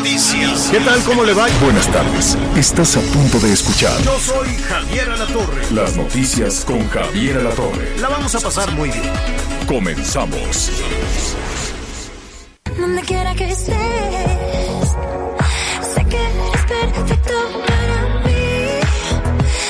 Noticias. 0.00 0.68
¿Qué 0.70 0.80
tal? 0.80 0.98
¿Cómo 1.04 1.24
le 1.24 1.34
va? 1.34 1.46
Buenas 1.62 1.86
tardes. 1.92 2.36
Estás 2.56 2.96
a 2.96 3.00
punto 3.00 3.38
de 3.40 3.52
escuchar 3.52 4.00
Yo 4.02 4.18
soy 4.18 4.48
Javier 4.56 5.10
Alatorre. 5.10 5.62
las 5.72 5.94
noticias 5.96 6.64
con 6.64 6.88
Javier 6.88 7.36
Alatorre. 7.38 7.98
La 8.00 8.08
vamos 8.08 8.34
a 8.34 8.40
pasar 8.40 8.70
muy 8.72 8.88
bien. 8.90 9.12
Comenzamos. 9.66 10.70
Donde 12.78 13.02
quiera 13.02 13.34
que 13.34 13.50
estés, 13.50 13.76
sé 15.94 16.04
que 16.06 16.16
eres 16.16 16.64
perfecto 16.66 17.34
para 17.66 18.24
mí. 18.24 18.80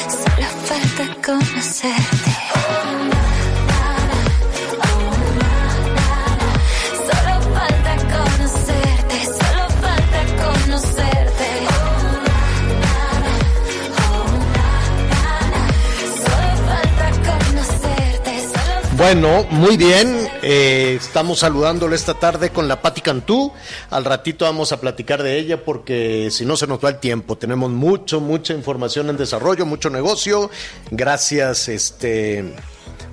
Solo 0.08 0.46
falta 0.64 1.16
conocerte. 1.26 2.29
Bueno, 19.00 19.46
muy 19.48 19.78
bien. 19.78 20.28
eh, 20.42 20.98
estamos 21.00 21.38
saludándole 21.38 21.96
esta 21.96 22.12
tarde 22.12 22.50
con 22.50 22.68
la 22.68 22.82
Patti 22.82 23.00
Cantú. 23.00 23.50
Al 23.88 24.04
ratito 24.04 24.44
vamos 24.44 24.72
a 24.72 24.78
platicar 24.78 25.22
de 25.22 25.38
ella 25.38 25.64
porque 25.64 26.28
si 26.30 26.44
no 26.44 26.54
se 26.54 26.66
nos 26.66 26.84
va 26.84 26.90
el 26.90 26.98
tiempo. 26.98 27.38
Tenemos 27.38 27.70
mucho, 27.70 28.20
mucha 28.20 28.52
información 28.52 29.08
en 29.08 29.16
desarrollo, 29.16 29.64
mucho 29.64 29.88
negocio. 29.88 30.50
Gracias, 30.90 31.68
este. 31.68 32.54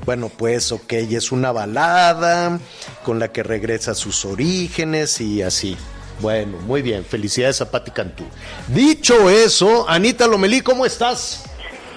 Bueno, 0.06 0.30
pues, 0.30 0.74
ok, 0.74 0.92
es 0.92 1.32
una 1.32 1.54
balada 1.54 2.60
con 3.06 3.18
la 3.18 3.32
que 3.32 3.44
regresa 3.44 3.92
a 3.92 3.96
sus 3.96 4.26
orígenes 4.26 5.22
y 5.22 5.42
así. 5.42 5.78
Bueno, 6.20 6.58
muy 6.68 6.82
bien. 6.82 7.06
Felicidades 7.06 7.62
a 7.62 7.72
Patti 7.72 7.92
Cantú. 7.92 8.26
Dicho 8.68 9.30
eso, 9.30 9.88
Anita 9.88 10.28
Lomelí, 10.28 10.60
¿cómo 10.60 10.86
estás? 10.86 11.47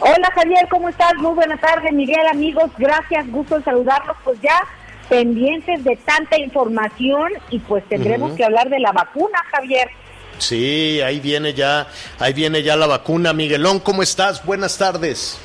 Hola 0.02 0.32
Javier, 0.34 0.66
¿cómo 0.70 0.88
estás? 0.88 1.14
Muy 1.16 1.34
buena 1.34 1.58
tarde, 1.58 1.92
Miguel, 1.92 2.26
amigos, 2.32 2.70
gracias, 2.78 3.30
gusto 3.30 3.56
en 3.56 3.64
saludarlos. 3.64 4.16
Pues 4.24 4.40
ya 4.40 4.58
pendientes 5.10 5.84
de 5.84 5.94
tanta 5.96 6.38
información 6.38 7.32
y 7.50 7.58
pues 7.58 7.84
tendremos 7.86 8.32
que 8.32 8.44
hablar 8.44 8.70
de 8.70 8.80
la 8.80 8.92
vacuna, 8.92 9.38
Javier. 9.50 9.90
Sí, 10.38 11.02
ahí 11.02 11.20
viene 11.20 11.52
ya, 11.52 11.86
ahí 12.18 12.32
viene 12.32 12.62
ya 12.62 12.76
la 12.76 12.86
vacuna. 12.86 13.34
Miguelón, 13.34 13.78
¿cómo 13.80 14.02
estás? 14.02 14.42
Buenas 14.46 14.78
tardes. 14.78 15.38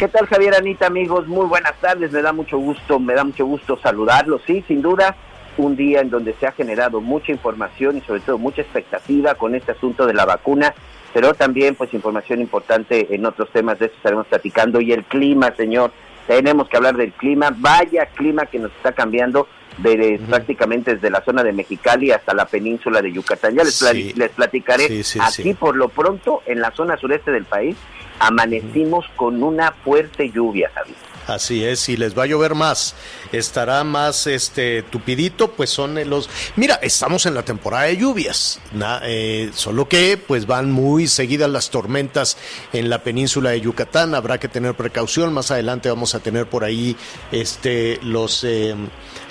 ¿Qué 0.00 0.08
tal 0.08 0.26
Javier 0.26 0.56
Anita 0.56 0.88
amigos? 0.88 1.28
Muy 1.28 1.46
buenas 1.46 1.74
tardes, 1.80 2.10
me 2.10 2.22
da 2.22 2.32
mucho 2.32 2.58
gusto, 2.58 2.98
me 2.98 3.14
da 3.14 3.22
mucho 3.22 3.46
gusto 3.46 3.78
saludarlos. 3.80 4.42
Sí, 4.48 4.64
sin 4.66 4.82
duda, 4.82 5.14
un 5.58 5.76
día 5.76 6.00
en 6.00 6.10
donde 6.10 6.34
se 6.40 6.48
ha 6.48 6.52
generado 6.52 7.00
mucha 7.00 7.30
información 7.30 7.98
y 7.98 8.00
sobre 8.00 8.20
todo 8.20 8.36
mucha 8.36 8.62
expectativa 8.62 9.36
con 9.36 9.54
este 9.54 9.72
asunto 9.72 10.06
de 10.06 10.14
la 10.14 10.24
vacuna, 10.24 10.74
pero 11.16 11.32
también 11.32 11.74
pues 11.76 11.94
información 11.94 12.42
importante 12.42 13.14
en 13.14 13.24
otros 13.24 13.50
temas, 13.50 13.78
de 13.78 13.86
eso 13.86 13.94
estaremos 13.96 14.26
platicando. 14.26 14.82
Y 14.82 14.92
el 14.92 15.02
clima, 15.04 15.50
señor, 15.56 15.90
tenemos 16.26 16.68
que 16.68 16.76
hablar 16.76 16.94
del 16.94 17.10
clima, 17.12 17.56
vaya 17.56 18.04
clima 18.04 18.44
que 18.44 18.58
nos 18.58 18.70
está 18.72 18.92
cambiando 18.92 19.48
de, 19.78 20.20
prácticamente 20.28 20.92
desde 20.96 21.08
la 21.08 21.24
zona 21.24 21.42
de 21.42 21.54
Mexicali 21.54 22.10
hasta 22.10 22.34
la 22.34 22.44
península 22.44 23.00
de 23.00 23.12
Yucatán. 23.12 23.54
Ya 23.54 23.64
les, 23.64 23.76
Sí. 23.76 24.12
les 24.14 24.28
platicaré 24.32 24.88
Sí, 24.88 25.02
sí, 25.02 25.18
aquí 25.22 25.54
por 25.54 25.74
lo 25.74 25.88
pronto 25.88 26.42
en 26.44 26.60
la 26.60 26.70
zona 26.72 26.98
sureste 26.98 27.30
del 27.30 27.46
país 27.46 27.78
amanecimos 28.18 29.06
con 29.16 29.42
una 29.42 29.72
fuerte 29.72 30.30
lluvia, 30.30 30.70
Javier. 30.74 30.96
Así 31.26 31.64
es, 31.64 31.80
si 31.80 31.96
les 31.96 32.16
va 32.16 32.22
a 32.22 32.26
llover 32.26 32.54
más, 32.54 32.94
estará 33.32 33.82
más 33.82 34.28
este 34.28 34.82
tupidito, 34.84 35.50
pues 35.50 35.70
son 35.70 35.96
los... 36.08 36.30
Mira, 36.54 36.76
estamos 36.82 37.26
en 37.26 37.34
la 37.34 37.42
temporada 37.44 37.84
de 37.84 37.96
lluvias, 37.96 38.60
na- 38.72 39.00
eh, 39.02 39.50
solo 39.52 39.88
que 39.88 40.16
pues 40.18 40.46
van 40.46 40.70
muy 40.70 41.08
seguidas 41.08 41.50
las 41.50 41.70
tormentas 41.70 42.36
en 42.72 42.88
la 42.88 43.02
península 43.02 43.50
de 43.50 43.60
Yucatán, 43.60 44.14
habrá 44.14 44.38
que 44.38 44.46
tener 44.48 44.74
precaución, 44.74 45.32
más 45.32 45.50
adelante 45.50 45.88
vamos 45.88 46.14
a 46.14 46.20
tener 46.20 46.46
por 46.48 46.62
ahí 46.62 46.96
este 47.32 47.98
los... 48.02 48.44
eh, 48.44 48.76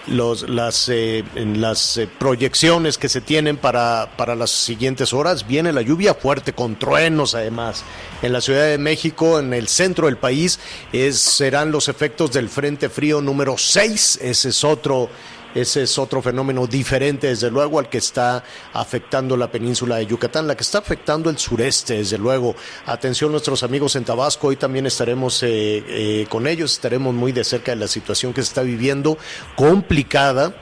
los, 0.08 0.48
las, 0.50 0.90
eh, 0.90 1.24
las 1.36 1.98
eh, 1.98 2.08
proyecciones 2.08 2.98
que 2.98 3.10
se 3.10 3.22
tienen 3.22 3.58
para, 3.58 4.10
para 4.18 4.36
las 4.36 4.52
siguientes 4.52 5.14
horas. 5.14 5.48
Viene 5.48 5.72
la 5.74 5.82
lluvia 5.82 6.14
fuerte, 6.14 6.54
con 6.54 6.78
truenos 6.78 7.36
además. 7.36 7.84
En 8.22 8.34
la 8.34 8.42
Ciudad 8.42 8.68
de 8.68 8.78
México, 8.78 9.40
en 9.40 9.54
el 9.54 9.68
centro 9.68 10.08
del 10.08 10.18
país, 10.18 10.60
es, 10.92 11.20
serán 11.20 11.72
los 11.72 11.88
efectos 11.88 12.32
del 12.32 12.50
Frente 12.50 12.90
Frío 12.90 13.22
número 13.22 13.58
6. 13.58 14.20
Ese 14.22 14.50
es 14.50 14.64
otro. 14.64 15.10
Ese 15.56 15.84
es 15.84 15.98
otro 15.98 16.22
fenómeno 16.22 16.68
diferente, 16.68 17.28
desde 17.28 17.50
luego, 17.50 17.80
al 17.80 17.88
que 17.88 18.00
está 18.00 18.44
afectando 18.74 19.38
la 19.38 19.50
península 19.50 19.96
de 19.96 20.06
Yucatán, 20.06 20.48
la 20.48 20.56
que 20.56 20.64
está 20.64 20.80
afectando 20.80 21.30
el 21.30 21.38
sureste, 21.38 21.96
desde 21.96 22.18
luego. 22.18 22.58
Atención 22.86 23.32
nuestros 23.32 23.64
amigos 23.64 23.96
en 23.96 24.04
Tabasco, 24.04 24.48
hoy 24.48 24.58
también 24.58 24.86
estaremos 24.86 25.42
eh, 25.44 25.48
eh, 25.88 26.28
con 26.28 26.46
ellos, 26.46 26.74
estaremos 26.74 27.14
muy 27.14 27.32
de 27.32 27.46
cerca 27.46 27.72
de 27.72 27.78
la 27.78 27.88
situación 27.88 28.34
que 28.34 28.42
se 28.42 28.50
está 28.50 28.64
viviendo, 28.64 29.18
complicada. 29.56 30.54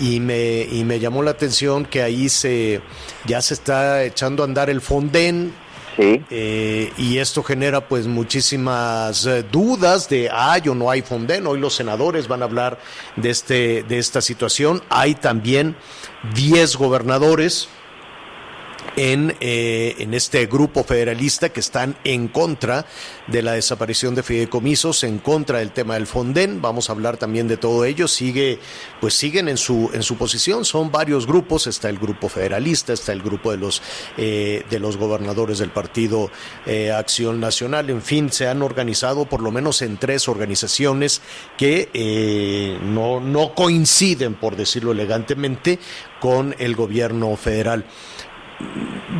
Y 0.00 0.20
me, 0.20 0.60
y 0.62 0.84
me 0.84 1.00
llamó 1.00 1.24
la 1.24 1.32
atención 1.32 1.84
que 1.84 2.02
ahí 2.02 2.28
se 2.28 2.80
ya 3.26 3.42
se 3.42 3.54
está 3.54 4.04
echando 4.04 4.44
a 4.44 4.46
andar 4.46 4.70
el 4.70 4.80
Fonden, 4.80 5.52
Sí. 5.98 6.24
eh, 6.30 6.92
y 6.96 7.18
esto 7.18 7.42
genera 7.42 7.88
pues 7.88 8.06
muchísimas 8.06 9.26
eh, 9.26 9.42
dudas 9.42 10.08
de 10.08 10.30
hay 10.30 10.68
o 10.68 10.74
no 10.76 10.90
hay 10.90 11.02
Fonden. 11.02 11.44
Hoy 11.48 11.58
los 11.58 11.74
senadores 11.74 12.28
van 12.28 12.42
a 12.42 12.44
hablar 12.44 12.78
de, 13.16 13.30
este, 13.30 13.82
de 13.82 13.98
esta 13.98 14.20
situación. 14.20 14.80
Hay 14.90 15.16
también 15.16 15.74
10 16.34 16.76
gobernadores 16.76 17.68
en, 18.98 19.36
eh, 19.40 19.94
en 20.00 20.12
este 20.12 20.46
grupo 20.46 20.82
federalista 20.82 21.50
que 21.50 21.60
están 21.60 21.96
en 22.02 22.26
contra 22.26 22.84
de 23.28 23.42
la 23.42 23.52
desaparición 23.52 24.16
de 24.16 24.24
fideicomisos, 24.24 25.04
en 25.04 25.18
contra 25.18 25.60
del 25.60 25.70
tema 25.70 25.94
del 25.94 26.08
Fonden. 26.08 26.60
Vamos 26.60 26.90
a 26.90 26.94
hablar 26.94 27.16
también 27.16 27.46
de 27.46 27.56
todo 27.56 27.84
ello. 27.84 28.08
Sigue, 28.08 28.58
pues 29.00 29.14
siguen 29.14 29.48
en 29.48 29.56
su, 29.56 29.88
en 29.94 30.02
su 30.02 30.16
posición. 30.16 30.64
Son 30.64 30.90
varios 30.90 31.28
grupos. 31.28 31.68
Está 31.68 31.88
el 31.88 31.98
grupo 31.98 32.28
federalista, 32.28 32.92
está 32.92 33.12
el 33.12 33.22
grupo 33.22 33.52
de 33.52 33.58
los, 33.58 33.82
eh, 34.16 34.64
de 34.68 34.80
los 34.80 34.96
gobernadores 34.96 35.58
del 35.58 35.70
Partido 35.70 36.32
eh, 36.66 36.90
Acción 36.90 37.38
Nacional. 37.38 37.90
En 37.90 38.02
fin, 38.02 38.32
se 38.32 38.48
han 38.48 38.62
organizado 38.62 39.26
por 39.26 39.42
lo 39.42 39.52
menos 39.52 39.80
en 39.80 39.98
tres 39.98 40.28
organizaciones 40.28 41.22
que 41.56 42.78
no, 42.82 43.20
no 43.20 43.54
coinciden, 43.54 44.34
por 44.34 44.56
decirlo 44.56 44.90
elegantemente, 44.90 45.78
con 46.20 46.56
el 46.58 46.74
gobierno 46.74 47.36
federal 47.36 47.84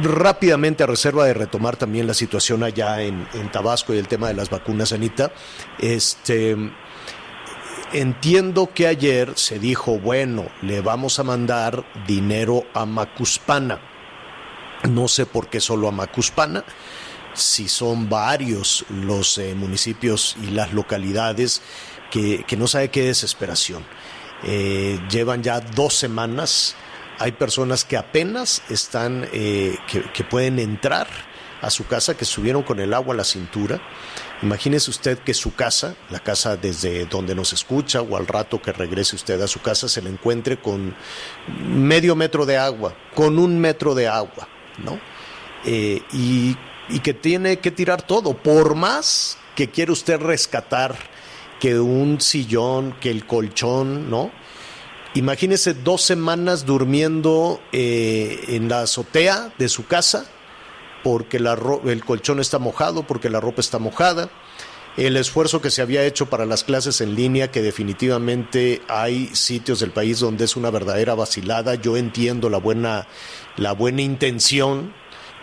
rápidamente 0.03 0.83
a 0.83 0.87
reserva 0.87 1.25
de 1.25 1.35
retomar 1.35 1.77
también 1.77 2.07
la 2.07 2.15
situación 2.15 2.63
allá 2.63 3.03
en, 3.03 3.27
Tabasco 3.53 3.95
y 3.95 3.99
el 3.99 4.09
tema 4.09 4.29
de 4.29 4.35
las 4.35 4.51
vacunas, 4.51 4.93
Anita, 4.93 5.33
este 5.79 6.57
entiendo 7.93 8.71
que 8.75 8.87
ayer 8.87 9.33
se 9.37 9.59
dijo, 9.59 9.99
bueno, 9.99 10.47
le 10.61 10.83
vamos 10.83 11.19
a 11.19 11.25
mandar 11.25 11.85
dinero 12.07 12.65
a 12.75 12.85
Macuspana. 12.85 13.81
No 14.89 15.09
sé 15.09 15.25
por 15.25 15.49
qué 15.49 15.61
solo 15.61 15.89
a 15.89 15.93
Macuspana, 15.93 16.65
si 17.33 17.69
son 17.69 18.09
varios 18.09 18.85
los 18.91 19.39
eh, 19.39 19.55
municipios 19.55 20.37
y 20.43 20.51
las 20.51 20.73
localidades 20.75 21.63
que, 22.11 22.45
que 22.47 22.57
no 22.57 22.67
sabe 22.67 22.91
qué 22.91 23.05
desesperación. 23.05 23.85
Eh, 24.45 25.01
llevan 25.11 25.43
ya 25.43 25.61
dos 25.61 25.95
semanas 25.95 26.77
hay 27.19 27.33
personas 27.33 27.85
que 27.85 27.97
apenas 27.97 28.63
están, 28.69 29.29
eh, 29.33 29.77
que, 29.87 30.25
pueden 30.25 30.59
entrar 30.59 31.09
a 31.61 31.71
su 31.71 31.87
casa, 31.87 32.17
que 32.17 32.25
subieron 32.25 32.63
con 32.63 32.79
el 32.79 32.95
agua 32.95 33.15
a 33.15 33.17
la 33.17 33.25
cintura. 33.25 33.81
Imagínese 34.43 34.91
usted 34.91 35.19
que 35.19 35.35
su 35.35 35.55
casa, 35.55 35.97
la 36.11 36.21
casa 36.21 36.57
desde 36.57 37.07
donde 37.07 37.35
nos 37.35 37.53
escucha 37.53 38.03
o 38.03 38.17
al 38.17 38.29
rato 38.29 38.63
que 38.63 38.73
regrese 38.73 39.17
usted 39.17 39.41
a 39.41 39.49
su 39.49 39.61
casa, 39.61 39.89
se 39.89 40.01
le 40.01 40.11
encuentre 40.11 40.59
con 40.59 40.95
medio 41.67 42.15
metro 42.15 42.47
de 42.47 42.57
agua, 42.57 42.95
con 43.15 43.39
un 43.39 43.59
metro 43.59 43.97
de 43.97 44.07
agua, 44.07 44.49
¿no? 44.79 45.01
Eh, 45.65 46.01
y, 46.13 46.57
y 46.89 47.01
que 47.01 47.15
tiene 47.15 47.59
que 47.59 47.73
tirar 47.73 48.03
todo, 48.03 48.35
por 48.35 48.77
más 48.77 49.39
que 49.57 49.69
quiere 49.69 49.91
usted 49.91 50.21
rescatar 50.21 50.97
que 51.59 51.81
un 51.81 52.21
sillón, 52.21 52.93
que 53.01 53.11
el 53.11 53.27
colchón, 53.27 54.09
¿no? 54.09 54.31
Imagínese 55.15 55.75
dos 55.75 56.03
semanas 56.03 56.67
durmiendo 56.67 57.61
eh, 57.73 58.45
en 58.49 58.69
la 58.69 58.83
azotea 58.83 59.53
de 59.59 59.69
su 59.69 59.87
casa 59.87 60.27
porque 61.03 61.41
la 61.41 61.59
el 61.87 62.05
colchón 62.05 62.41
está 62.41 62.59
mojado, 62.59 63.07
porque 63.07 63.31
la 63.31 63.41
ropa 63.41 63.61
está 63.61 63.79
mojada. 63.79 64.29
El 64.97 65.17
esfuerzo 65.17 65.61
que 65.63 65.71
se 65.71 65.81
había 65.81 66.05
hecho 66.05 66.27
para 66.27 66.45
las 66.45 66.65
clases 66.65 67.01
en 67.01 67.15
línea, 67.15 67.53
que 67.53 67.63
definitivamente 67.63 68.83
hay 68.89 69.29
sitios 69.33 69.79
del 69.79 69.93
país 69.93 70.19
donde 70.19 70.45
es 70.45 70.57
una 70.57 70.71
verdadera 70.71 71.15
vacilada. 71.15 71.77
Yo 71.77 71.97
entiendo 71.97 72.51
la 72.51 72.59
buena, 72.59 73.07
la 73.57 73.73
buena 73.73 74.03
intención 74.03 74.93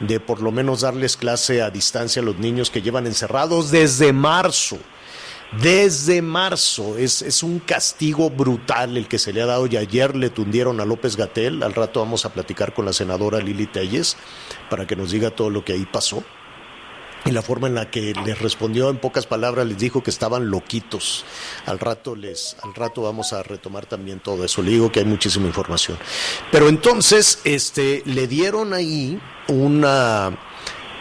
de 0.01 0.19
por 0.19 0.41
lo 0.41 0.51
menos 0.51 0.81
darles 0.81 1.15
clase 1.15 1.61
a 1.61 1.69
distancia 1.69 2.21
a 2.21 2.25
los 2.25 2.37
niños 2.37 2.69
que 2.69 2.81
llevan 2.81 3.07
encerrados 3.07 3.71
desde 3.71 4.11
marzo 4.11 4.77
desde 5.61 6.21
marzo. 6.21 6.97
Es, 6.97 7.21
es 7.21 7.43
un 7.43 7.59
castigo 7.59 8.29
brutal 8.29 8.97
el 8.97 9.07
que 9.07 9.19
se 9.19 9.33
le 9.33 9.41
ha 9.41 9.45
dado 9.45 9.67
y 9.67 9.77
ayer 9.77 10.15
le 10.15 10.29
tundieron 10.29 10.79
a 10.79 10.85
López 10.85 11.15
Gatel. 11.15 11.63
Al 11.63 11.73
rato 11.73 11.99
vamos 11.99 12.25
a 12.25 12.33
platicar 12.33 12.73
con 12.73 12.85
la 12.85 12.93
senadora 12.93 13.39
Lili 13.39 13.67
Telles 13.67 14.17
para 14.69 14.85
que 14.87 14.95
nos 14.95 15.11
diga 15.11 15.31
todo 15.31 15.49
lo 15.49 15.63
que 15.63 15.73
ahí 15.73 15.85
pasó. 15.85 16.23
Y 17.25 17.31
la 17.31 17.41
forma 17.41 17.67
en 17.67 17.73
la 17.73 17.89
que 17.89 18.13
les 18.23 18.39
respondió 18.39 18.91
en 18.91 18.97
pocas 18.97 19.25
palabras 19.25 19.65
les 19.65 19.79
dijo 19.79 20.03
que 20.03 20.11
estaban 20.11 20.51
loquitos. 20.51 21.25
Al 21.65 21.79
rato 21.79 22.15
les, 22.15 22.55
al 22.61 22.75
rato 22.75 23.01
vamos 23.01 23.33
a 23.33 23.41
retomar 23.41 23.87
también 23.87 24.19
todo 24.19 24.45
eso. 24.45 24.61
Le 24.61 24.69
digo 24.69 24.91
que 24.91 24.99
hay 24.99 25.05
muchísima 25.05 25.47
información. 25.47 25.97
Pero 26.51 26.69
entonces, 26.69 27.39
este, 27.43 28.03
le 28.05 28.27
dieron 28.27 28.75
ahí 28.75 29.19
una, 29.47 30.37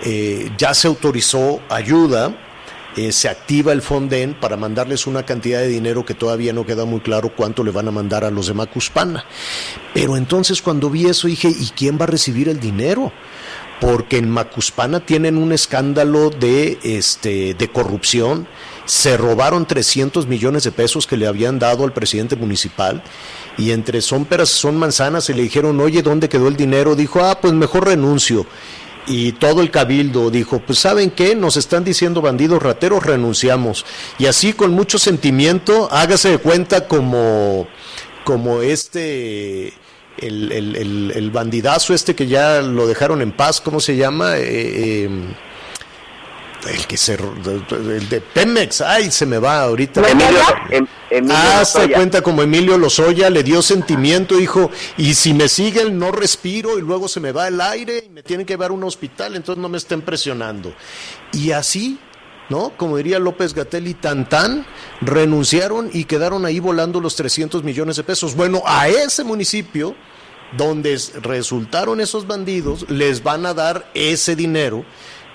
eh, 0.02 0.50
ya 0.56 0.73
se 0.73 0.88
autorizó 0.88 1.61
ayuda 1.69 2.35
eh, 2.96 3.12
se 3.12 3.29
activa 3.29 3.73
el 3.73 3.82
Fonden 3.82 4.35
para 4.35 4.56
mandarles 4.56 5.06
una 5.06 5.25
cantidad 5.25 5.58
de 5.61 5.69
dinero 5.69 6.05
que 6.05 6.14
todavía 6.14 6.52
no 6.52 6.64
queda 6.64 6.85
muy 6.85 7.00
claro 7.00 7.35
cuánto 7.35 7.64
le 7.64 7.73
van 7.73 7.88
a 7.88 7.91
mandar 7.91 8.25
a 8.25 8.31
los 8.31 8.46
de 8.46 8.55
Macuspana. 8.55 9.25
Pero 9.93 10.17
entonces 10.17 10.62
cuando 10.62 10.91
vi 10.91 11.06
eso 11.06 11.26
dije, 11.26 11.49
¿y 11.49 11.70
quién 11.76 11.99
va 11.99 12.05
a 12.05 12.08
recibir 12.08 12.49
el 12.49 12.61
dinero? 12.61 13.12
Porque 13.81 14.19
en 14.19 14.31
Macuspana 14.31 15.00
tienen 15.00 15.37
un 15.37 15.52
escándalo 15.52 16.31
de, 16.31 16.79
este, 16.85 17.55
de 17.55 17.69
corrupción. 17.69 18.46
Se 18.85 19.17
robaron 19.17 19.67
300 19.67 20.26
millones 20.29 20.62
de 20.62 20.70
pesos 20.70 21.06
que 21.06 21.17
le 21.17 21.26
habían 21.26 21.58
dado 21.58 21.85
al 21.85 21.93
presidente 21.93 22.37
municipal 22.37 23.02
y 23.58 23.73
entre 23.73 24.02
son 24.02 24.25
peras 24.25 24.50
son 24.50 24.76
manzanas 24.76 25.29
y 25.31 25.35
le 25.35 25.43
dijeron, 25.43 25.81
oye, 25.81 26.02
¿dónde 26.02 26.29
quedó 26.29 26.49
el 26.49 26.56
dinero? 26.56 26.94
Dijo, 26.94 27.25
ah, 27.25 27.41
pues 27.41 27.52
mejor 27.55 27.87
renuncio 27.87 28.46
y 29.06 29.33
todo 29.33 29.61
el 29.61 29.71
cabildo 29.71 30.31
dijo, 30.31 30.61
pues 30.61 30.79
saben 30.79 31.11
qué, 31.11 31.35
nos 31.35 31.56
están 31.56 31.85
diciendo 31.85 32.23
bandidos 32.23 32.62
rateros, 32.62 33.05
renunciamos. 33.05 33.85
Y 34.19 34.27
así 34.27 34.53
con 34.53 34.73
mucho 34.73 34.99
sentimiento, 34.99 35.89
hágase 35.93 36.31
de 36.31 36.39
cuenta 36.39 36.87
como, 36.89 37.67
como 38.25 38.62
este, 38.62 39.75
el, 40.19 40.53
el, 40.53 41.12
el, 41.15 41.31
bandidazo 41.31 41.95
este 41.95 42.15
que 42.15 42.27
ya 42.27 42.62
lo 42.62 42.87
dejaron 42.87 43.21
en 43.23 43.33
paz, 43.33 43.61
¿cómo 43.61 43.81
se 43.81 43.97
llama? 43.97 44.39
Eh, 44.39 45.05
eh, 45.05 45.11
el 46.67 46.87
que 46.87 46.97
se 46.97 47.15
el 47.15 48.09
de 48.09 48.21
Pemex, 48.21 48.81
ay, 48.81 49.11
se 49.11 49.27
me 49.27 49.39
va 49.39 49.63
ahorita. 49.63 50.01
Emilio, 50.09 50.41
em, 50.71 51.29
ah, 51.31 51.65
se 51.65 51.91
cuenta 51.91 52.23
como 52.23 52.43
Emilio 52.43 52.79
Lozoya 52.79 53.31
le 53.31 53.43
dio 53.43 53.63
sentimiento, 53.63 54.37
dijo, 54.37 54.71
y 54.97 55.15
si 55.15 55.35
me 55.35 55.49
siguen 55.49 55.99
no 55.99 56.13
respiro 56.13 56.79
y 56.79 56.83
luego 56.83 57.09
se 57.09 57.21
me 57.21 57.33
va 57.33 57.49
el 57.49 57.61
aire 57.61 58.05
y 58.07 58.11
me 58.11 58.23
tienen 58.23 58.47
que 58.47 58.55
llevar 58.55 58.71
a 58.71 58.75
un 58.75 58.85
hospital, 58.85 59.37
entonces 59.37 59.61
no 59.61 59.69
me 59.69 59.79
estén 59.79 60.03
presionando. 60.03 60.75
Y 61.33 61.53
así, 61.53 61.99
¿no? 62.49 62.73
Como 62.77 62.97
diría 62.97 63.19
López 63.19 63.55
Gatel 63.55 63.95
tan 63.97 64.29
tan, 64.29 64.67
renunciaron 65.01 65.91
y 65.93 66.05
quedaron 66.05 66.45
ahí 66.47 66.61
volando 66.61 67.01
los 67.01 67.17
300 67.17 67.63
millones 67.63 67.97
de 67.97 68.05
pesos. 68.05 68.35
Bueno, 68.35 68.63
a 68.67 68.89
ese 68.89 69.25
municipio 69.25 69.95
donde 70.57 71.01
resultaron 71.23 72.01
esos 72.01 72.27
bandidos, 72.27 72.89
les 72.89 73.23
van 73.23 73.47
a 73.47 73.55
dar 73.55 73.91
ese 73.95 74.37
dinero 74.37 74.85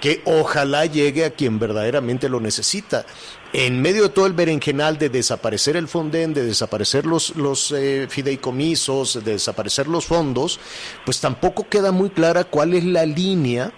que 0.02 0.22
ojalá 0.26 0.86
llegue 0.86 1.26
a 1.26 1.32
quien 1.32 1.60
verdaderamente 1.60 2.30
lo 2.30 2.40
necesita. 2.40 3.06
En 3.52 3.82
medio 3.82 4.04
de 4.04 4.10
todo 4.10 4.28
el 4.28 4.34
berenjenal 4.34 4.98
de 4.98 5.10
desaparecer 5.10 5.76
el 5.76 5.88
Fonden, 5.88 6.34
de 6.34 6.46
desaparecer 6.46 7.06
los, 7.06 7.36
los 7.36 7.72
eh, 7.72 8.08
fideicomisos, 8.10 9.24
de 9.24 9.34
desaparecer 9.34 9.88
los 9.88 10.06
fondos, 10.06 10.60
pues 11.04 11.20
tampoco 11.20 11.68
queda 11.68 11.92
muy 11.92 12.10
clara 12.12 12.44
cuál 12.44 12.74
es 12.74 12.84
la 12.84 13.06
línea 13.06 13.72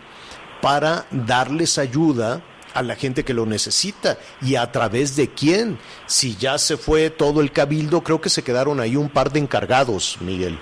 para 0.61 1.05
darles 1.11 1.77
ayuda 1.77 2.41
a 2.73 2.83
la 2.83 2.95
gente 2.95 3.23
que 3.23 3.33
lo 3.33 3.45
necesita 3.45 4.17
y 4.41 4.55
a 4.55 4.71
través 4.71 5.15
de 5.15 5.29
quién. 5.29 5.77
Si 6.05 6.35
ya 6.35 6.57
se 6.57 6.77
fue 6.77 7.09
todo 7.09 7.41
el 7.41 7.51
cabildo, 7.51 8.03
creo 8.03 8.21
que 8.21 8.29
se 8.29 8.43
quedaron 8.43 8.79
ahí 8.79 8.95
un 8.95 9.09
par 9.09 9.31
de 9.31 9.39
encargados, 9.39 10.17
Miguel. 10.21 10.57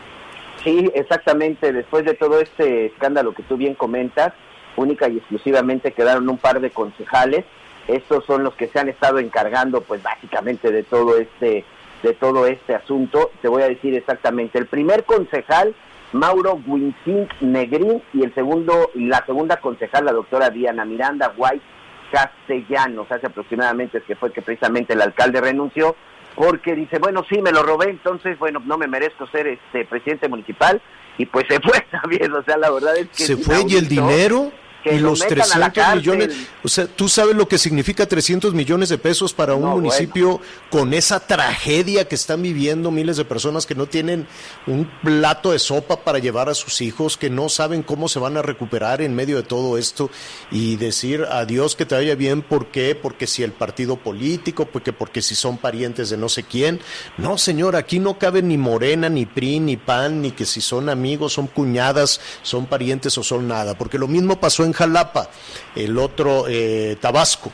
Sí, 0.64 0.90
exactamente. 0.94 1.72
Después 1.72 2.06
de 2.06 2.14
todo 2.16 2.40
este 2.40 2.88
escándalo 2.88 3.34
que 3.34 3.44
tú 3.44 3.58
bien 3.58 3.76
comentas, 3.76 4.34
única 4.76 5.08
y 5.08 5.18
exclusivamente 5.18 5.92
quedaron 5.92 6.30
un 6.30 6.38
par 6.38 6.60
de 6.60 6.72
concejales. 6.72 7.46
Estos 7.88 8.26
son 8.26 8.44
los 8.44 8.54
que 8.56 8.68
se 8.68 8.80
han 8.80 8.90
estado 8.90 9.20
encargando, 9.20 9.82
pues 9.82 10.02
básicamente 10.04 10.72
de 10.72 10.84
todo 10.84 11.18
este 11.18 11.66
de 12.04 12.14
todo 12.14 12.46
este 12.46 12.76
asunto. 12.76 13.32
Te 13.42 13.48
voy 13.48 13.64
a 13.64 13.70
decir 13.70 13.94
exactamente. 13.94 14.58
El 14.58 14.68
primer 14.68 15.04
concejal, 15.04 15.76
Mauro 16.14 16.60
Winsink 16.66 17.30
Negrín, 17.42 18.02
y 18.14 18.24
el 18.24 18.34
segundo, 18.34 18.92
la 18.96 19.26
segunda 19.26 19.58
concejal, 19.58 20.06
la 20.06 20.14
doctora 20.14 20.50
Diana 20.50 20.86
Miranda 20.86 21.34
White 21.36 21.64
Castellanos. 22.12 23.12
Hace 23.12 23.28
aproximadamente 23.28 24.02
que 24.02 24.16
fue 24.16 24.32
que 24.32 24.42
precisamente 24.42 24.94
el 24.94 25.02
alcalde 25.02 25.42
renunció 25.42 25.96
porque 26.36 26.76
dice, 26.76 27.00
bueno, 27.00 27.26
sí, 27.30 27.42
me 27.42 27.52
lo 27.52 27.64
robé, 27.64 27.90
entonces, 27.90 28.38
bueno, 28.40 28.62
no 28.66 28.78
me 28.78 28.88
merezco 28.88 29.28
ser 29.28 29.48
este 29.48 29.86
presidente 29.86 30.28
municipal, 30.28 30.82
y 31.18 31.26
pues 31.26 31.46
se 31.50 31.60
fue 31.60 31.80
también, 31.92 32.32
o 32.34 32.44
sea, 32.44 32.58
la 32.58 32.72
verdad 32.72 32.98
es 32.98 33.10
que... 33.10 33.24
¿Se 33.24 33.38
fue 33.38 33.64
y 33.68 33.76
el 33.76 33.88
dinero? 33.88 34.52
Y 34.86 34.98
los 35.00 35.20
300 35.20 35.96
millones, 35.96 36.30
o 36.64 36.68
sea, 36.68 36.88
tú 36.88 37.10
sabes 37.10 37.36
lo 37.36 37.48
que 37.48 37.58
significa 37.58 38.06
300 38.06 38.54
millones 38.54 38.90
de 38.90 38.98
pesos 38.98 39.34
para 39.34 39.56
un 39.56 39.70
municipio 39.70 40.40
con 40.70 40.94
esa 40.94 41.20
tragedia 41.20 42.08
que 42.08 42.16
están 42.16 42.42
viviendo 42.42 42.92
miles 42.92 43.18
de 43.18 43.26
personas 43.26 43.66
que 43.66 43.76
no 43.76 43.88
tienen 43.88 44.28
un 44.68 44.90
plato 45.04 45.52
de 45.52 45.60
sopa 45.60 46.04
para 46.04 46.20
llevar 46.20 46.50
a 46.50 46.54
sus 46.54 46.82
hijos, 46.82 47.18
que 47.18 47.30
no 47.30 47.50
saben 47.50 47.84
cómo 47.84 48.08
se 48.08 48.20
van 48.20 48.38
a 48.38 48.42
recuperar 48.42 49.02
en 49.02 49.16
medio 49.16 49.38
de 49.38 49.44
todo 49.44 49.78
esto 49.78 50.10
y 50.52 50.78
decir 50.78 51.26
adiós 51.30 51.76
que 51.76 51.86
te 51.86 51.96
vaya 51.96 52.16
bien, 52.16 52.42
¿por 52.42 52.68
qué? 52.68 52.96
Porque 52.96 53.28
si 53.28 53.44
el 53.44 53.52
partido 53.52 53.98
político, 53.98 54.66
porque, 54.66 54.94
porque 54.94 55.22
si 55.22 55.36
son 55.36 55.58
parientes 55.58 56.10
de 56.10 56.18
no 56.18 56.30
sé 56.30 56.44
quién. 56.44 56.80
No, 57.18 57.38
señor, 57.38 57.76
aquí 57.76 58.00
no 58.00 58.18
cabe 58.18 58.42
ni 58.42 58.58
Morena, 58.58 59.10
ni 59.10 59.26
PRI, 59.26 59.60
ni 59.60 59.78
PAN, 59.78 60.22
ni 60.22 60.32
que 60.32 60.46
si 60.46 60.62
son 60.62 60.90
amigos, 60.90 61.34
son 61.34 61.48
cuñadas, 61.48 62.22
son 62.44 62.66
parientes 62.66 63.18
o 63.18 63.24
son 63.24 63.48
nada, 63.48 63.78
porque 63.78 63.98
lo 63.98 64.08
mismo 64.08 64.40
pasó 64.40 64.64
en 64.64 64.69
Jalapa, 64.74 65.30
el 65.76 65.98
otro 65.98 66.46
eh, 66.48 66.98
Tabasco. 67.00 67.52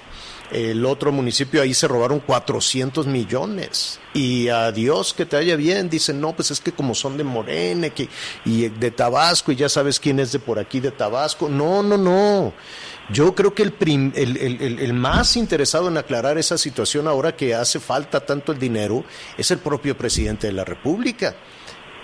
El 0.51 0.85
otro 0.85 1.11
municipio 1.11 1.61
ahí 1.61 1.73
se 1.73 1.87
robaron 1.87 2.19
400 2.19 3.07
millones. 3.07 3.99
Y 4.13 4.47
a 4.49 4.71
Dios 4.71 5.13
que 5.13 5.25
te 5.25 5.37
haya 5.37 5.55
bien, 5.55 5.89
dicen, 5.89 6.21
no, 6.21 6.33
pues 6.33 6.51
es 6.51 6.59
que 6.59 6.71
como 6.71 6.93
son 6.93 7.17
de 7.17 7.23
Morena 7.23 7.89
que, 7.89 8.07
y 8.45 8.69
de 8.69 8.91
Tabasco, 8.91 9.51
y 9.51 9.55
ya 9.55 9.69
sabes 9.69 9.99
quién 9.99 10.19
es 10.19 10.31
de 10.31 10.39
por 10.39 10.59
aquí 10.59 10.79
de 10.79 10.91
Tabasco. 10.91 11.49
No, 11.49 11.81
no, 11.81 11.97
no. 11.97 12.53
Yo 13.09 13.35
creo 13.35 13.53
que 13.53 13.63
el, 13.63 13.73
el, 14.15 14.79
el, 14.79 14.93
más 14.93 15.35
interesado 15.35 15.89
en 15.89 15.97
aclarar 15.97 16.37
esa 16.37 16.57
situación 16.57 17.07
ahora 17.07 17.35
que 17.35 17.53
hace 17.53 17.79
falta 17.79 18.25
tanto 18.25 18.51
el 18.51 18.57
dinero 18.57 19.03
es 19.37 19.51
el 19.51 19.59
propio 19.59 19.95
presidente 19.95 20.47
de 20.47 20.53
la 20.53 20.63
República. 20.65 21.35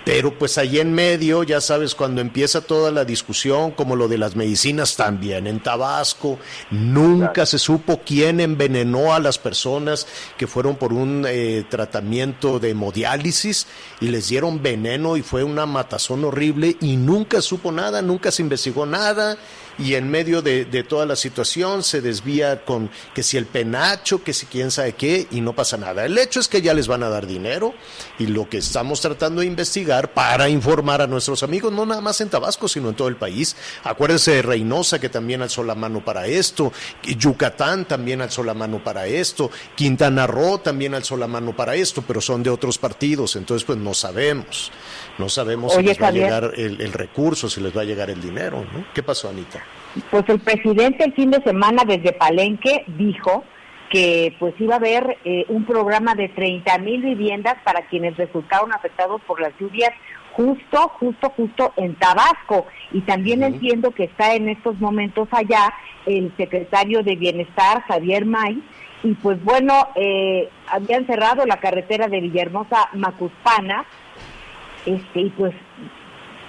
Pero 0.03 0.37
pues 0.37 0.57
ahí 0.57 0.79
en 0.79 0.93
medio, 0.93 1.43
ya 1.43 1.61
sabes, 1.61 1.93
cuando 1.93 2.21
empieza 2.21 2.61
toda 2.61 2.91
la 2.91 3.05
discusión, 3.05 3.71
como 3.71 3.95
lo 3.95 4.07
de 4.07 4.17
las 4.17 4.35
medicinas 4.35 4.95
también, 4.95 5.45
en 5.45 5.59
Tabasco, 5.59 6.39
nunca 6.71 7.45
se 7.45 7.59
supo 7.59 8.01
quién 8.03 8.39
envenenó 8.39 9.13
a 9.13 9.19
las 9.19 9.37
personas 9.37 10.07
que 10.37 10.47
fueron 10.47 10.75
por 10.75 10.91
un 10.91 11.25
eh, 11.27 11.65
tratamiento 11.69 12.59
de 12.59 12.71
hemodiálisis 12.71 13.67
y 13.99 14.07
les 14.07 14.29
dieron 14.29 14.63
veneno 14.63 15.17
y 15.17 15.21
fue 15.21 15.43
una 15.43 15.65
matazón 15.65 16.25
horrible 16.25 16.77
y 16.81 16.97
nunca 16.97 17.41
supo 17.41 17.71
nada, 17.71 18.01
nunca 18.01 18.31
se 18.31 18.41
investigó 18.41 18.85
nada 18.85 19.37
y 19.81 19.95
en 19.95 20.09
medio 20.09 20.41
de, 20.41 20.65
toda 20.87 21.05
la 21.05 21.15
situación 21.15 21.83
se 21.83 22.01
desvía 22.01 22.63
con 22.63 22.89
que 23.15 23.23
si 23.23 23.37
el 23.37 23.45
penacho, 23.45 24.23
que 24.23 24.33
si 24.33 24.45
quién 24.45 24.69
sabe 24.69 24.93
qué, 24.93 25.27
y 25.31 25.41
no 25.41 25.53
pasa 25.53 25.77
nada. 25.77 26.05
El 26.05 26.17
hecho 26.17 26.39
es 26.39 26.47
que 26.47 26.61
ya 26.61 26.73
les 26.73 26.87
van 26.87 27.03
a 27.03 27.09
dar 27.09 27.25
dinero 27.25 27.73
y 28.19 28.27
lo 28.27 28.47
que 28.47 28.57
estamos 28.57 29.01
tratando 29.01 29.41
de 29.41 29.47
investigar 29.47 30.13
para 30.13 30.49
informar 30.49 31.01
a 31.01 31.07
nuestros 31.07 31.41
amigos, 31.43 31.73
no 31.73 31.85
nada 31.85 32.01
más 32.01 32.21
en 32.21 32.29
Tabasco, 32.29 32.67
sino 32.67 32.89
en 32.89 32.95
todo 32.95 33.07
el 33.07 33.15
país. 33.15 33.55
Acuérdense 33.83 34.31
de 34.31 34.41
Reynosa, 34.41 34.99
que 34.99 35.09
también 35.09 35.41
alzó 35.41 35.63
la 35.63 35.75
mano 35.75 36.03
para 36.05 36.27
esto, 36.27 36.71
Yucatán 37.03 37.85
también 37.85 38.21
alzó 38.21 38.43
la 38.43 38.53
mano 38.53 38.83
para 38.83 39.07
esto, 39.07 39.49
Quintana 39.75 40.27
Roo 40.27 40.59
también 40.59 40.93
alzó 40.93 41.17
la 41.17 41.27
mano 41.27 41.55
para 41.55 41.75
esto, 41.75 42.03
pero 42.05 42.21
son 42.21 42.43
de 42.43 42.49
otros 42.51 42.77
partidos, 42.77 43.35
entonces 43.35 43.65
pues 43.65 43.79
no 43.79 43.93
sabemos. 43.93 44.71
No 45.17 45.29
sabemos 45.29 45.73
si 45.73 45.83
les 45.83 46.01
va 46.01 46.07
a 46.07 46.11
llegar 46.11 46.53
el, 46.55 46.93
recurso, 46.93 47.49
si 47.49 47.61
les 47.61 47.75
va 47.75 47.81
a 47.81 47.85
llegar 47.85 48.09
el 48.09 48.21
dinero, 48.21 48.65
¿no? 48.73 48.85
¿Qué 48.93 49.03
pasó, 49.03 49.29
Anita? 49.29 49.63
Pues 50.09 50.27
el 50.29 50.39
presidente 50.39 51.03
el 51.03 51.13
fin 51.13 51.31
de 51.31 51.43
semana 51.43 51.83
desde 51.85 52.13
Palenque 52.13 52.85
dijo 52.87 53.43
que 53.89 54.33
pues 54.39 54.53
iba 54.59 54.75
a 54.75 54.77
haber 54.77 55.17
eh, 55.25 55.45
un 55.49 55.65
programa 55.65 56.15
de 56.15 56.29
30 56.29 56.77
mil 56.77 57.01
viviendas 57.01 57.55
para 57.65 57.87
quienes 57.87 58.15
resultaron 58.15 58.73
afectados 58.73 59.21
por 59.27 59.41
las 59.41 59.51
lluvias 59.59 59.91
justo, 60.31 60.93
justo, 60.99 61.29
justo 61.35 61.73
en 61.75 61.95
Tabasco. 61.95 62.65
Y 62.93 63.01
también 63.01 63.43
entiendo 63.43 63.91
que 63.91 64.05
está 64.05 64.33
en 64.33 64.47
estos 64.47 64.79
momentos 64.79 65.27
allá 65.31 65.73
el 66.05 66.31
secretario 66.37 67.03
de 67.03 67.17
Bienestar, 67.17 67.83
Javier 67.83 68.25
May, 68.25 68.63
y 69.03 69.13
pues 69.15 69.43
bueno, 69.43 69.89
eh, 69.95 70.49
habían 70.67 71.05
cerrado 71.05 71.45
la 71.45 71.59
carretera 71.59 72.07
de 72.07 72.21
Villahermosa 72.21 72.89
Macuspana, 72.93 73.85
este, 74.85 75.19
y 75.19 75.29
pues 75.31 75.53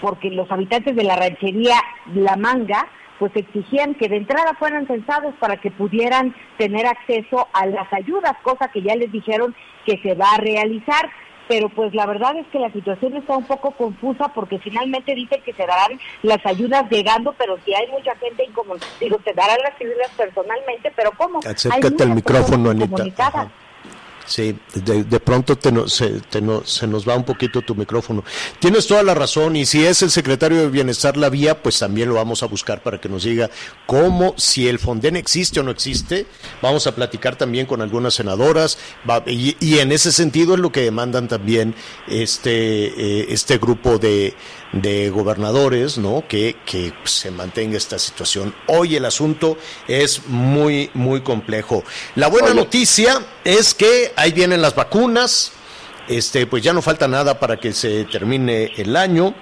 porque 0.01 0.31
los 0.31 0.51
habitantes 0.51 0.97
de 0.97 1.05
la 1.05 1.17
ranchería 1.17 1.77
La 2.15 2.37
Manga 2.37 2.89
pues 3.23 3.37
exigían 3.37 3.95
que 3.95 4.09
de 4.09 4.17
entrada 4.17 4.57
fueran 4.59 4.85
censados 4.89 5.33
para 5.39 5.57
que 5.57 5.71
pudieran 5.71 6.35
tener 6.59 6.87
acceso 6.87 7.47
a 7.53 7.67
las 7.67 7.87
ayudas, 7.93 8.33
cosa 8.43 8.67
que 8.67 8.83
ya 8.83 8.97
les 8.97 9.13
dijeron 9.13 9.55
que 9.87 9.97
se 10.03 10.15
va 10.15 10.33
a 10.33 10.39
realizar. 10.39 11.09
Pero 11.47 11.69
pues 11.69 11.95
la 11.95 12.05
verdad 12.05 12.37
es 12.37 12.49
que 12.49 12.59
la 12.59 12.73
situación 12.73 13.17
está 13.17 13.37
un 13.37 13.45
poco 13.45 13.71
confusa 13.77 14.27
porque 14.35 14.59
finalmente 14.59 15.15
dicen 15.15 15.41
que 15.45 15.53
se 15.53 15.65
darán 15.65 16.01
las 16.25 16.45
ayudas 16.45 16.91
llegando, 16.91 17.33
pero 17.39 17.57
si 17.65 17.73
hay 17.73 17.87
mucha 17.93 18.17
gente 18.17 18.45
incomunicada, 18.45 18.93
digo, 18.99 19.21
se 19.23 19.33
darán 19.35 19.59
las 19.63 19.81
ayudas 19.81 20.11
personalmente, 20.17 20.93
pero 20.97 21.13
¿cómo? 21.17 21.39
Acércate 21.47 22.03
al 22.03 22.17
micrófono, 22.17 22.71
Anita. 22.71 23.53
Sí, 24.25 24.57
de, 24.75 25.05
de 25.05 25.21
pronto 25.21 25.57
te 25.59 25.73
no- 25.73 25.89
se, 25.89 26.09
te 26.31 26.41
no- 26.41 26.65
se 26.65 26.87
nos 26.87 27.07
va 27.07 27.17
un 27.17 27.25
poquito 27.25 27.61
tu 27.63 27.75
micrófono. 27.75 28.23
Tienes 28.61 28.87
toda 28.87 29.03
la 29.03 29.15
razón 29.15 29.57
y 29.57 29.67
si 29.67 29.85
es 29.85 30.01
el 30.03 30.11
secretario 30.11 30.59
de 30.59 30.69
Bienestar 30.69 31.17
la 31.17 31.29
vía, 31.29 31.61
pues 31.63 31.79
también 31.81 32.09
lo 32.09 32.15
vamos 32.15 32.43
a 32.43 32.47
buscar 32.47 32.83
para 32.83 33.01
que 33.01 33.09
nos 33.09 33.25
diga 33.25 33.51
cómo, 33.87 34.35
si 34.39 34.69
el 34.69 34.79
Fonden 34.79 35.17
existe 35.17 35.59
o 35.61 35.63
no 35.65 35.71
existe. 35.73 36.27
Vamos 36.63 36.87
a 36.87 36.95
platicar 36.95 37.37
también 37.37 37.67
con 37.67 37.83
algunas 37.83 38.15
senadoras 38.15 38.79
va- 39.09 39.25
y, 39.27 39.57
y 39.61 39.81
en 39.81 39.91
ese 39.93 40.13
sentido 40.13 40.55
es 40.55 40.61
lo 40.61 40.71
que 40.71 40.83
demandan 40.83 41.27
también 41.29 41.75
este, 42.09 42.87
eh, 42.87 43.27
este 43.31 43.59
grupo 43.59 43.99
de, 43.99 44.35
de 44.73 45.11
gobernadores, 45.11 45.99
¿no? 45.99 46.25
Que, 46.27 46.57
que 46.65 46.93
se 47.05 47.31
mantenga 47.31 47.77
esta 47.77 47.99
situación. 47.99 48.55
Hoy 48.67 48.97
el 48.97 49.05
asunto 49.05 49.59
es 49.87 50.27
muy, 50.27 50.91
muy 50.95 51.21
complejo. 51.21 51.85
La 52.15 52.29
buena 52.29 52.49
Oye. 52.49 52.57
noticia 52.57 53.21
es 53.45 53.75
que 53.75 54.13
ahí 54.17 54.33
vienen 54.33 54.63
las 54.63 54.75
vacunas. 54.75 55.53
Este, 56.09 56.47
pues 56.47 56.63
ya 56.63 56.73
no 56.73 56.83
falta 56.83 57.07
nada 57.07 57.39
para 57.39 57.59
que 57.59 57.73
se 57.73 58.05
termine 58.05 58.73
el 58.77 58.97
año. 58.97 59.35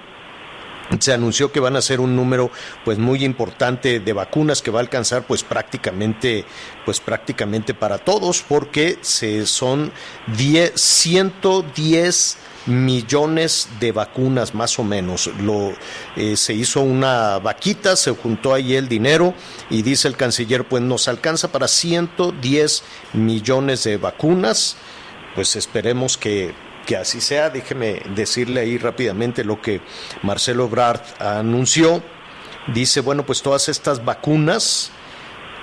Se 0.99 1.13
anunció 1.13 1.53
que 1.53 1.61
van 1.61 1.77
a 1.77 1.81
ser 1.81 2.01
un 2.01 2.17
número 2.17 2.51
pues 2.83 2.97
muy 2.97 3.23
importante 3.23 4.01
de 4.01 4.13
vacunas 4.13 4.61
que 4.61 4.71
va 4.71 4.79
a 4.79 4.83
alcanzar 4.83 5.23
pues 5.25 5.41
prácticamente 5.41 6.43
pues 6.85 6.99
prácticamente 6.99 7.73
para 7.73 7.97
todos 7.97 8.43
porque 8.45 8.97
se 8.99 9.45
son 9.45 9.93
10 10.35 10.73
110 10.75 12.37
millones 12.65 13.69
de 13.79 13.91
vacunas 13.91 14.53
más 14.53 14.77
o 14.79 14.83
menos. 14.83 15.27
Lo, 15.39 15.73
eh, 16.15 16.35
se 16.37 16.53
hizo 16.53 16.81
una 16.81 17.39
vaquita, 17.39 17.95
se 17.95 18.11
juntó 18.11 18.53
ahí 18.53 18.75
el 18.75 18.87
dinero 18.87 19.33
y 19.69 19.81
dice 19.81 20.07
el 20.07 20.17
canciller, 20.17 20.67
pues 20.67 20.83
nos 20.83 21.07
alcanza 21.07 21.51
para 21.51 21.67
110 21.67 22.83
millones 23.13 23.83
de 23.83 23.97
vacunas. 23.97 24.75
Pues 25.35 25.55
esperemos 25.55 26.17
que, 26.17 26.53
que 26.85 26.97
así 26.97 27.21
sea. 27.21 27.49
Déjeme 27.49 28.01
decirle 28.15 28.61
ahí 28.61 28.77
rápidamente 28.77 29.43
lo 29.43 29.61
que 29.61 29.81
Marcelo 30.21 30.65
Ebrard 30.65 31.01
anunció. 31.19 32.03
Dice, 32.67 33.01
bueno, 33.01 33.25
pues 33.25 33.41
todas 33.41 33.69
estas 33.69 34.05
vacunas 34.05 34.91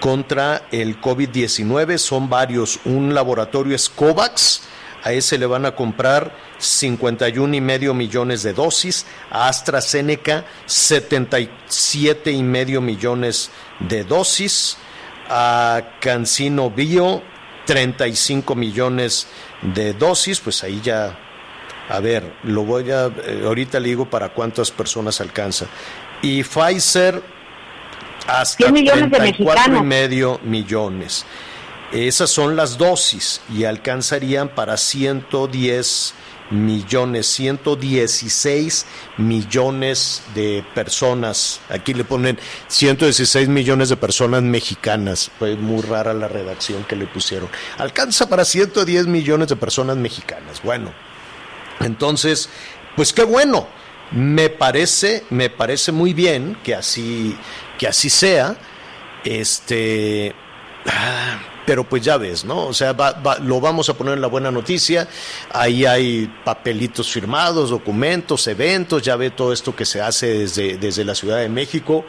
contra 0.01 0.67
el 0.71 1.01
COVID-19 1.01 1.99
son 1.99 2.29
varios. 2.29 2.81
Un 2.85 3.15
laboratorio 3.15 3.75
es 3.75 3.89
COVAX, 3.89 4.63
a 5.09 5.13
ese 5.13 5.39
le 5.39 5.47
van 5.47 5.65
a 5.67 5.75
comprar 5.75 6.33
51 6.59 7.55
y 7.55 7.61
medio 7.61 7.95
millones 7.95 8.43
de 8.43 8.53
dosis, 8.53 9.07
a 9.31 9.49
AstraZeneca 9.49 10.45
77 10.67 12.31
y 12.31 12.43
medio 12.43 12.81
millones 12.81 13.51
de 13.81 14.05
dosis, 14.05 14.77
a 15.29 15.83
Cancino 16.01 16.71
Bio 16.71 17.23
35 17.65 18.55
millones 18.55 19.27
de 19.63 19.93
dosis, 19.93 20.41
pues 20.41 20.63
ahí 20.65 20.81
ya 20.83 21.19
a 21.89 22.01
ver, 22.01 22.35
lo 22.43 22.65
voy 22.65 22.91
a 22.91 23.07
eh, 23.07 23.43
ahorita 23.45 23.81
le 23.81 23.89
digo 23.89 24.11
para 24.11 24.29
cuántas 24.31 24.71
personas 24.71 25.21
alcanza. 25.23 25.67
Y 26.21 26.43
Pfizer 26.43 27.23
hasta 28.27 28.65
100 28.65 28.73
millones 28.73 29.11
de 29.11 29.17
34 29.17 29.77
y 29.79 29.83
medio 29.83 30.41
millones. 30.45 31.25
Esas 31.93 32.29
son 32.31 32.55
las 32.55 32.77
dosis 32.77 33.41
y 33.53 33.65
alcanzarían 33.65 34.51
para 34.51 34.77
110 34.77 36.15
millones, 36.51 37.27
116 37.27 38.87
millones 39.17 40.23
de 40.35 40.65
personas. 40.75 41.61
Aquí 41.71 41.95
le 41.95 42.05
ponen 42.05 42.39
116 42.69 43.49
millones 43.49 43.89
de 43.89 43.97
personas 43.97 44.43
mexicanas. 44.43 45.31
Fue 45.39 45.57
muy 45.57 45.81
rara 45.83 46.13
la 46.13 46.29
redacción 46.29 46.85
que 46.85 46.97
le 46.97 47.07
pusieron. 47.07 47.49
Alcanza 47.79 48.29
para 48.29 48.45
110 48.45 49.07
millones 49.07 49.49
de 49.49 49.57
personas 49.57 49.97
mexicanas. 49.97 50.63
Bueno, 50.63 50.93
entonces, 51.81 52.51
pues 52.97 53.13
qué 53.13 53.25
bueno. 53.25 53.67
Me 54.11 54.49
parece, 54.49 55.25
me 55.29 55.51
parece 55.51 55.93
muy 55.93 56.15
bien 56.15 56.57
que 56.65 56.75
así, 56.75 57.37
que 57.79 57.87
así 57.87 58.09
sea. 58.09 58.57
Este, 59.23 60.35
ah, 60.87 61.39
pero 61.69 61.85
pues 61.85 62.03
ya 62.03 62.17
ves, 62.17 62.47
¿no? 62.47 62.65
O 62.67 62.73
sea, 62.73 62.95
va- 62.95 63.13
va- 63.13 63.39
lo 63.41 63.61
vamos 63.61 63.91
a 63.91 63.95
poner 63.95 64.15
en 64.15 64.23
la 64.23 64.27
buena 64.29 64.51
noticia. 64.51 65.07
Ahí 65.53 65.85
hay 65.85 66.27
papelitos 66.43 67.13
firmados, 67.13 67.69
documentos, 67.69 68.47
eventos. 68.47 69.03
Ya 69.03 69.17
ve 69.17 69.29
todo 69.31 69.53
esto 69.53 69.77
que 69.77 69.85
se 69.85 70.01
hace 70.01 70.29
desde, 70.29 70.79
desde 70.79 71.05
la 71.05 71.15
Ciudad 71.15 71.37
de 71.41 71.51
México. 71.51 72.07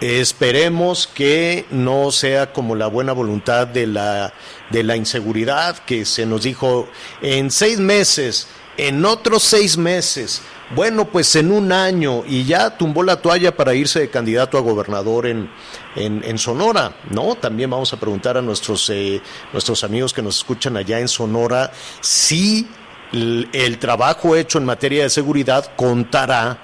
Esperemos 0.00 1.06
que 1.06 1.64
no 1.70 2.10
sea 2.10 2.52
como 2.52 2.74
la 2.74 2.88
buena 2.88 3.12
voluntad 3.12 3.68
de 3.68 3.86
la, 3.86 4.32
de 4.70 4.82
la 4.82 4.96
inseguridad 4.96 5.78
que 5.78 6.04
se 6.04 6.26
nos 6.26 6.42
dijo 6.42 6.88
en 7.22 7.52
seis 7.52 7.78
meses, 7.78 8.48
en 8.78 9.04
otros 9.04 9.44
seis 9.44 9.76
meses, 9.76 10.42
bueno, 10.74 11.06
pues 11.06 11.34
en 11.36 11.50
un 11.50 11.72
año 11.72 12.24
y 12.26 12.44
ya 12.44 12.76
tumbó 12.76 13.02
la 13.02 13.16
toalla 13.16 13.56
para 13.56 13.74
irse 13.74 14.00
de 14.00 14.10
candidato 14.10 14.58
a 14.58 14.60
gobernador 14.60 15.26
en, 15.26 15.50
en, 15.96 16.38
Sonora, 16.38 16.96
¿no? 17.10 17.34
También 17.34 17.70
vamos 17.70 17.92
a 17.92 17.98
preguntar 17.98 18.36
a 18.36 18.42
nuestros, 18.42 18.88
eh, 18.90 19.20
nuestros 19.52 19.82
amigos 19.84 20.12
que 20.12 20.22
nos 20.22 20.36
escuchan 20.38 20.76
allá 20.76 21.00
en 21.00 21.08
Sonora 21.08 21.72
si 22.00 22.68
el, 23.12 23.48
el 23.52 23.78
trabajo 23.78 24.36
hecho 24.36 24.58
en 24.58 24.64
materia 24.64 25.02
de 25.04 25.10
seguridad 25.10 25.72
contará 25.76 26.58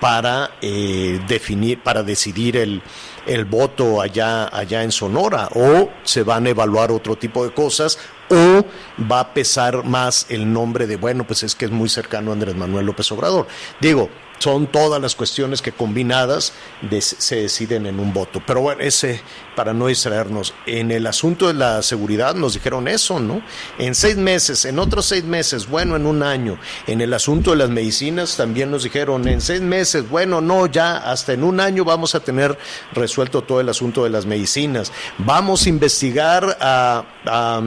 para 0.00 0.52
eh, 0.62 1.20
definir, 1.28 1.82
para 1.82 2.02
decidir 2.02 2.56
el, 2.56 2.82
el 3.26 3.44
voto 3.44 4.00
allá, 4.00 4.48
allá 4.48 4.82
en 4.82 4.90
Sonora, 4.90 5.48
o 5.54 5.90
se 6.02 6.22
van 6.22 6.46
a 6.46 6.50
evaluar 6.50 6.90
otro 6.90 7.16
tipo 7.16 7.44
de 7.44 7.52
cosas, 7.52 7.98
o 8.30 8.64
va 9.10 9.20
a 9.20 9.34
pesar 9.34 9.84
más 9.84 10.26
el 10.28 10.52
nombre 10.52 10.86
de, 10.86 10.96
bueno, 10.96 11.26
pues 11.26 11.42
es 11.42 11.54
que 11.54 11.66
es 11.66 11.70
muy 11.70 11.88
cercano 11.88 12.30
a 12.30 12.34
Andrés 12.34 12.56
Manuel 12.56 12.86
López 12.86 13.10
Obrador. 13.12 13.46
Digo, 13.80 14.08
son 14.40 14.68
todas 14.68 15.00
las 15.02 15.14
cuestiones 15.14 15.60
que 15.60 15.72
combinadas 15.72 16.54
se 16.88 17.36
deciden 17.36 17.84
en 17.84 18.00
un 18.00 18.14
voto. 18.14 18.42
Pero 18.46 18.62
bueno, 18.62 18.80
ese, 18.80 19.20
para 19.54 19.74
no 19.74 19.88
distraernos, 19.88 20.54
en 20.64 20.90
el 20.90 21.06
asunto 21.06 21.48
de 21.48 21.54
la 21.54 21.82
seguridad 21.82 22.34
nos 22.34 22.54
dijeron 22.54 22.88
eso, 22.88 23.20
¿no? 23.20 23.42
En 23.78 23.94
seis 23.94 24.16
meses, 24.16 24.64
en 24.64 24.78
otros 24.78 25.04
seis 25.04 25.24
meses, 25.24 25.68
bueno, 25.68 25.94
en 25.94 26.06
un 26.06 26.22
año. 26.22 26.58
En 26.86 27.02
el 27.02 27.12
asunto 27.12 27.50
de 27.50 27.58
las 27.58 27.68
medicinas 27.68 28.38
también 28.38 28.70
nos 28.70 28.82
dijeron, 28.82 29.28
en 29.28 29.42
seis 29.42 29.60
meses, 29.60 30.08
bueno, 30.08 30.40
no, 30.40 30.66
ya 30.66 30.96
hasta 30.96 31.34
en 31.34 31.44
un 31.44 31.60
año 31.60 31.84
vamos 31.84 32.14
a 32.14 32.20
tener 32.20 32.58
resuelto 32.94 33.42
todo 33.42 33.60
el 33.60 33.68
asunto 33.68 34.04
de 34.04 34.10
las 34.10 34.24
medicinas. 34.24 34.90
Vamos 35.18 35.66
a 35.66 35.68
investigar 35.68 36.56
a... 36.60 37.04
a, 37.26 37.60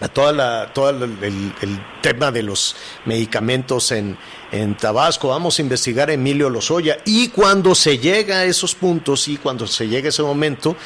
a 0.00 0.08
toda 0.08 0.32
la, 0.32 0.72
todo 0.72 0.90
el, 0.90 1.02
el- 1.22 1.80
tema 2.02 2.30
de 2.30 2.42
los 2.42 2.76
medicamentos 3.04 3.90
en, 3.90 4.16
en 4.52 4.76
Tabasco. 4.76 5.28
Vamos 5.28 5.58
a 5.58 5.62
investigar 5.62 6.08
a 6.08 6.12
Emilio 6.12 6.48
Lozoya. 6.48 6.98
Y 7.04 7.28
cuando 7.30 7.74
se 7.74 7.98
llega 7.98 8.38
a 8.38 8.44
esos 8.44 8.76
puntos 8.76 9.26
y 9.26 9.38
cuando 9.38 9.66
se 9.66 9.88
llega 9.88 10.06
a 10.06 10.10
ese 10.10 10.22
momento, 10.22 10.76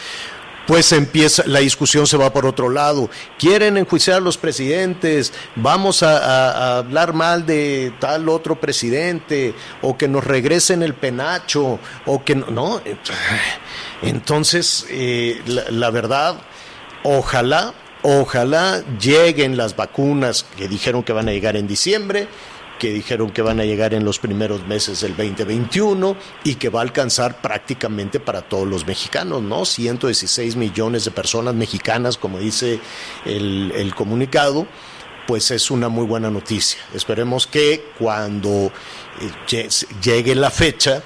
pues 0.66 0.92
empieza, 0.92 1.42
la 1.46 1.58
discusión 1.58 2.06
se 2.06 2.16
va 2.16 2.32
por 2.32 2.46
otro 2.46 2.70
lado. 2.70 3.10
Quieren 3.38 3.76
enjuiciar 3.76 4.18
a 4.18 4.20
los 4.20 4.38
presidentes, 4.38 5.32
vamos 5.56 6.02
a, 6.02 6.78
hablar 6.78 7.12
mal 7.12 7.44
de 7.44 7.92
tal 7.98 8.28
otro 8.28 8.58
presidente, 8.60 9.52
o 9.82 9.98
que 9.98 10.08
nos 10.08 10.24
regresen 10.24 10.82
el 10.82 10.94
penacho, 10.94 11.78
o 12.06 12.24
que 12.24 12.34
no. 12.36 12.46
no. 12.50 12.80
Entonces, 14.00 14.86
eh, 14.88 15.42
la 15.70 15.90
verdad, 15.90 16.40
ojalá, 17.02 17.74
ojalá 18.02 18.82
lleguen 18.98 19.56
las 19.56 19.76
vacunas 19.76 20.44
que 20.56 20.68
dijeron 20.68 21.02
que 21.02 21.12
van 21.12 21.28
a 21.28 21.32
llegar 21.32 21.56
en 21.56 21.66
diciembre 21.66 22.28
que 22.80 22.92
dijeron 22.94 23.30
que 23.30 23.42
van 23.42 23.60
a 23.60 23.64
llegar 23.64 23.92
en 23.92 24.06
los 24.06 24.18
primeros 24.18 24.66
meses 24.66 25.02
del 25.02 25.14
2021 25.14 26.16
y 26.44 26.54
que 26.54 26.70
va 26.70 26.80
a 26.80 26.82
alcanzar 26.82 27.42
prácticamente 27.42 28.20
para 28.20 28.40
todos 28.40 28.66
los 28.66 28.86
mexicanos, 28.86 29.42
¿no? 29.42 29.66
116 29.66 30.56
millones 30.56 31.04
de 31.04 31.10
personas 31.10 31.54
mexicanas, 31.54 32.16
como 32.16 32.38
dice 32.38 32.80
el, 33.26 33.70
el 33.76 33.94
comunicado 33.94 34.66
pues 35.26 35.52
es 35.52 35.70
una 35.70 35.88
muy 35.88 36.06
buena 36.06 36.28
noticia. 36.28 36.80
Esperemos 36.92 37.46
que 37.46 37.92
cuando 37.98 38.72
eh, 39.50 39.68
llegue 40.02 40.34
la 40.34 40.50
fecha, 40.50 41.04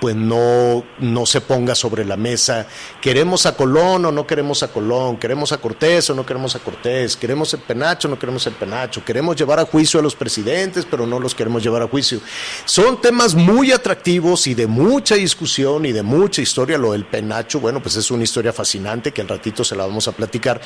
pues 0.00 0.14
no, 0.16 0.84
no 0.98 1.26
se 1.26 1.40
ponga 1.40 1.74
sobre 1.74 2.04
la 2.04 2.16
mesa, 2.16 2.66
queremos 3.00 3.46
a 3.46 3.56
Colón 3.56 4.04
o 4.06 4.12
no 4.12 4.26
queremos 4.26 4.62
a 4.62 4.68
Colón, 4.68 5.16
queremos 5.16 5.52
a 5.52 5.58
Cortés 5.58 6.10
o 6.10 6.14
no 6.14 6.26
queremos 6.26 6.54
a 6.56 6.58
Cortés, 6.58 7.16
queremos 7.16 7.52
el 7.54 7.60
penacho 7.60 8.08
o 8.08 8.10
no 8.10 8.18
queremos 8.18 8.46
el 8.46 8.54
penacho, 8.54 9.04
queremos 9.04 9.36
llevar 9.36 9.60
a 9.60 9.64
juicio 9.64 10.00
a 10.00 10.02
los 10.02 10.14
presidentes, 10.14 10.86
pero 10.88 11.06
no 11.06 11.18
los 11.18 11.34
queremos 11.34 11.62
llevar 11.62 11.82
a 11.82 11.88
juicio. 11.88 12.20
Son 12.64 13.00
temas 13.00 13.34
muy 13.34 13.72
atractivos 13.72 14.46
y 14.46 14.54
de 14.54 14.66
mucha 14.66 15.14
discusión 15.14 15.86
y 15.86 15.92
de 15.92 16.02
mucha 16.02 16.42
historia. 16.42 16.78
Lo 16.78 16.92
del 16.92 17.06
penacho, 17.06 17.60
bueno, 17.60 17.80
pues 17.80 17.96
es 17.96 18.10
una 18.10 18.24
historia 18.24 18.52
fascinante 18.52 19.12
que 19.12 19.20
al 19.20 19.28
ratito 19.28 19.64
se 19.64 19.76
la 19.76 19.86
vamos 19.86 20.08
a 20.08 20.12
platicar, 20.12 20.60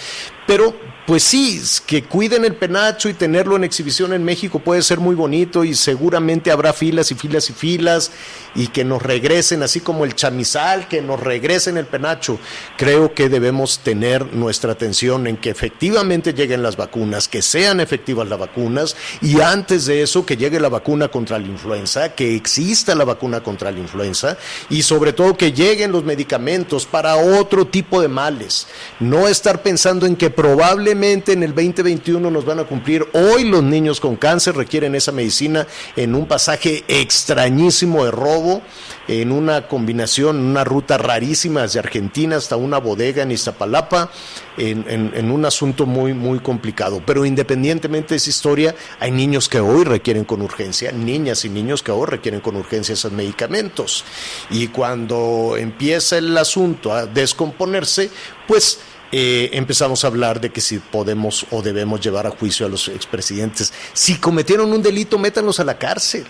pero 0.47 0.75
pues 1.07 1.23
sí, 1.23 1.61
que 1.87 2.05
cuiden 2.05 2.45
el 2.45 2.57
penacho 2.57 3.09
y 3.09 3.15
tenerlo 3.15 3.57
en 3.57 3.65
exhibición 3.65 4.13
en 4.13 4.25
México 4.25 4.59
puede 4.59 4.83
ser 4.83 4.99
muy 4.99 5.15
bonito 5.15 5.65
y 5.65 5.75
seguramente 5.75 6.51
habrá 6.51 6.73
filas 6.73 7.11
y 7.11 7.15
filas 7.15 7.49
y 7.51 7.53
filas 7.53 8.13
y 8.55 8.69
que 8.69 8.85
nos 8.85 9.03
regresen, 9.19 9.65
así 9.65 9.81
como 9.81 10.05
el 10.05 10.15
chamizal, 10.15 10.87
que 10.87 11.03
nos 11.03 11.19
regresen 11.19 11.77
el 11.77 11.87
penacho. 11.87 12.39
Creo 12.77 13.15
que 13.15 13.29
debemos 13.29 13.81
tener 13.81 14.33
nuestra 14.33 14.73
atención 14.73 15.27
en 15.27 15.37
que 15.37 15.51
efectivamente 15.51 16.35
lleguen 16.35 16.63
las 16.63 16.77
vacunas, 16.77 17.27
que 17.27 17.43
sean 17.43 17.81
efectivas 17.81 18.29
las 18.29 18.39
vacunas 18.39 18.95
y 19.21 19.41
antes 19.41 19.87
de 19.87 20.03
eso 20.03 20.25
que 20.25 20.37
llegue 20.37 20.61
la 20.61 20.69
vacuna 20.69 21.09
contra 21.09 21.37
la 21.39 21.49
influenza, 21.49 22.15
que 22.15 22.37
exista 22.37 22.95
la 22.95 23.05
vacuna 23.05 23.43
contra 23.43 23.73
la 23.73 23.81
influenza 23.81 24.37
y 24.71 24.83
sobre 24.83 25.13
todo 25.13 25.37
que 25.37 25.53
lleguen 25.53 25.91
los 25.91 26.05
medicamentos 26.05 26.87
para 26.87 27.17
otro 27.17 27.67
tipo 27.67 28.01
de 28.01 28.07
males. 28.07 28.69
No 29.01 29.27
estar 29.27 29.63
pensando 29.63 30.07
en 30.07 30.15
que 30.15 30.31
probablemente 30.31 31.33
en 31.33 31.43
el 31.43 31.57
2021 31.57 32.31
nos 32.31 32.45
van 32.45 32.61
a 32.61 32.65
cumplir. 32.65 33.05
Hoy 33.13 33.45
los 33.45 33.65
niños 33.65 33.99
con 33.99 34.15
cáncer 34.15 34.55
requieren 34.55 34.95
esa 34.95 35.11
medicina 35.11 35.67
en 35.97 36.15
un 36.15 36.27
pasaje 36.27 36.85
extrañísimo 36.87 38.05
de 38.05 38.13
robo 38.13 38.63
en 39.09 39.33
una 39.33 39.67
combinación, 39.67 40.39
una 40.39 40.65
ruta 40.65 40.99
rarísima 40.99 41.63
desde 41.63 41.79
Argentina 41.79 42.37
hasta 42.37 42.57
una 42.57 42.79
bodega 42.79 43.23
en 43.23 43.33
Iztapalapa, 43.33 44.11
en, 44.59 45.31
un 45.31 45.45
asunto 45.45 45.87
muy, 45.87 46.13
muy 46.13 46.41
complicado. 46.41 47.03
Pero 47.05 47.25
independientemente 47.25 48.11
de 48.11 48.17
esa 48.17 48.31
historia, 48.31 48.75
hay 49.01 49.11
niños 49.11 49.49
que 49.49 49.61
hoy 49.61 49.85
requieren 49.85 50.25
con 50.25 50.43
urgencia, 50.43 50.93
niñas 50.93 51.45
y 51.45 51.49
niños 51.49 51.83
que 51.83 51.91
hoy 51.91 52.07
requieren 52.07 52.41
con 52.41 52.57
urgencia 52.57 52.93
esos 52.93 53.13
medicamentos. 53.13 54.05
Y 54.51 54.69
cuando 54.69 55.57
empieza 55.59 56.19
el 56.19 56.37
asunto 56.37 56.93
a 56.93 57.07
descomponerse, 57.07 58.11
pues 58.47 58.81
eh, 59.11 59.49
empezamos 59.55 60.05
a 60.05 60.09
hablar 60.09 60.39
de 60.39 60.51
que 60.51 60.61
si 60.61 60.79
podemos 60.81 61.47
o 61.51 61.63
debemos 61.63 62.01
llevar 62.01 62.27
a 62.27 62.31
juicio 62.31 62.67
a 62.67 62.69
los 62.69 62.89
expresidentes. 62.89 63.73
Si 63.95 64.17
cometieron 64.19 64.71
un 64.71 64.83
delito, 64.83 65.19
métanlos 65.19 65.61
a 65.61 65.65
la 65.65 65.79
cárcel 65.79 66.27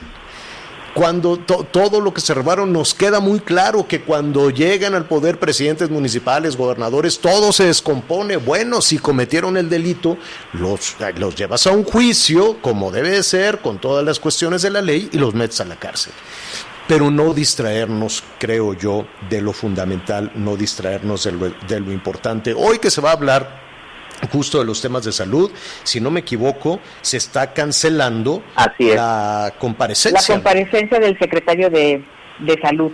cuando 0.95 1.39
todo 1.39 2.01
lo 2.01 2.13
que 2.13 2.21
se 2.21 2.35
robaron 2.35 2.73
nos 2.73 2.95
queda 2.95 3.21
muy 3.21 3.41
claro 3.41 3.87
que 3.87 4.03
cuando 4.03 4.51
llegan 4.51 4.95
al 4.95 5.07
poder 5.07 5.39
presidentes 5.39 5.91
municipales, 5.91 6.57
gobernadores, 6.57 7.21
todo 7.21 7.53
se 7.53 7.65
descompone. 7.65 8.37
Bueno, 8.37 8.81
si 8.81 8.99
cometieron 8.99 9.57
el 9.57 9.69
delito, 9.69 10.17
los, 10.53 10.97
los 11.17 11.35
llevas 11.37 11.67
a 11.67 11.73
un 11.73 11.85
juicio, 11.85 12.61
como 12.61 12.91
debe 12.91 13.11
de 13.11 13.23
ser, 13.23 13.59
con 13.59 13.79
todas 13.79 14.05
las 14.05 14.19
cuestiones 14.19 14.63
de 14.63 14.71
la 14.71 14.83
ley, 14.83 15.09
y 15.13 15.19
los 15.19 15.35
metes 15.35 15.61
a 15.61 15.65
la 15.65 15.77
cárcel. 15.77 16.13
Pero 16.87 17.11
no 17.11 17.35
distraernos, 17.35 18.25
creo 18.39 18.73
yo, 18.73 19.07
de 19.29 19.43
lo 19.43 19.53
fundamental, 19.53 20.33
no 20.35 20.57
distraernos 20.57 21.25
de 21.25 21.33
lo, 21.33 21.51
de 21.51 21.81
lo 21.81 21.93
importante. 21.93 22.55
Hoy 22.55 22.79
que 22.79 22.91
se 22.91 23.01
va 23.01 23.11
a 23.11 23.15
hablar 23.15 23.68
justo 24.33 24.59
de 24.59 24.65
los 24.65 24.81
temas 24.81 25.05
de 25.05 25.13
salud. 25.13 25.51
Si 25.83 26.01
no 26.01 26.11
me 26.11 26.21
equivoco, 26.21 26.81
se 27.01 27.17
está 27.17 27.53
cancelando 27.53 28.43
la 28.79 29.53
comparecencia. 29.59 30.35
La 30.35 30.35
comparecencia 30.35 30.99
del 30.99 31.19
secretario 31.19 31.71
de, 31.71 32.05
Salud. 32.63 32.93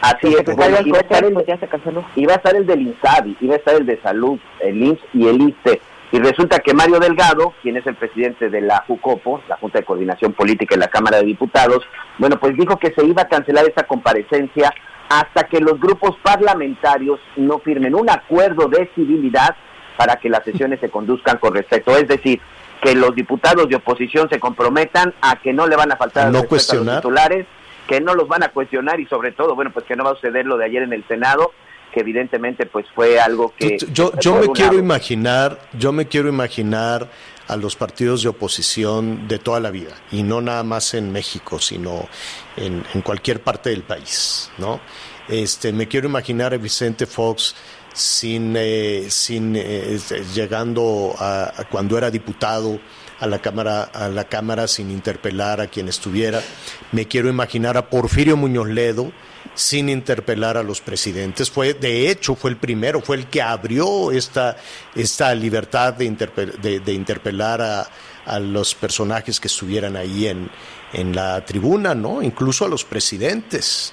Así 0.00 0.28
es, 0.28 0.42
iba, 0.84 0.98
a 0.98 1.00
estar 1.00 1.24
el, 1.24 1.46
ya 1.46 1.56
se 1.58 1.68
canceló. 1.68 2.04
iba 2.16 2.32
a 2.32 2.36
estar 2.36 2.56
el 2.56 2.66
del 2.66 2.82
INSABI, 2.82 3.36
iba 3.40 3.54
a 3.54 3.58
estar 3.58 3.74
el 3.76 3.86
de 3.86 4.00
Salud, 4.00 4.40
el 4.60 4.82
INS 4.82 4.98
y 5.14 5.28
el 5.28 5.40
ISTE. 5.40 5.80
Y 6.10 6.18
resulta 6.18 6.58
que 6.58 6.74
Mario 6.74 6.98
Delgado, 6.98 7.54
quien 7.62 7.76
es 7.76 7.86
el 7.86 7.94
presidente 7.94 8.50
de 8.50 8.60
la 8.60 8.84
JUCOPO, 8.86 9.42
la 9.48 9.56
Junta 9.56 9.78
de 9.78 9.84
Coordinación 9.84 10.32
Política 10.32 10.74
en 10.74 10.80
la 10.80 10.88
Cámara 10.88 11.18
de 11.18 11.24
Diputados, 11.24 11.82
bueno, 12.18 12.38
pues 12.40 12.56
dijo 12.56 12.78
que 12.78 12.92
se 12.92 13.04
iba 13.04 13.22
a 13.22 13.28
cancelar 13.28 13.64
esa 13.66 13.84
comparecencia 13.84 14.74
hasta 15.08 15.44
que 15.44 15.60
los 15.60 15.78
grupos 15.78 16.16
parlamentarios 16.22 17.20
no 17.36 17.60
firmen 17.60 17.94
un 17.94 18.10
acuerdo 18.10 18.68
de 18.68 18.90
civilidad 18.94 19.54
para 19.96 20.16
que 20.16 20.28
las 20.28 20.44
sesiones 20.44 20.80
se 20.80 20.90
conduzcan 20.90 21.38
con 21.38 21.54
respeto. 21.54 21.96
Es 21.96 22.08
decir, 22.08 22.40
que 22.82 22.94
los 22.94 23.14
diputados 23.14 23.68
de 23.68 23.76
oposición 23.76 24.28
se 24.28 24.40
comprometan 24.40 25.14
a 25.20 25.36
que 25.36 25.52
no 25.52 25.66
le 25.66 25.76
van 25.76 25.92
a 25.92 25.96
faltar 25.96 26.30
no 26.32 26.40
a 26.40 26.42
los 26.42 26.68
titulares, 26.68 27.46
que 27.86 28.00
no 28.00 28.14
los 28.14 28.26
van 28.28 28.42
a 28.42 28.48
cuestionar 28.48 28.98
y 29.00 29.06
sobre 29.06 29.32
todo, 29.32 29.54
bueno, 29.54 29.70
pues 29.72 29.84
que 29.86 29.94
no 29.94 30.04
va 30.04 30.10
a 30.10 30.14
suceder 30.14 30.46
lo 30.46 30.56
de 30.56 30.64
ayer 30.64 30.82
en 30.82 30.92
el 30.92 31.06
Senado, 31.06 31.52
que 31.92 32.00
evidentemente 32.00 32.66
pues 32.66 32.86
fue 32.94 33.20
algo 33.20 33.52
que... 33.56 33.76
Yo, 33.92 34.12
yo, 34.18 34.36
me 34.36 34.48
quiero 34.48 34.74
imaginar, 34.74 35.58
yo 35.78 35.92
me 35.92 36.06
quiero 36.08 36.28
imaginar 36.28 37.08
a 37.46 37.56
los 37.56 37.76
partidos 37.76 38.22
de 38.22 38.30
oposición 38.30 39.28
de 39.28 39.38
toda 39.38 39.60
la 39.60 39.70
vida, 39.70 39.92
y 40.10 40.22
no 40.22 40.40
nada 40.40 40.62
más 40.64 40.94
en 40.94 41.12
México, 41.12 41.58
sino 41.60 42.08
en, 42.56 42.84
en 42.94 43.02
cualquier 43.02 43.42
parte 43.42 43.70
del 43.70 43.82
país, 43.82 44.50
¿no? 44.58 44.80
Este, 45.28 45.72
me 45.72 45.86
quiero 45.86 46.08
imaginar 46.08 46.52
a 46.52 46.56
Vicente 46.56 47.06
Fox 47.06 47.54
sin, 47.92 48.54
eh, 48.56 49.06
sin 49.08 49.54
eh, 49.56 49.98
llegando 50.34 51.14
a, 51.18 51.52
cuando 51.70 51.98
era 51.98 52.10
diputado 52.10 52.80
a 53.20 53.26
la 53.26 53.40
cámara 53.40 53.84
a 53.84 54.08
la 54.08 54.24
cámara 54.24 54.66
sin 54.66 54.90
interpelar 54.90 55.60
a 55.60 55.68
quien 55.68 55.88
estuviera. 55.88 56.42
Me 56.90 57.06
quiero 57.06 57.28
imaginar 57.28 57.76
a 57.76 57.88
Porfirio 57.88 58.36
Muñoz 58.36 58.68
Ledo 58.68 59.12
sin 59.54 59.88
interpelar 59.88 60.56
a 60.56 60.62
los 60.62 60.80
presidentes. 60.80 61.50
Fue 61.50 61.74
de 61.74 62.10
hecho 62.10 62.34
fue 62.34 62.50
el 62.50 62.56
primero 62.56 63.00
fue 63.00 63.16
el 63.16 63.26
que 63.26 63.42
abrió 63.42 64.10
esta 64.10 64.56
esta 64.94 65.34
libertad 65.34 65.94
de, 65.94 66.80
de, 66.80 66.92
interpelar 66.92 67.60
a, 67.60 67.88
a 68.24 68.40
los 68.40 68.74
personajes 68.74 69.38
que 69.38 69.48
estuvieran 69.48 69.96
ahí 69.96 70.26
en, 70.26 70.50
en 70.92 71.14
la 71.14 71.44
tribuna 71.44 71.94
no 71.94 72.22
incluso 72.22 72.64
a 72.64 72.68
los 72.68 72.84
presidentes 72.84 73.92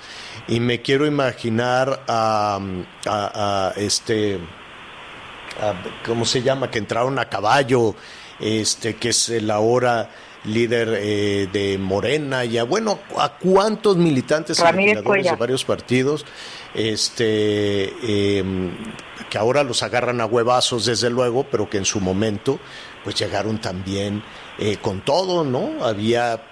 y 0.50 0.60
me 0.60 0.82
quiero 0.82 1.06
imaginar 1.06 2.04
a, 2.08 3.72
este, 3.76 4.40
¿cómo 6.06 6.26
se 6.26 6.42
llama? 6.42 6.72
Que 6.72 6.80
entraron 6.80 7.20
a 7.20 7.30
caballo, 7.30 7.96
este, 8.40 8.96
que 8.96 9.10
es 9.10 9.30
el 9.30 9.52
ahora 9.52 10.10
líder 10.46 10.98
eh, 11.00 11.50
de 11.54 11.78
Morena, 11.78 12.46
y 12.46 12.58
a, 12.58 12.64
bueno, 12.64 13.00
a 13.18 13.38
cuántos 13.38 13.98
militantes 13.98 14.58
de 14.58 15.36
varios 15.38 15.64
partidos, 15.66 16.26
este, 16.74 18.40
em, 18.40 18.72
que 19.30 19.38
ahora 19.38 19.64
los 19.64 19.84
agarran 19.84 20.20
a 20.20 20.26
huevazos 20.26 20.86
desde 20.86 21.12
luego, 21.12 21.46
pero 21.52 21.70
que 21.70 21.78
en 21.78 21.86
su 21.86 22.00
momento 22.00 22.60
pues 23.04 23.16
llegaron 23.16 23.62
también 23.62 24.24
eh, 24.62 24.76
con 24.82 25.00
todo, 25.00 25.46
¿no? 25.46 25.86
Había 25.86 26.44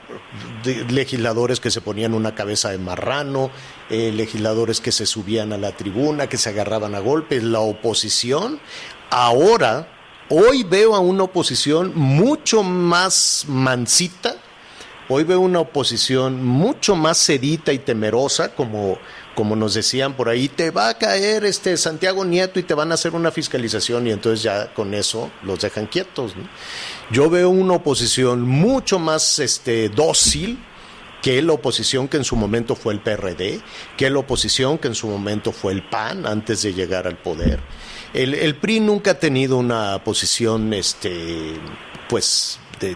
legisladores 0.89 1.59
que 1.59 1.69
se 1.69 1.81
ponían 1.81 2.13
una 2.13 2.35
cabeza 2.35 2.69
de 2.69 2.77
marrano, 2.77 3.51
eh, 3.89 4.13
legisladores 4.13 4.79
que 4.79 4.93
se 4.93 5.05
subían 5.05 5.51
a 5.51 5.57
la 5.57 5.73
tribuna, 5.73 6.27
que 6.27 6.37
se 6.37 6.47
agarraban 6.47 6.95
a 6.95 6.99
golpes, 6.99 7.43
la 7.43 7.59
oposición. 7.59 8.61
Ahora, 9.09 9.89
hoy 10.29 10.63
veo 10.63 10.95
a 10.95 10.99
una 10.99 11.23
oposición 11.23 11.91
mucho 11.95 12.63
más 12.63 13.43
mansita, 13.49 14.37
hoy 15.09 15.25
veo 15.25 15.41
una 15.41 15.59
oposición 15.59 16.45
mucho 16.45 16.95
más 16.95 17.17
sedita 17.17 17.73
y 17.73 17.79
temerosa, 17.79 18.55
como, 18.55 18.99
como 19.37 19.55
nos 19.55 19.75
decían 19.75 20.15
por 20.15 20.29
ahí, 20.29 20.49
te 20.49 20.71
va 20.71 20.89
a 20.89 20.97
caer 20.97 21.45
este 21.45 21.77
Santiago 21.77 22.25
Nieto 22.25 22.59
y 22.59 22.63
te 22.63 22.73
van 22.73 22.89
a 22.89 22.95
hacer 22.95 23.13
una 23.13 23.29
fiscalización 23.29 24.07
y 24.07 24.11
entonces 24.11 24.41
ya 24.41 24.73
con 24.73 24.95
eso 24.95 25.29
los 25.43 25.59
dejan 25.59 25.85
quietos. 25.85 26.33
Yo 27.11 27.29
veo 27.29 27.49
una 27.49 27.75
oposición 27.75 28.41
mucho 28.41 28.97
más 28.97 29.37
este, 29.37 29.89
dócil, 29.89 30.57
que 31.21 31.39
la 31.43 31.53
oposición 31.53 32.07
que 32.07 32.17
en 32.17 32.23
su 32.23 32.35
momento 32.35 32.75
fue 32.75 32.95
el 32.95 32.99
PRD, 32.99 33.61
que 33.95 34.09
la 34.09 34.17
oposición 34.17 34.79
que 34.79 34.87
en 34.87 34.95
su 34.95 35.07
momento 35.07 35.51
fue 35.51 35.71
el 35.71 35.87
PAN 35.87 36.25
antes 36.25 36.63
de 36.63 36.73
llegar 36.73 37.05
al 37.05 37.19
poder. 37.19 37.59
El, 38.15 38.55
PRI 38.55 38.79
nunca 38.79 39.11
ha 39.11 39.19
tenido 39.19 39.57
una 39.57 40.03
posición, 40.03 40.73
este, 40.73 41.59
pues, 42.09 42.57
de 42.79 42.95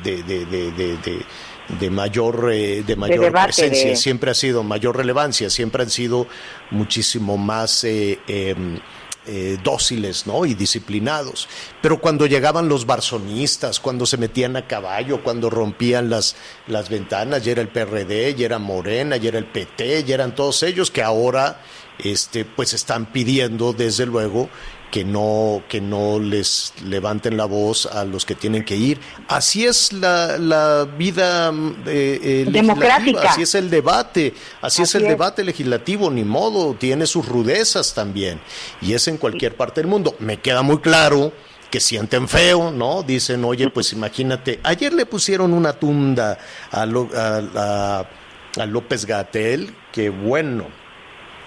mayor, 1.90 2.52
eh, 2.52 2.84
de 2.86 2.96
mayor 2.96 3.32
presencia, 3.32 3.96
siempre 3.96 4.32
ha 4.32 4.34
sido 4.34 4.64
mayor 4.64 4.98
relevancia, 4.98 5.50
siempre 5.50 5.84
han 5.84 5.90
sido 5.90 6.28
muchísimo 6.72 7.38
más... 7.38 7.84
Eh, 7.84 8.20
em, 8.28 8.80
eh, 9.28 9.60
dóciles 9.64 10.26
¿no? 10.26 10.48
y 10.48 10.56
disciplinados. 10.56 11.48
Pero 11.80 12.02
cuando 12.02 12.26
llegaban 12.26 12.68
los 12.68 12.88
barzonistas, 12.88 13.80
cuando 13.80 14.08
se 14.08 14.18
metían 14.18 14.56
a 14.56 14.66
caballo, 14.66 15.22
cuando 15.22 15.52
rompían 15.52 16.10
las, 16.10 16.36
las 16.66 16.90
ventanas, 16.90 17.46
ya 17.46 17.52
era 17.52 17.62
el 17.62 17.68
PRD, 17.68 18.34
ya 18.34 18.48
era 18.48 18.58
Morena, 18.58 19.18
ya 19.18 19.30
era 19.30 19.38
el 19.38 19.46
PT, 19.46 20.06
ya 20.06 20.16
eran 20.16 20.34
todos 20.34 20.64
ellos 20.64 20.90
que 20.90 21.04
ahora 21.04 21.62
este, 22.00 22.46
pues 22.46 22.74
están 22.74 23.12
pidiendo 23.12 23.74
desde 23.74 24.08
luego 24.08 24.50
que 24.92 25.06
no, 25.06 25.64
que 25.70 25.80
no 25.82 26.20
les 26.20 26.74
levanten 26.86 27.38
la 27.38 27.46
voz 27.46 27.86
a 27.86 28.04
los 28.04 28.26
que 28.26 28.36
tienen 28.36 28.66
que 28.66 28.76
ir. 28.76 29.00
Así 29.30 29.66
es 29.66 29.94
la, 29.94 30.38
la 30.38 30.84
vida 30.98 31.52
eh, 31.88 32.20
eh, 32.22 32.46
Democrática. 32.52 33.32
así 33.32 33.44
es 33.44 33.56
el 33.56 33.70
debate, 33.70 34.34
así, 34.62 34.82
es 34.82 34.94
el 34.96 35.04
es. 35.04 35.08
debate 35.10 35.44
legislativo, 35.46 36.12
ni 36.12 36.24
modo, 36.26 36.76
tiene 36.76 37.08
sus 37.08 37.26
rudezas 37.28 37.94
también, 37.94 38.40
y 38.82 38.94
es 38.94 39.08
en 39.08 39.18
cualquier 39.18 39.56
parte 39.56 39.80
del 39.82 39.88
mundo. 39.90 40.16
Me 40.20 40.38
queda 40.42 40.62
muy 40.62 40.80
claro 40.80 41.32
que 41.72 41.80
sienten 41.80 42.28
feo, 42.28 42.70
¿no? 42.70 43.02
Dicen, 43.02 43.46
oye, 43.46 43.70
pues 43.70 43.94
imagínate, 43.94 44.60
ayer 44.62 44.92
le 44.92 45.06
pusieron 45.06 45.54
una 45.54 45.72
tunda 45.74 46.38
a, 46.70 46.86
Lo- 46.86 47.10
a- 47.16 47.42
a- 47.56 48.62
a 48.62 48.66
López 48.66 49.06
Gatel, 49.06 49.74
que 49.94 50.10
bueno, 50.10 50.68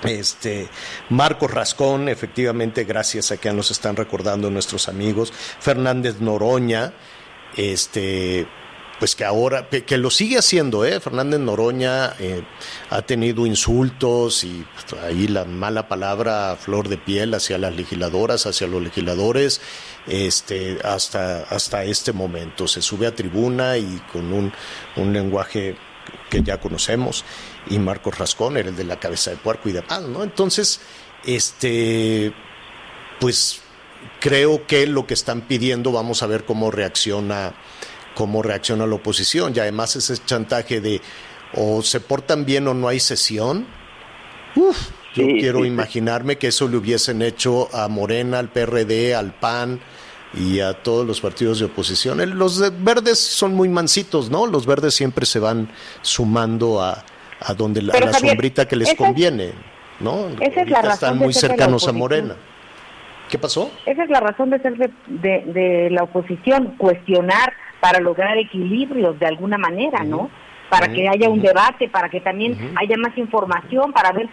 este 0.05 0.69
Marcos 1.11 1.51
Rascón, 1.51 2.09
efectivamente, 2.09 2.85
gracias 2.85 3.33
a 3.33 3.37
que 3.37 3.53
nos 3.53 3.71
están 3.71 3.97
recordando 3.97 4.51
nuestros 4.51 4.89
amigos, 4.89 5.33
Fernández 5.61 6.21
Noroña, 6.21 6.93
este 7.57 8.47
pues 8.99 9.17
que 9.17 9.25
ahora, 9.25 9.69
que, 9.69 9.99
lo 9.99 10.11
sigue 10.11 10.39
haciendo, 10.39 10.85
¿eh? 10.85 11.01
Fernández 11.01 11.41
Noroña 11.41 12.15
eh, 12.21 12.43
ha 12.91 13.03
tenido 13.03 13.45
insultos 13.45 14.45
y 14.45 14.65
pues, 14.75 15.03
ahí 15.03 15.27
la 15.27 15.45
mala 15.45 15.89
palabra 15.89 16.53
a 16.53 16.57
flor 16.57 16.89
de 16.89 16.97
piel 16.97 17.35
hacia 17.35 17.59
las 17.59 17.75
legisladoras, 17.75 18.47
hacia 18.47 18.67
los 18.67 18.83
legisladores, 18.83 19.61
este, 20.07 20.79
hasta, 20.85 21.43
hasta 21.43 21.85
este 21.85 22.13
momento. 22.13 22.69
Se 22.69 22.83
sube 22.83 23.07
a 23.07 23.15
tribuna 23.15 23.77
y 23.77 24.01
con 24.13 24.33
un, 24.33 24.53
un 24.97 25.13
lenguaje 25.13 25.77
que 26.31 26.43
ya 26.43 26.61
conocemos, 26.61 27.25
y 27.71 27.79
Marcos 27.79 28.19
Rascón 28.19 28.57
era 28.57 28.69
el 28.69 28.77
de 28.77 28.85
la 28.85 28.99
cabeza 29.01 29.31
de 29.31 29.37
puerco 29.37 29.69
y 29.69 29.73
demás, 29.73 30.03
¿no? 30.03 30.23
Entonces, 30.23 30.81
este, 31.25 32.33
pues 33.21 33.61
creo 34.21 34.67
que 34.67 34.87
lo 34.87 35.07
que 35.07 35.15
están 35.15 35.43
pidiendo, 35.43 35.93
vamos 35.93 36.23
a 36.23 36.27
ver 36.27 36.45
cómo 36.45 36.71
reacciona, 36.71 37.55
cómo 38.15 38.43
reacciona 38.43 38.87
la 38.87 38.95
oposición, 38.97 39.53
y 39.57 39.61
además 39.61 39.97
ese 39.97 40.17
chantaje 40.25 40.81
de 40.81 41.01
o 41.55 41.83
se 41.83 42.01
portan 42.01 42.45
bien 42.45 42.67
o 42.69 42.75
no 42.75 42.89
hay 42.89 43.01
sesión. 43.01 43.67
Uf, 44.57 44.77
yo 45.15 45.25
Sí, 45.25 45.37
quiero 45.41 45.59
sí, 45.59 45.65
sí. 45.65 45.69
imaginarme 45.69 46.37
que 46.39 46.49
eso 46.49 46.69
le 46.69 46.77
hubiesen 46.77 47.23
hecho 47.23 47.69
a 47.75 47.87
Morena, 47.89 48.41
al 48.41 48.51
PRD, 48.51 49.15
al 49.15 49.33
PAN 49.39 49.81
y 50.37 50.59
a 50.59 50.75
todos 50.83 51.07
los 51.07 51.21
partidos 51.21 51.61
de 51.61 51.67
oposición. 51.67 52.19
Los 52.37 52.59
de- 52.59 52.71
verdes 52.71 53.21
son 53.21 53.55
muy 53.55 53.69
mansitos, 53.69 54.31
¿no? 54.31 54.47
Los 54.47 54.67
verdes 54.67 54.95
siempre 54.95 55.27
se 55.27 55.39
van 55.39 55.71
sumando 56.03 56.83
a, 56.83 57.05
a 57.45 57.55
donde 57.55 57.83
la, 57.83 57.93
a 57.95 58.01
la 58.01 58.13
Javier, 58.13 58.31
sombrita 58.31 58.67
que 58.67 58.77
les 58.77 58.89
esa 58.89 58.97
conviene, 58.97 59.53
¿no? 60.01 60.29
esa 60.41 60.63
es 60.63 60.71
la 60.71 60.83
razón 60.83 60.93
están 60.95 61.19
muy 61.19 61.29
de 61.29 61.33
cercanos 61.35 61.87
a. 61.89 61.93
Morena. 61.93 62.37
¿Qué 63.31 63.39
pasó? 63.39 63.71
Esa 63.87 64.05
es 64.05 64.11
la 64.11 64.21
razón 64.21 64.51
de 64.51 64.61
ser 64.61 64.77
de, 64.77 64.91
de- 65.07 65.45
de 65.53 65.91
la 65.91 66.03
oposición, 66.05 66.75
cuestionar 66.77 67.53
para 67.81 67.99
lograr 68.01 68.37
equilibrios 68.39 69.19
de 69.19 69.27
alguna 69.27 69.59
manera, 69.59 70.05
¿no? 70.05 70.31
Para 70.71 70.89
que 70.93 71.09
haya 71.09 71.29
un 71.29 71.41
debate, 71.41 71.89
para 71.89 72.09
que 72.09 72.21
también 72.21 72.75
haya 72.77 72.97
más 72.97 73.17
información, 73.17 73.93
para 73.93 74.13
ver 74.13 74.29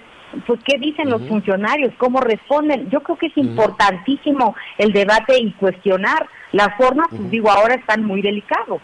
pues 0.47 0.59
qué 0.63 0.77
dicen 0.77 1.09
los 1.09 1.21
funcionarios, 1.27 1.91
cómo 1.97 2.21
responden. 2.21 2.89
Yo 2.89 3.01
creo 3.01 3.17
que 3.17 3.27
es 3.27 3.37
importantísimo 3.37 4.55
el 4.77 4.93
debate 4.93 5.37
y 5.39 5.51
cuestionar. 5.53 6.27
Las 6.53 6.75
formas, 6.77 7.07
pues 7.09 7.29
digo, 7.31 7.49
ahora 7.51 7.75
están 7.75 8.03
muy 8.05 8.21
delicados. 8.21 8.81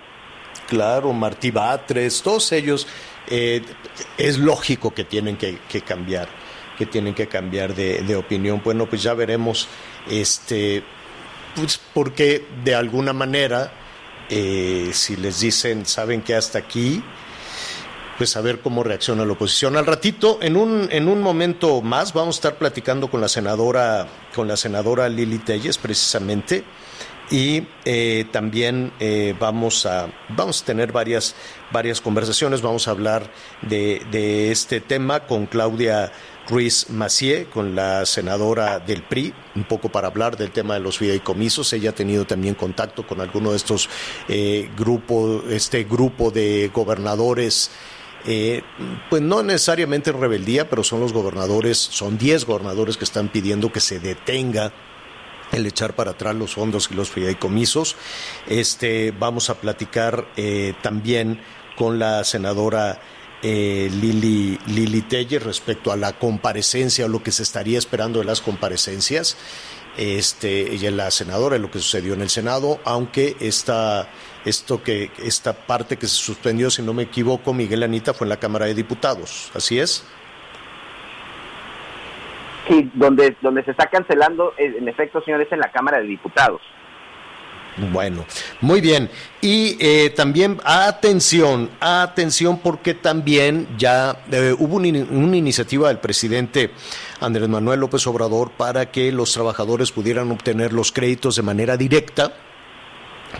Claro, 0.67 1.13
Martí 1.13 1.51
Batres, 1.51 2.21
todos 2.21 2.51
ellos, 2.51 2.87
eh, 3.29 3.61
es 4.17 4.37
lógico 4.37 4.93
que 4.93 5.03
tienen 5.03 5.37
que, 5.37 5.59
que 5.69 5.81
cambiar, 5.81 6.27
que 6.77 6.85
tienen 6.85 7.13
que 7.13 7.27
cambiar 7.27 7.73
de, 7.75 8.15
opinión. 8.15 8.61
Bueno, 8.63 8.87
pues 8.87 9.03
ya 9.03 9.13
veremos, 9.13 9.67
este, 10.09 10.83
pues 11.55 11.79
porque 11.93 12.45
de 12.63 12.75
alguna 12.75 13.13
manera, 13.13 13.71
eh, 14.29 14.89
si 14.93 15.15
les 15.15 15.39
dicen, 15.39 15.85
saben 15.85 16.21
que 16.21 16.35
hasta 16.35 16.59
aquí, 16.59 17.03
pues 18.17 18.35
a 18.35 18.41
ver 18.41 18.61
cómo 18.61 18.83
reacciona 18.83 19.25
la 19.25 19.33
oposición. 19.33 19.77
Al 19.77 19.85
ratito, 19.85 20.39
en 20.41 20.57
un, 20.57 20.87
en 20.91 21.07
un 21.07 21.21
momento 21.21 21.81
más, 21.81 22.13
vamos 22.13 22.35
a 22.35 22.39
estar 22.39 22.57
platicando 22.57 23.09
con 23.09 23.21
la 23.21 23.27
senadora, 23.27 24.07
con 24.35 24.47
la 24.47 24.57
senadora 24.57 25.07
Lili 25.07 25.39
Telles, 25.39 25.77
precisamente, 25.77 26.63
y 27.29 27.63
eh, 27.85 28.25
también 28.31 28.91
eh, 28.99 29.35
vamos 29.39 29.85
a 29.85 30.09
vamos 30.29 30.61
a 30.61 30.65
tener 30.65 30.91
varias 30.91 31.35
varias 31.71 32.01
conversaciones. 32.01 32.61
Vamos 32.61 32.87
a 32.87 32.91
hablar 32.91 33.31
de, 33.61 34.01
de 34.11 34.51
este 34.51 34.79
tema 34.79 35.21
con 35.21 35.45
Claudia 35.45 36.11
Ruiz 36.47 36.89
Macié, 36.89 37.45
con 37.45 37.75
la 37.75 38.05
senadora 38.05 38.79
del 38.79 39.03
PRI, 39.03 39.33
un 39.55 39.65
poco 39.65 39.89
para 39.89 40.07
hablar 40.07 40.37
del 40.37 40.51
tema 40.51 40.75
de 40.75 40.79
los 40.79 40.97
fideicomisos. 40.97 41.73
Ella 41.73 41.89
ha 41.89 41.95
tenido 41.95 42.25
también 42.25 42.55
contacto 42.55 43.05
con 43.05 43.19
alguno 43.19 43.51
de 43.51 43.57
estos 43.57 43.89
eh, 44.29 44.69
grupos, 44.77 45.43
este 45.49 45.83
grupo 45.83 46.31
de 46.31 46.71
gobernadores 46.73 47.71
eh, 48.25 48.61
pues 49.09 49.21
no 49.21 49.41
necesariamente 49.41 50.09
en 50.09 50.19
rebeldía, 50.19 50.69
pero 50.69 50.83
son 50.83 50.99
los 50.99 51.13
gobernadores, 51.13 51.77
son 51.77 52.17
10 52.17 52.45
gobernadores 52.45 52.97
que 52.97 53.05
están 53.05 53.29
pidiendo 53.29 53.71
que 53.71 53.79
se 53.79 53.99
detenga 53.99 54.73
el 55.51 55.65
echar 55.65 55.95
para 55.95 56.11
atrás 56.11 56.35
los 56.35 56.53
fondos 56.53 56.89
y 56.91 56.95
los 56.95 57.09
fideicomisos. 57.09 57.95
Este, 58.47 59.11
vamos 59.11 59.49
a 59.49 59.55
platicar 59.55 60.27
eh, 60.35 60.73
también 60.81 61.41
con 61.75 61.99
la 61.99 62.23
senadora 62.23 62.99
eh, 63.43 63.89
Lili, 64.01 64.59
Lili 64.67 65.01
Telles 65.03 65.43
respecto 65.43 65.91
a 65.91 65.95
la 65.95 66.13
comparecencia 66.13 67.05
o 67.05 67.07
lo 67.07 67.21
que 67.21 67.31
se 67.31 67.43
estaría 67.43 67.77
esperando 67.77 68.19
de 68.19 68.25
las 68.25 68.41
comparecencias. 68.41 69.37
Este, 69.97 70.73
ella 70.73 70.89
es 70.89 70.95
la 70.95 71.09
senadora 71.09 71.55
de 71.55 71.59
lo 71.59 71.71
que 71.71 71.79
sucedió 71.79 72.13
en 72.13 72.21
el 72.21 72.29
Senado, 72.29 72.79
aunque 72.85 73.35
esta, 73.39 74.07
esto 74.45 74.83
que, 74.83 75.11
esta 75.23 75.65
parte 75.65 75.97
que 75.97 76.07
se 76.07 76.15
suspendió, 76.15 76.69
si 76.69 76.83
no 76.83 76.93
me 76.93 77.03
equivoco, 77.03 77.51
Miguel 77.53 77.81
Anita, 77.81 78.13
fue 78.13 78.25
en 78.25 78.29
la 78.29 78.39
Cámara 78.39 78.67
de 78.67 78.75
Diputados. 78.75 79.49
¿Así 79.55 79.79
es? 79.79 80.03
Sí, 82.67 82.91
donde, 82.93 83.35
donde 83.41 83.63
se 83.63 83.71
está 83.71 83.87
cancelando, 83.87 84.53
eh, 84.57 84.75
en 84.77 84.87
efecto, 84.87 85.21
señores, 85.21 85.47
en 85.51 85.59
la 85.59 85.71
Cámara 85.71 85.99
de 85.99 86.05
Diputados. 86.07 86.61
Bueno, 87.91 88.25
muy 88.61 88.81
bien. 88.81 89.07
Y 89.39 89.77
eh, 89.79 90.09
también, 90.09 90.57
atención, 90.65 91.69
atención, 91.79 92.57
porque 92.59 92.95
también 92.95 93.67
ya 93.77 94.17
eh, 94.31 94.55
hubo 94.57 94.83
in- 94.83 95.07
una 95.11 95.37
iniciativa 95.37 95.87
del 95.89 95.99
presidente 95.99 96.71
Andrés 97.21 97.47
Manuel 97.47 97.79
López 97.79 98.05
Obrador 98.07 98.49
para 98.51 98.89
que 98.91 99.11
los 99.11 99.31
trabajadores 99.31 99.91
pudieran 99.91 100.31
obtener 100.31 100.73
los 100.73 100.91
créditos 100.91 101.35
de 101.35 101.43
manera 101.43 101.77
directa 101.77 102.33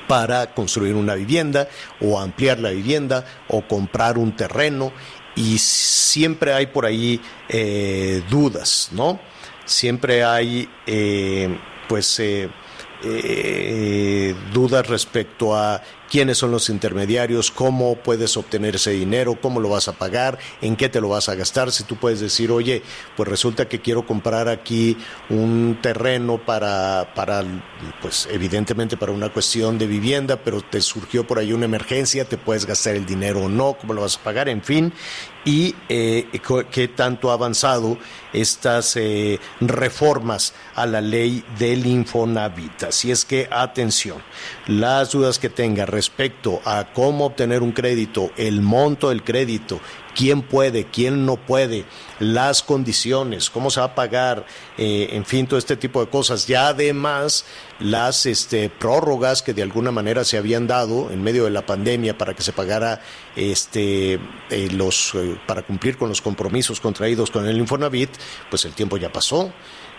para 0.07 0.53
construir 0.53 0.93
una 0.93 1.15
vivienda 1.15 1.67
o 2.01 2.19
ampliar 2.19 2.59
la 2.59 2.69
vivienda 2.69 3.25
o 3.47 3.61
comprar 3.61 4.17
un 4.19 4.35
terreno 4.35 4.91
y 5.37 5.57
siempre 5.59 6.53
hay 6.53 6.65
por 6.67 6.85
ahí 6.85 7.21
eh, 7.47 8.21
dudas, 8.29 8.89
¿no? 8.91 9.19
Siempre 9.65 10.23
hay 10.23 10.67
eh, 10.85 11.57
pues 11.87 12.21
eh, 13.03 14.35
dudas 14.53 14.87
respecto 14.87 15.55
a 15.55 15.81
quiénes 16.09 16.37
son 16.37 16.51
los 16.51 16.69
intermediarios, 16.69 17.51
cómo 17.51 17.95
puedes 17.95 18.37
obtener 18.37 18.75
ese 18.75 18.91
dinero, 18.91 19.37
cómo 19.41 19.59
lo 19.59 19.69
vas 19.69 19.87
a 19.87 19.93
pagar, 19.93 20.39
en 20.61 20.75
qué 20.75 20.89
te 20.89 21.01
lo 21.01 21.09
vas 21.09 21.29
a 21.29 21.35
gastar. 21.35 21.71
Si 21.71 21.83
tú 21.83 21.97
puedes 21.97 22.19
decir, 22.19 22.51
oye, 22.51 22.81
pues 23.15 23.27
resulta 23.29 23.67
que 23.67 23.81
quiero 23.81 24.05
comprar 24.05 24.47
aquí 24.47 24.97
un 25.29 25.79
terreno 25.81 26.37
para, 26.37 27.13
para 27.13 27.43
pues 28.01 28.27
evidentemente 28.31 28.97
para 28.97 29.11
una 29.11 29.29
cuestión 29.29 29.77
de 29.77 29.87
vivienda, 29.87 30.37
pero 30.37 30.61
te 30.61 30.81
surgió 30.81 31.27
por 31.27 31.39
ahí 31.39 31.53
una 31.53 31.65
emergencia, 31.65 32.25
te 32.25 32.37
puedes 32.37 32.65
gastar 32.65 32.95
el 32.95 33.05
dinero 33.05 33.43
o 33.43 33.49
no, 33.49 33.77
cómo 33.79 33.93
lo 33.93 34.01
vas 34.01 34.17
a 34.17 34.23
pagar, 34.23 34.49
en 34.49 34.63
fin, 34.63 34.93
y 35.47 35.73
eh, 35.87 36.27
qué 36.69 36.89
tanto 36.89 37.31
ha 37.31 37.35
avanzado 37.35 37.97
estas 38.33 38.97
eh, 38.97 39.39
reformas 39.61 40.53
a 40.75 40.85
la 40.85 40.99
ley 40.99 41.41
del 41.57 41.85
Infonavit. 41.85 42.83
Así 42.83 43.11
es 43.11 43.23
que 43.23 43.47
atención, 43.49 44.21
las 44.67 45.13
dudas 45.13 45.39
que 45.39 45.49
tenga 45.49 45.85
respecto 45.85 46.59
a 46.65 46.91
cómo 46.93 47.27
obtener 47.27 47.63
un 47.63 47.71
crédito, 47.71 48.29
el 48.35 48.61
monto 48.61 49.07
del 49.07 49.23
crédito, 49.23 49.79
quién 50.17 50.41
puede, 50.41 50.85
quién 50.85 51.27
no 51.27 51.35
puede, 51.37 51.85
las 52.19 52.63
condiciones, 52.63 53.51
cómo 53.51 53.69
se 53.69 53.79
va 53.79 53.85
a 53.85 53.95
pagar, 53.95 54.47
eh, 54.75 55.09
en 55.11 55.25
fin, 55.25 55.45
todo 55.45 55.59
este 55.59 55.77
tipo 55.77 56.03
de 56.03 56.09
cosas. 56.09 56.47
Ya 56.47 56.69
además, 56.69 57.45
las 57.79 58.25
este, 58.25 58.69
prórrogas 58.69 59.43
que 59.43 59.53
de 59.53 59.61
alguna 59.61 59.91
manera 59.91 60.23
se 60.23 60.37
habían 60.37 60.65
dado 60.65 61.11
en 61.11 61.21
medio 61.21 61.43
de 61.43 61.51
la 61.51 61.67
pandemia 61.67 62.17
para 62.17 62.33
que 62.33 62.41
se 62.41 62.51
pagara 62.51 62.99
este, 63.35 64.15
eh, 64.49 64.69
los, 64.71 65.13
eh, 65.13 65.39
para 65.45 65.61
cumplir 65.61 65.97
con 65.97 66.09
los 66.09 66.19
compromisos 66.19 66.81
contraídos 66.81 67.29
con 67.29 67.47
el 67.47 67.57
Infonavit, 67.57 68.09
pues 68.49 68.65
el 68.65 68.73
tiempo 68.73 68.97
ya 68.97 69.11
pasó 69.13 69.53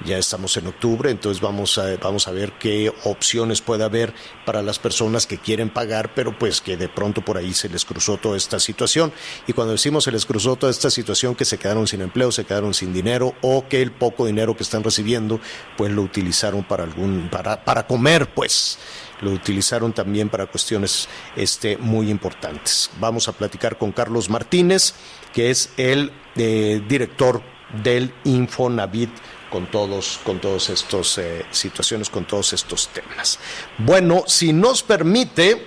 ya 0.05 0.19
estamos 0.19 0.57
en 0.57 0.67
octubre, 0.67 1.11
entonces 1.11 1.43
vamos 1.43 1.79
a, 1.79 1.97
vamos 1.97 2.29
a 2.29 2.31
ver 2.31 2.53
qué 2.53 2.93
opciones 3.05 3.61
puede 3.61 3.85
haber 3.85 4.15
para 4.45 4.63
las 4.63 4.79
personas 4.79 5.27
que 5.27 5.39
quieren 5.39 5.71
pagar, 5.71 6.15
pero 6.15 6.39
pues 6.39 6.61
que 6.61 6.77
de 6.77 6.89
pronto 6.89 7.25
por 7.25 7.37
ahí 7.37 7.53
se 7.53 7.69
les 7.69 7.85
cruzó 7.85 8.17
toda 8.17 8.37
esta 8.37 8.61
situación. 8.61 9.13
Y 9.47 9.53
cuando 9.53 9.73
decimos 9.73 10.05
se 10.05 10.13
les 10.13 10.27
cruzó 10.27 10.57
toda 10.57 10.71
esta 10.71 10.91
situación, 10.91 11.35
que 11.35 11.45
se 11.45 11.59
quedaron 11.59 11.87
sin 11.87 12.01
empleo, 12.01 12.33
se 12.33 12.45
quedaron 12.45 12.75
sin 12.75 12.93
dinero 12.93 13.35
o 13.43 13.67
que 13.69 13.83
el 13.83 13.93
poco 13.93 14.27
dinero 14.27 14.57
que 14.57 14.63
están 14.63 14.85
recibiendo, 14.85 15.41
pues 15.77 15.93
lo 15.93 16.03
utilizaron 16.03 16.65
para 16.65 16.85
algún, 16.85 17.29
para, 17.31 17.65
para 17.65 17.87
comer, 17.87 18.33
pues 18.33 18.79
lo 19.21 19.33
utilizaron 19.33 19.93
también 19.93 20.29
para 20.29 20.47
cuestiones 20.47 21.09
este, 21.37 21.77
muy 21.77 22.11
importantes. 22.11 22.91
Vamos 23.01 23.29
a 23.29 23.33
platicar 23.33 23.79
con 23.79 23.93
Carlos 23.93 24.31
Martínez, 24.31 24.95
que 25.33 25.51
es 25.51 25.71
el 25.77 26.13
eh, 26.37 26.83
director 26.89 27.43
del 27.83 28.15
Infonavit 28.25 29.11
con 29.51 29.71
todos, 29.71 30.21
con 30.25 30.39
todos 30.41 30.69
estos 30.71 31.19
eh, 31.19 31.45
situaciones, 31.51 32.11
con 32.11 32.25
todos 32.25 32.53
estos 32.53 32.89
temas. 32.89 33.39
Bueno, 33.79 34.25
si 34.27 34.53
nos 34.53 34.83
permite, 34.83 35.65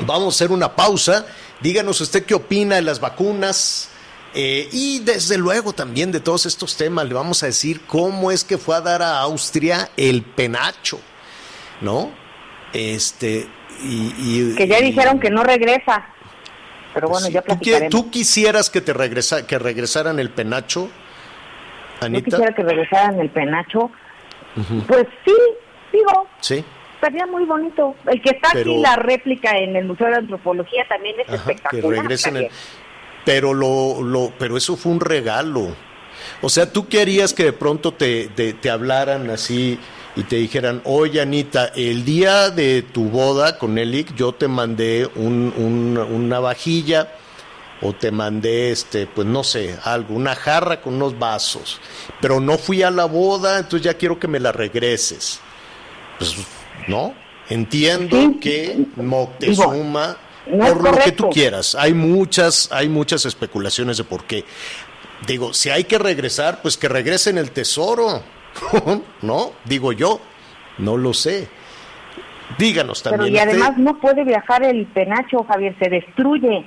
vamos 0.00 0.34
a 0.34 0.36
hacer 0.36 0.50
una 0.50 0.74
pausa. 0.74 1.26
Díganos 1.60 2.00
usted 2.00 2.24
qué 2.24 2.34
opina 2.34 2.76
de 2.76 2.82
las 2.82 3.00
vacunas. 3.00 3.88
eh, 4.32 4.68
y 4.72 5.00
desde 5.00 5.36
luego 5.36 5.72
también 5.72 6.12
de 6.12 6.20
todos 6.20 6.46
estos 6.46 6.76
temas 6.76 7.04
le 7.06 7.14
vamos 7.14 7.42
a 7.42 7.46
decir 7.46 7.80
cómo 7.86 8.30
es 8.30 8.44
que 8.44 8.58
fue 8.58 8.76
a 8.76 8.80
dar 8.80 9.02
a 9.02 9.18
Austria 9.20 9.90
el 9.96 10.22
penacho, 10.22 11.00
¿no? 11.80 12.12
Este 12.72 13.48
y, 13.82 14.12
y- 14.18 14.54
Que 14.56 14.68
ya 14.68 14.78
y- 14.78 14.84
dijeron 14.84 15.18
que 15.18 15.30
no 15.30 15.42
regresa. 15.42 16.06
Pero 16.94 17.08
bueno, 17.08 17.26
Sí, 17.26 17.32
ya 17.32 17.40
¿tú, 17.42 17.46
platicaremos. 17.46 17.90
tú 17.90 18.10
quisieras 18.10 18.70
que 18.70 18.80
te 18.80 18.92
regresa, 18.92 19.46
que 19.46 19.58
regresaran 19.58 20.18
el 20.20 20.30
penacho, 20.30 20.88
Yo 22.00 22.06
Anita? 22.06 22.24
quisiera 22.24 22.54
que 22.54 22.62
regresaran 22.62 23.20
el 23.20 23.30
penacho. 23.30 23.90
Pues 24.88 25.06
sí, 25.24 25.32
digo, 25.92 26.26
Sí. 26.40 26.64
estaría 26.94 27.26
muy 27.26 27.44
bonito. 27.44 27.94
El 28.06 28.20
que 28.20 28.30
está 28.30 28.50
Pero- 28.52 28.72
aquí, 28.72 28.80
la 28.80 28.96
réplica 28.96 29.56
en 29.58 29.76
el 29.76 29.84
Museo 29.86 30.08
de 30.08 30.16
Antropología, 30.16 30.84
también 30.88 31.16
es 31.20 31.28
Ajá, 31.28 31.44
que 31.46 31.52
espectacular. 31.52 32.00
regresen 32.02 32.36
el- 32.36 32.48
pero 33.24 33.52
lo, 33.54 34.02
lo 34.02 34.32
pero 34.38 34.56
eso 34.56 34.76
fue 34.78 34.92
un 34.92 35.00
regalo 35.00 35.76
o 36.40 36.48
sea 36.48 36.72
tú 36.72 36.88
querías 36.88 37.34
que 37.34 37.44
de 37.44 37.52
pronto 37.52 37.92
te, 37.92 38.28
te, 38.28 38.54
te 38.54 38.70
hablaran 38.70 39.28
así 39.28 39.78
y 40.16 40.22
te 40.22 40.36
dijeran 40.36 40.80
oye 40.84 41.20
Anita 41.20 41.66
el 41.76 42.06
día 42.06 42.48
de 42.48 42.80
tu 42.80 43.10
boda 43.10 43.58
con 43.58 43.76
Elic 43.76 44.14
yo 44.14 44.32
te 44.32 44.48
mandé 44.48 45.06
un, 45.16 45.52
un- 45.54 45.98
una 45.98 46.40
vajilla 46.40 47.12
o 47.82 47.92
te 47.94 48.10
mandé 48.10 48.70
este 48.70 49.06
pues 49.06 49.26
no 49.26 49.42
sé 49.42 49.76
algo 49.84 50.14
una 50.14 50.34
jarra 50.34 50.80
con 50.80 50.94
unos 50.94 51.18
vasos 51.18 51.80
pero 52.20 52.40
no 52.40 52.58
fui 52.58 52.82
a 52.82 52.90
la 52.90 53.06
boda 53.06 53.58
entonces 53.58 53.82
ya 53.82 53.94
quiero 53.94 54.18
que 54.18 54.28
me 54.28 54.38
la 54.40 54.52
regreses 54.52 55.40
pues 56.18 56.36
no 56.88 57.14
entiendo 57.48 58.16
Sí. 58.16 58.38
que 58.40 58.78
Moctezuma 58.96 60.16
no 60.46 60.66
por 60.72 60.82
lo 60.82 60.98
que 60.98 61.12
tú 61.12 61.28
quieras. 61.30 61.74
Hay 61.76 61.94
muchas, 61.94 62.70
hay 62.72 62.88
muchas 62.88 63.24
especulaciones 63.26 63.98
de 63.98 64.04
por 64.04 64.24
qué. 64.24 64.44
Digo, 65.26 65.52
si 65.52 65.68
hay 65.70 65.84
que 65.84 65.98
regresar, 65.98 66.60
pues 66.62 66.76
que 66.76 66.88
regresen 66.88 67.38
el 67.38 67.52
tesoro. 67.52 68.22
¿No? 69.22 69.52
Digo 69.64 69.92
yo. 69.92 70.20
No 70.78 70.96
lo 70.96 71.12
sé. 71.14 71.46
Díganos 72.58 73.02
Pero 73.02 73.16
también. 73.18 73.34
y 73.34 73.38
usted, 73.38 73.48
además 73.50 73.78
no 73.78 74.00
puede 74.00 74.24
viajar 74.24 74.64
el 74.64 74.86
penacho, 74.86 75.44
Javier, 75.44 75.76
se 75.78 75.88
destruye. 75.88 76.64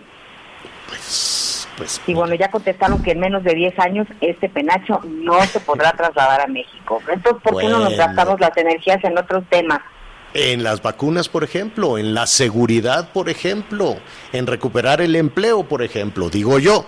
Pues, 0.88 1.68
pues, 1.78 2.02
Y 2.08 2.14
bueno, 2.14 2.36
ya 2.36 2.50
contestaron 2.52 3.02
que 3.02 3.12
en 3.12 3.20
menos 3.20 3.44
de 3.44 3.56
10 3.56 3.78
años 3.80 4.08
este 4.22 4.50
penacho 4.50 5.00
no 5.06 5.42
se 5.46 5.60
podrá 5.60 5.92
trasladar 5.98 6.42
a 6.42 6.48
México. 6.48 7.02
Entonces, 7.12 7.42
¿por 7.44 7.60
qué 7.60 7.68
no 7.68 7.80
nos 7.80 7.96
gastamos 7.98 8.40
las 8.40 8.56
energías 8.58 9.04
en 9.04 9.18
otros 9.18 9.44
temas? 9.50 9.80
En 10.36 10.64
las 10.64 10.82
vacunas, 10.82 11.30
por 11.30 11.44
ejemplo, 11.44 11.98
en 12.00 12.14
la 12.16 12.26
seguridad, 12.26 13.10
por 13.12 13.30
ejemplo, 13.30 13.98
en 14.32 14.48
recuperar 14.48 15.00
el 15.02 15.16
empleo, 15.16 15.64
por 15.64 15.84
ejemplo, 15.84 16.30
digo 16.30 16.58
yo. 16.60 16.86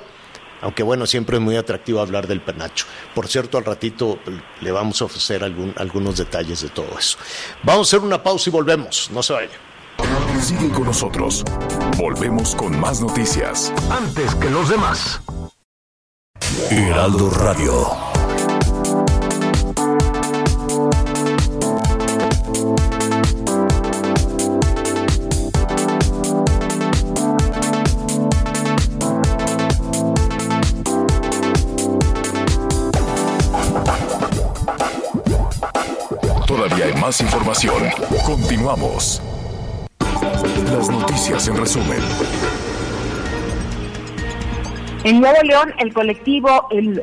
Aunque 0.61 0.81
bueno, 0.81 1.05
siempre 1.05 1.35
es 1.37 1.43
muy 1.43 1.55
atractivo 1.57 1.99
hablar 1.99 2.25
del 2.25 2.41
penacho. 2.41 2.87
Por 3.13 3.27
cierto, 3.27 3.59
al 3.59 3.65
ratito 3.65 4.17
le 4.61 4.71
vamos 4.71 4.99
a 5.01 5.05
ofrecer 5.05 5.43
algún- 5.43 5.75
algunos 5.77 6.17
detalles 6.17 6.61
de 6.61 6.69
todo 6.69 6.97
eso. 6.97 7.19
Vamos 7.61 7.87
a 7.93 7.97
hacer 7.97 8.07
una 8.07 8.23
pausa 8.23 8.49
y 8.49 8.53
volvemos. 8.53 9.11
No 9.11 9.21
se 9.21 9.33
vayan. 9.33 9.51
Sigue 10.41 10.69
con 10.69 10.85
nosotros. 10.85 11.43
Volvemos 11.97 12.55
con 12.55 12.79
más 12.79 13.01
noticias. 13.01 13.73
Antes 13.89 14.35
que 14.35 14.49
los 14.49 14.69
demás. 14.69 15.21
Heraldo 16.69 17.29
Radio. 17.31 17.87
Todavía 36.45 36.85
hay 36.85 36.93
más 37.01 37.19
información. 37.21 37.83
Continuamos. 38.25 39.21
Las 40.75 40.89
noticias 40.89 41.47
en 41.47 41.55
resumen. 41.55 41.99
En 45.05 45.21
Nuevo 45.21 45.41
León, 45.43 45.73
el 45.79 45.93
colectivo 45.93 46.67
el, 46.69 47.01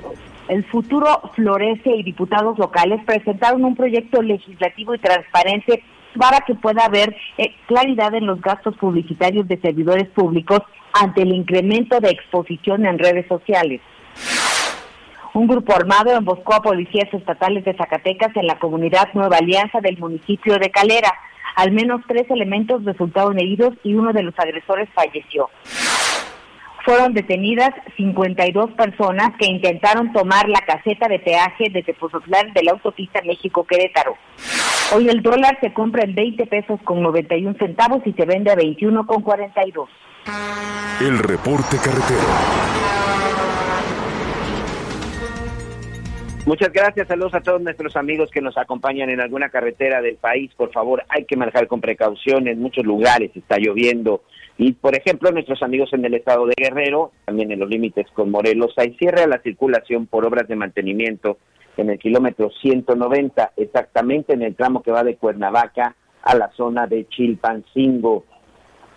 el 0.49 0.65
Futuro 0.67 1.23
Florece 1.35 1.89
y 1.97 2.03
diputados 2.03 2.59
locales 2.59 3.03
presentaron 3.07 3.65
un 3.65 3.75
proyecto 3.75 4.21
legislativo 4.21 4.95
y 4.95 4.99
transparente 4.99 5.83
para 6.19 6.41
que 6.41 6.55
pueda 6.55 6.85
haber 6.85 7.17
eh, 7.39 7.55
claridad 7.67 8.15
en 8.15 8.27
los 8.27 8.43
gastos 8.43 8.77
publicitarios 8.77 9.49
de 9.49 9.59
servidores 9.59 10.09
públicos 10.09 10.61
ante 10.93 11.23
el 11.23 11.33
incremento 11.33 11.99
de 11.99 12.11
exposición 12.11 12.85
en 12.85 12.99
redes 12.99 13.27
sociales. 13.27 13.81
Un 15.33 15.47
grupo 15.47 15.75
armado 15.75 16.15
emboscó 16.15 16.53
a 16.53 16.63
policías 16.63 17.09
estatales 17.15 17.65
de 17.65 17.73
Zacatecas 17.73 18.37
en 18.37 18.47
la 18.47 18.59
comunidad 18.59 19.09
Nueva 19.15 19.39
Alianza 19.39 19.81
del 19.81 19.97
municipio 19.97 20.59
de 20.59 20.71
Calera. 20.71 21.11
Al 21.57 21.73
menos 21.73 22.01
tres 22.07 22.31
elementos 22.31 22.85
resultaron 22.85 23.39
heridos 23.39 23.75
y 23.85 23.95
uno 23.95 24.13
de 24.13 24.23
los 24.23 24.39
agresores 24.39 24.89
falleció 24.95 25.49
fueron 26.85 27.15
detenidas 27.15 27.71
52 27.97 28.73
personas 28.73 29.31
que 29.39 29.47
intentaron 29.47 30.13
tomar 30.13 30.49
la 30.49 30.61
caseta 30.61 31.09
de 31.09 31.19
peaje 31.19 31.71
de 31.71 31.83
Tepozotlán 31.83 32.53
de 32.53 32.65
la 32.65 32.73
autopista 32.73 33.21
México-Querétaro. 33.23 34.17
Hoy 34.95 35.09
el 35.09 35.23
dólar 35.23 35.59
se 35.61 35.73
compra 35.73 36.05
en 36.05 36.15
20 36.15 36.47
pesos 36.47 36.81
con 36.85 37.03
91 37.03 37.57
centavos 37.59 38.03
y 38.05 38.13
se 38.13 38.27
vende 38.27 38.51
a 38.51 38.57
21 38.57 39.07
con 39.07 39.23
42. 39.23 39.89
El 41.01 41.19
reporte 41.19 41.77
carretero. 41.79 42.21
Muchas 46.45 46.73
gracias, 46.73 47.07
saludos 47.07 47.35
a 47.35 47.41
todos 47.41 47.61
nuestros 47.61 47.95
amigos 47.95 48.29
que 48.33 48.41
nos 48.41 48.59
acompañan 48.59 49.09
en 49.11 49.21
alguna 49.21 49.49
carretera 49.49 50.03
del 50.03 50.17
país. 50.17 50.51
Por 50.57 50.73
favor, 50.73 51.05
hay 51.09 51.25
que 51.25 51.37
manejar 51.37 51.69
con 51.69 51.81
precaución. 51.81 52.49
En 52.49 52.61
muchos 52.61 52.85
lugares 52.85 53.31
está 53.37 53.59
lloviendo. 53.59 54.23
Y, 54.59 54.73
por 54.73 54.97
ejemplo, 54.97 55.31
nuestros 55.31 55.63
amigos 55.63 55.93
en 55.93 56.05
el 56.05 56.15
estado 56.15 56.47
de 56.47 56.55
Guerrero, 56.57 57.13
también 57.27 57.53
en 57.53 57.61
los 57.61 57.69
límites 57.69 58.09
con 58.13 58.33
Morelos, 58.33 58.75
hay 58.77 58.95
cierre 58.95 59.23
a 59.23 59.29
la 59.29 59.41
circulación 59.41 60.07
por 60.07 60.27
obras 60.27 60.49
de 60.49 60.57
mantenimiento 60.57 61.39
en 61.77 61.91
el 61.91 61.99
kilómetro 62.01 62.51
190, 62.61 63.53
exactamente 63.57 64.35
en 64.35 64.43
el 64.43 64.57
tramo 64.57 64.83
que 64.83 64.91
va 64.91 65.05
de 65.05 65.17
Cuernavaca 65.17 65.95
a 66.23 66.35
la 66.35 66.51
zona 66.57 66.89
de 66.89 67.07
Chilpancingo. 67.07 68.25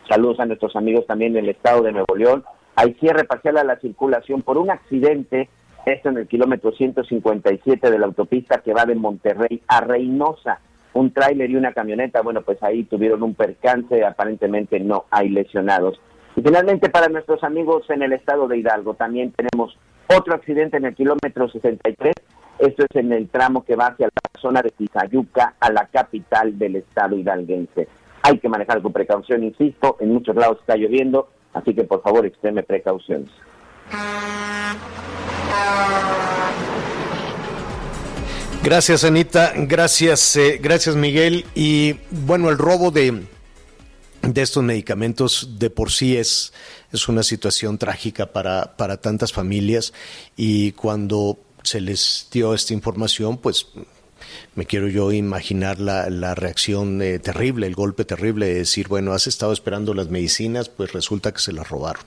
Saludos 0.10 0.40
a 0.40 0.48
nuestros 0.48 0.76
amigos 0.76 1.06
también 1.06 1.34
del 1.34 1.50
estado 1.50 1.84
de 1.84 1.92
Nuevo 1.92 2.16
León. 2.16 2.44
Hay 2.76 2.96
cierre 2.96 3.24
parcial 3.24 3.58
a 3.58 3.64
la 3.64 3.80
circulación 3.80 4.42
por 4.42 4.58
un 4.58 4.72
accidente, 4.72 5.48
esto 5.86 6.10
en 6.10 6.18
el 6.18 6.28
kilómetro 6.28 6.72
157 6.72 7.92
de 7.92 8.00
la 8.00 8.08
autopista 8.08 8.60
que 8.60 8.74
va 8.74 8.86
de 8.86 8.96
Monterrey 8.96 9.62
a 9.68 9.82
Reynosa. 9.82 10.60
Un 10.94 11.12
tráiler 11.12 11.50
y 11.50 11.56
una 11.56 11.74
camioneta, 11.74 12.22
bueno, 12.22 12.42
pues 12.42 12.62
ahí 12.64 12.86
tuvieron 12.86 13.22
un 13.22 13.36
percance, 13.36 14.04
aparentemente 14.04 14.80
no 14.80 15.06
hay 15.12 15.30
lesionados. 15.30 16.00
Y 16.36 16.42
finalmente 16.42 16.90
para 16.90 17.08
nuestros 17.08 17.44
amigos 17.44 17.90
en 17.90 18.02
el 18.02 18.14
estado 18.14 18.48
de 18.48 18.58
Hidalgo 18.58 18.96
también 18.96 19.32
tenemos 19.32 19.78
otro 20.08 20.34
accidente 20.34 20.78
en 20.78 20.86
el 20.86 20.96
kilómetro 20.96 21.50
63. 21.50 22.14
Esto 22.60 22.86
es 22.90 22.96
en 22.96 23.12
el 23.14 23.30
tramo 23.30 23.64
que 23.64 23.76
va 23.76 23.88
hacia 23.88 24.08
la 24.08 24.42
zona 24.42 24.62
de 24.62 24.70
Tizayuca, 24.70 25.56
a 25.60 25.72
la 25.72 25.88
capital 25.88 26.58
del 26.58 26.78
estado 26.78 27.18
hidalguense. 27.18 27.88
Hay 28.24 28.40
que 28.40 28.50
manejar 28.50 28.82
con 28.82 28.94
precaución, 28.94 29.44
insisto, 29.44 29.98
en 30.00 30.14
muchos 30.14 30.36
lados 30.36 30.60
está 30.62 30.76
lloviendo, 30.76 31.30
así 31.54 31.74
que 31.74 31.84
por 31.84 32.02
favor 32.02 32.26
extreme 32.26 32.64
precauciones. 32.64 33.30
Gracias, 38.66 39.04
Anita. 39.04 39.54
Gracias, 39.56 40.36
eh, 40.38 40.60
gracias, 40.60 40.96
Miguel. 40.96 41.46
Y 41.54 41.98
bueno, 42.10 42.50
el 42.50 42.58
robo 42.58 42.90
de, 42.90 43.28
de 44.24 44.42
estos 44.42 44.64
medicamentos 44.64 45.60
de 45.60 45.70
por 45.70 45.92
sí 45.92 46.18
es, 46.18 46.52
es 46.92 47.08
una 47.08 47.22
situación 47.22 47.78
trágica 47.78 48.34
para, 48.34 48.76
para 48.76 48.98
tantas 48.98 49.32
familias 49.32 49.94
y 50.36 50.72
cuando 50.72 51.38
se 51.62 51.80
les 51.80 52.28
dio 52.32 52.56
esta 52.56 52.74
información, 52.74 53.38
pues 53.38 53.68
me 54.56 54.66
quiero 54.66 54.88
yo 54.88 55.12
imaginar 55.12 55.80
la, 55.80 56.10
la 56.10 56.36
reacción 56.36 57.02
eh, 57.02 57.20
terrible, 57.20 57.68
el 57.68 57.76
golpe 57.76 58.06
terrible 58.06 58.48
de 58.48 58.56
decir, 58.56 58.88
bueno, 58.88 59.14
has 59.14 59.28
estado 59.28 59.52
esperando 59.52 59.94
las 59.94 60.10
medicinas, 60.10 60.70
pues 60.70 60.94
resulta 60.94 61.34
que 61.34 61.40
se 61.40 61.52
las 61.52 61.70
robaron. 61.70 62.04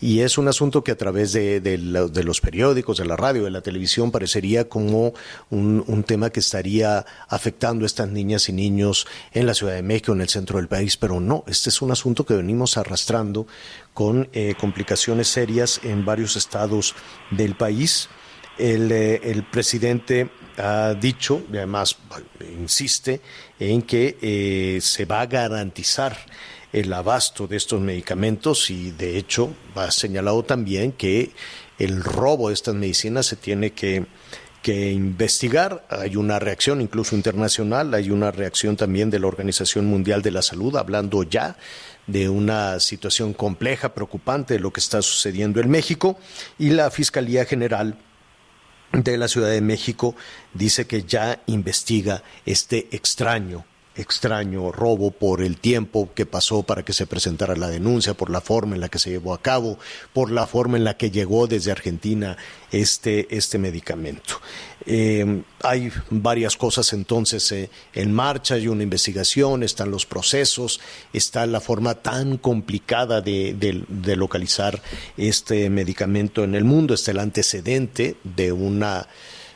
Y 0.00 0.20
es 0.20 0.38
un 0.38 0.48
asunto 0.48 0.84
que 0.84 0.92
a 0.92 0.96
través 0.96 1.32
de, 1.32 1.60
de, 1.60 1.78
los 1.78 2.40
periódicos, 2.40 2.98
de 2.98 3.06
la 3.06 3.16
radio, 3.16 3.44
de 3.44 3.50
la 3.50 3.60
televisión, 3.60 4.10
parecería 4.10 4.68
como 4.68 5.14
un, 5.50 5.84
un 5.86 6.04
tema 6.04 6.30
que 6.30 6.40
estaría 6.40 7.04
afectando 7.28 7.84
a 7.84 7.86
estas 7.86 8.08
niñas 8.08 8.48
y 8.48 8.52
niños 8.52 9.06
en 9.32 9.46
la 9.46 9.54
Ciudad 9.54 9.74
de 9.74 9.82
México, 9.82 10.12
en 10.12 10.20
el 10.20 10.28
centro 10.28 10.58
del 10.58 10.68
país, 10.68 10.96
pero 10.96 11.20
no, 11.20 11.44
este 11.46 11.70
es 11.70 11.82
un 11.82 11.90
asunto 11.90 12.24
que 12.24 12.34
venimos 12.34 12.76
arrastrando 12.76 13.46
con 13.94 14.28
eh, 14.32 14.54
complicaciones 14.58 15.28
serias 15.28 15.80
en 15.82 16.04
varios 16.04 16.36
estados 16.36 16.94
del 17.30 17.54
país. 17.54 18.08
El, 18.60 18.92
eh, 18.92 19.20
el 19.24 19.44
presidente 19.44 20.28
ha 20.58 20.94
dicho, 20.94 21.42
y 21.50 21.56
además 21.56 21.96
insiste, 22.58 23.20
en 23.58 23.82
que 23.82 24.18
eh, 24.20 24.78
se 24.82 25.06
va 25.06 25.22
a 25.22 25.26
garantizar 25.26 26.16
el 26.72 26.92
abasto 26.92 27.46
de 27.46 27.56
estos 27.56 27.80
medicamentos 27.80 28.70
y 28.70 28.92
de 28.92 29.16
hecho 29.16 29.52
ha 29.74 29.90
señalado 29.90 30.44
también 30.44 30.92
que 30.92 31.32
el 31.78 32.04
robo 32.04 32.48
de 32.48 32.54
estas 32.54 32.74
medicinas 32.74 33.26
se 33.26 33.36
tiene 33.36 33.72
que 33.72 34.06
investigar. 34.66 35.86
Hay 35.88 36.16
una 36.16 36.38
reacción 36.38 36.80
incluso 36.80 37.16
internacional, 37.16 37.94
hay 37.94 38.10
una 38.10 38.30
reacción 38.30 38.76
también 38.76 39.08
de 39.10 39.18
la 39.18 39.26
Organización 39.26 39.86
Mundial 39.86 40.22
de 40.22 40.30
la 40.30 40.42
Salud 40.42 40.76
hablando 40.76 41.22
ya 41.22 41.56
de 42.06 42.28
una 42.28 42.78
situación 42.78 43.32
compleja, 43.32 43.94
preocupante 43.94 44.54
de 44.54 44.60
lo 44.60 44.72
que 44.72 44.80
está 44.80 45.00
sucediendo 45.00 45.60
en 45.60 45.70
México 45.70 46.18
y 46.58 46.70
la 46.70 46.90
Fiscalía 46.90 47.46
General 47.46 47.96
de 48.92 49.16
la 49.16 49.28
Ciudad 49.28 49.50
de 49.50 49.60
México 49.60 50.16
dice 50.54 50.86
que 50.86 51.02
ya 51.02 51.40
investiga 51.46 52.22
este 52.46 52.88
extraño, 52.90 53.64
extraño 53.96 54.70
robo 54.72 55.10
por 55.10 55.42
el 55.42 55.56
tiempo 55.58 56.10
que 56.14 56.24
pasó 56.24 56.62
para 56.62 56.84
que 56.84 56.92
se 56.92 57.06
presentara 57.06 57.56
la 57.56 57.68
denuncia, 57.68 58.14
por 58.14 58.30
la 58.30 58.40
forma 58.40 58.74
en 58.74 58.80
la 58.80 58.88
que 58.88 58.98
se 58.98 59.10
llevó 59.10 59.34
a 59.34 59.42
cabo, 59.42 59.78
por 60.12 60.30
la 60.30 60.46
forma 60.46 60.76
en 60.76 60.84
la 60.84 60.96
que 60.96 61.10
llegó 61.10 61.46
desde 61.46 61.72
Argentina 61.72 62.36
este, 62.70 63.26
este 63.36 63.58
medicamento. 63.58 64.40
Eh, 64.86 65.42
hay 65.62 65.92
varias 66.08 66.56
cosas 66.56 66.92
entonces 66.92 67.50
eh, 67.52 67.68
en 67.92 68.12
marcha, 68.12 68.54
hay 68.54 68.68
una 68.68 68.82
investigación, 68.82 69.62
están 69.62 69.90
los 69.90 70.06
procesos, 70.06 70.80
está 71.12 71.44
la 71.46 71.60
forma 71.60 71.96
tan 71.96 72.38
complicada 72.38 73.20
de, 73.20 73.54
de- 73.54 74.16
localizar 74.16 74.80
este 75.16 75.68
medicamento 75.68 76.44
en 76.44 76.54
el 76.54 76.64
mundo, 76.64 76.94
está 76.94 77.10
el 77.10 77.18
antecedente 77.18 78.16
de 78.24 78.52
una 78.52 79.06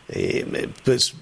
eh, 0.09 0.69
pues 0.85 1.15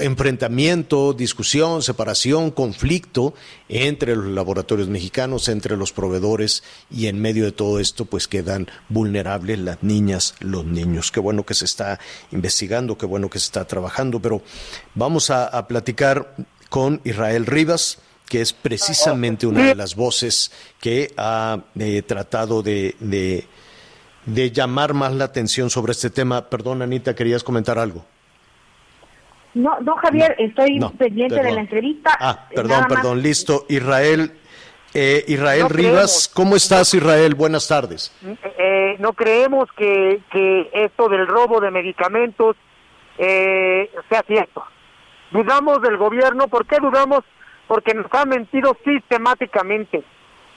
enfrentamiento, 0.00 1.12
discusión, 1.12 1.82
separación, 1.82 2.50
conflicto 2.50 3.34
entre 3.68 4.16
los 4.16 4.26
laboratorios 4.26 4.88
mexicanos, 4.88 5.48
entre 5.48 5.76
los 5.76 5.92
proveedores 5.92 6.62
y 6.90 7.06
en 7.06 7.20
medio 7.20 7.44
de 7.44 7.52
todo 7.52 7.78
esto 7.78 8.04
pues 8.04 8.26
quedan 8.26 8.68
vulnerables 8.88 9.58
las 9.58 9.82
niñas, 9.82 10.34
los 10.40 10.64
niños. 10.64 11.10
Qué 11.12 11.20
bueno 11.20 11.44
que 11.44 11.54
se 11.54 11.64
está 11.64 12.00
investigando, 12.32 12.98
qué 12.98 13.06
bueno 13.06 13.30
que 13.30 13.38
se 13.38 13.46
está 13.46 13.66
trabajando, 13.66 14.20
pero 14.20 14.42
vamos 14.94 15.30
a, 15.30 15.50
platicar 15.68 16.34
con 16.68 17.00
Israel 17.04 17.46
Rivas 17.46 17.98
que 18.28 18.40
es 18.40 18.52
precisamente 18.52 19.46
una 19.46 19.66
de 19.66 19.74
las 19.74 19.96
voces 19.96 20.52
que 20.80 21.12
ha 21.16 21.64
eh, 21.78 22.02
tratado 22.02 22.62
de, 22.62 22.94
de, 23.00 23.46
de 24.24 24.50
llamar 24.52 24.94
más 24.94 25.12
la 25.12 25.24
atención 25.24 25.68
sobre 25.68 25.92
este 25.92 26.10
tema. 26.10 26.48
Perdón, 26.48 26.80
Anita, 26.80 27.14
¿querías 27.14 27.42
comentar 27.42 27.78
algo? 27.78 28.04
No, 29.54 29.80
no, 29.80 29.96
Javier, 29.96 30.34
estoy 30.38 30.78
No, 30.78 30.90
pendiente 30.92 31.42
de 31.42 31.52
la 31.52 31.60
entrevista. 31.60 32.16
Ah, 32.20 32.46
Eh, 32.50 32.54
perdón, 32.54 32.84
perdón, 32.88 33.22
listo. 33.22 33.66
Israel, 33.68 34.32
eh, 34.94 35.24
Israel 35.26 35.62
No 35.62 35.68
Rivas, 35.68 35.92
creemos. 35.92 36.28
¿cómo 36.34 36.56
estás, 36.56 36.94
Israel? 36.94 37.34
Buenas 37.34 37.66
tardes. 37.66 38.14
Eh, 38.58 38.96
no 39.00 39.12
creemos 39.12 39.68
que, 39.76 40.20
que 40.30 40.70
esto 40.72 41.08
del 41.08 41.26
robo 41.26 41.60
de 41.60 41.70
medicamentos 41.70 42.56
eh, 43.18 43.90
sea 44.08 44.22
cierto. 44.26 44.64
Dudamos 45.32 45.82
del 45.82 45.96
gobierno. 45.96 46.48
¿Por 46.48 46.66
qué 46.66 46.76
dudamos? 46.80 47.20
Porque 47.66 47.92
nos 47.94 48.06
ha 48.12 48.24
mentido 48.24 48.76
sistemáticamente, 48.84 50.02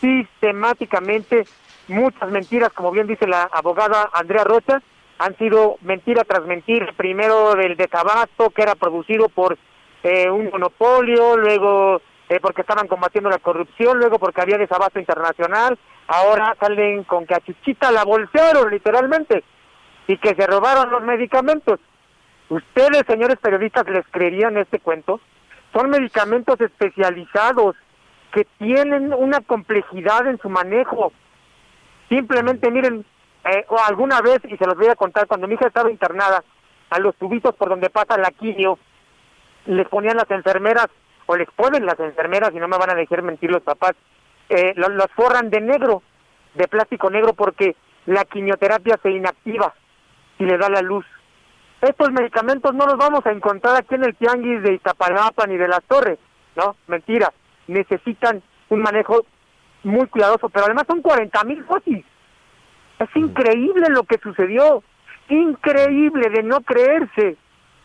sistemáticamente. 0.02 1.46
Muchas 1.88 2.30
mentiras, 2.30 2.72
como 2.74 2.92
bien 2.92 3.08
dice 3.08 3.28
la 3.28 3.44
abogada 3.52 4.10
Andrea 4.14 4.44
Rocha, 4.44 4.82
han 5.24 5.38
sido 5.38 5.78
mentira 5.82 6.24
tras 6.26 6.46
mentira. 6.46 6.92
Primero 6.98 7.56
del 7.56 7.78
desabasto 7.78 8.50
que 8.50 8.62
era 8.62 8.76
producido 8.76 9.30
por 9.30 9.58
eh, 10.04 10.30
un 10.30 10.50
monopolio, 10.50 11.38
luego 11.38 12.02
eh, 12.28 12.40
porque 12.42 12.62
estaban 12.62 12.88
combatiendo 12.88 13.30
la 13.30 13.38
corrupción, 13.38 14.00
luego 14.00 14.20
porque 14.20 14.42
había 14.42 14.58
desabasto 14.58 15.00
internacional, 15.00 15.80
ahora 16.08 16.58
salen 16.60 17.06
con 17.06 17.26
que 17.26 17.36
a 17.36 17.40
Chuchita 17.40 17.90
la 17.92 18.04
bolsearon 18.04 18.70
literalmente 18.70 19.46
y 20.08 20.18
que 20.18 20.36
se 20.36 20.46
robaron 20.46 20.92
los 20.92 21.02
medicamentos. 21.04 21.80
¿Ustedes, 22.50 23.04
señores 23.08 23.38
periodistas, 23.42 23.88
les 23.88 24.06
creerían 24.12 24.58
este 24.58 24.80
cuento? 24.80 25.22
Son 25.72 25.90
medicamentos 25.90 26.60
especializados 26.60 27.78
que 28.34 28.46
tienen 28.58 29.14
una 29.14 29.40
complejidad 29.40 30.28
en 30.28 30.38
su 30.40 30.50
manejo. 30.50 31.14
Simplemente 32.10 32.70
miren, 32.70 33.06
eh, 33.46 33.66
o 33.70 33.78
alguna 33.80 34.22
vez, 34.22 34.40
y 34.46 34.58
se 34.58 34.66
los 34.66 34.76
voy 34.76 34.88
a 34.88 34.96
contar, 34.96 35.28
cuando 35.28 35.48
mi 35.48 35.56
hija 35.56 35.68
estaba 35.68 35.92
internada, 35.92 36.44
a 36.90 37.00
los 37.00 37.16
tubitos 37.16 37.56
por 37.56 37.70
donde 37.70 37.90
pasa 37.90 38.18
la 38.18 38.32
quimio, 38.32 38.78
les 39.66 39.88
ponían 39.88 40.18
las 40.18 40.30
enfermeras, 40.30 40.88
o 41.26 41.36
les 41.36 41.50
ponen 41.52 41.86
las 41.86 42.00
enfermeras, 42.00 42.52
y 42.54 42.58
no 42.58 42.68
me 42.68 42.78
van 42.78 42.92
a 42.92 42.96
dejar 42.96 43.22
mentir 43.22 43.50
los 43.52 43.62
papás, 43.64 43.94
eh, 44.50 44.74
lo- 44.76 44.90
los 44.90 45.08
forran 45.16 45.50
de 45.50 45.62
negro, 45.62 46.04
de 46.54 46.68
plástico 46.68 47.10
negro, 47.10 47.34
porque 47.34 47.76
la 48.06 48.26
quimioterapia 48.26 49.00
se 49.02 49.10
inactiva 49.12 49.74
si 50.38 50.44
le 50.46 50.58
da 50.58 50.70
la 50.70 50.82
luz. 50.82 51.06
Estos 51.82 52.12
medicamentos 52.12 52.74
no 52.74 52.86
los 52.86 52.98
vamos 52.98 53.26
a 53.26 53.32
encontrar 53.32 53.76
aquí 53.78 53.96
en 53.96 54.04
el 54.04 54.16
tianguis 54.16 54.62
de 54.62 54.74
Iztapalapa 54.76 55.48
ni 55.48 55.58
de 55.58 55.68
las 55.68 55.84
Torres, 55.84 56.20
¿no? 56.56 56.76
Mentira. 56.88 57.32
Necesitan 57.68 58.42
un 58.70 58.82
manejo 58.82 59.26
muy 59.84 60.08
cuidadoso, 60.08 60.50
pero 60.50 60.66
además 60.66 60.86
son 60.88 61.02
40 61.02 61.44
mil 61.46 61.66
dosis. 61.66 62.06
Es 63.00 63.10
increíble 63.16 63.88
lo 63.90 64.04
que 64.04 64.18
sucedió. 64.22 64.84
Increíble 65.30 66.30
de 66.30 66.44
no 66.44 66.62
creerse. 66.62 67.38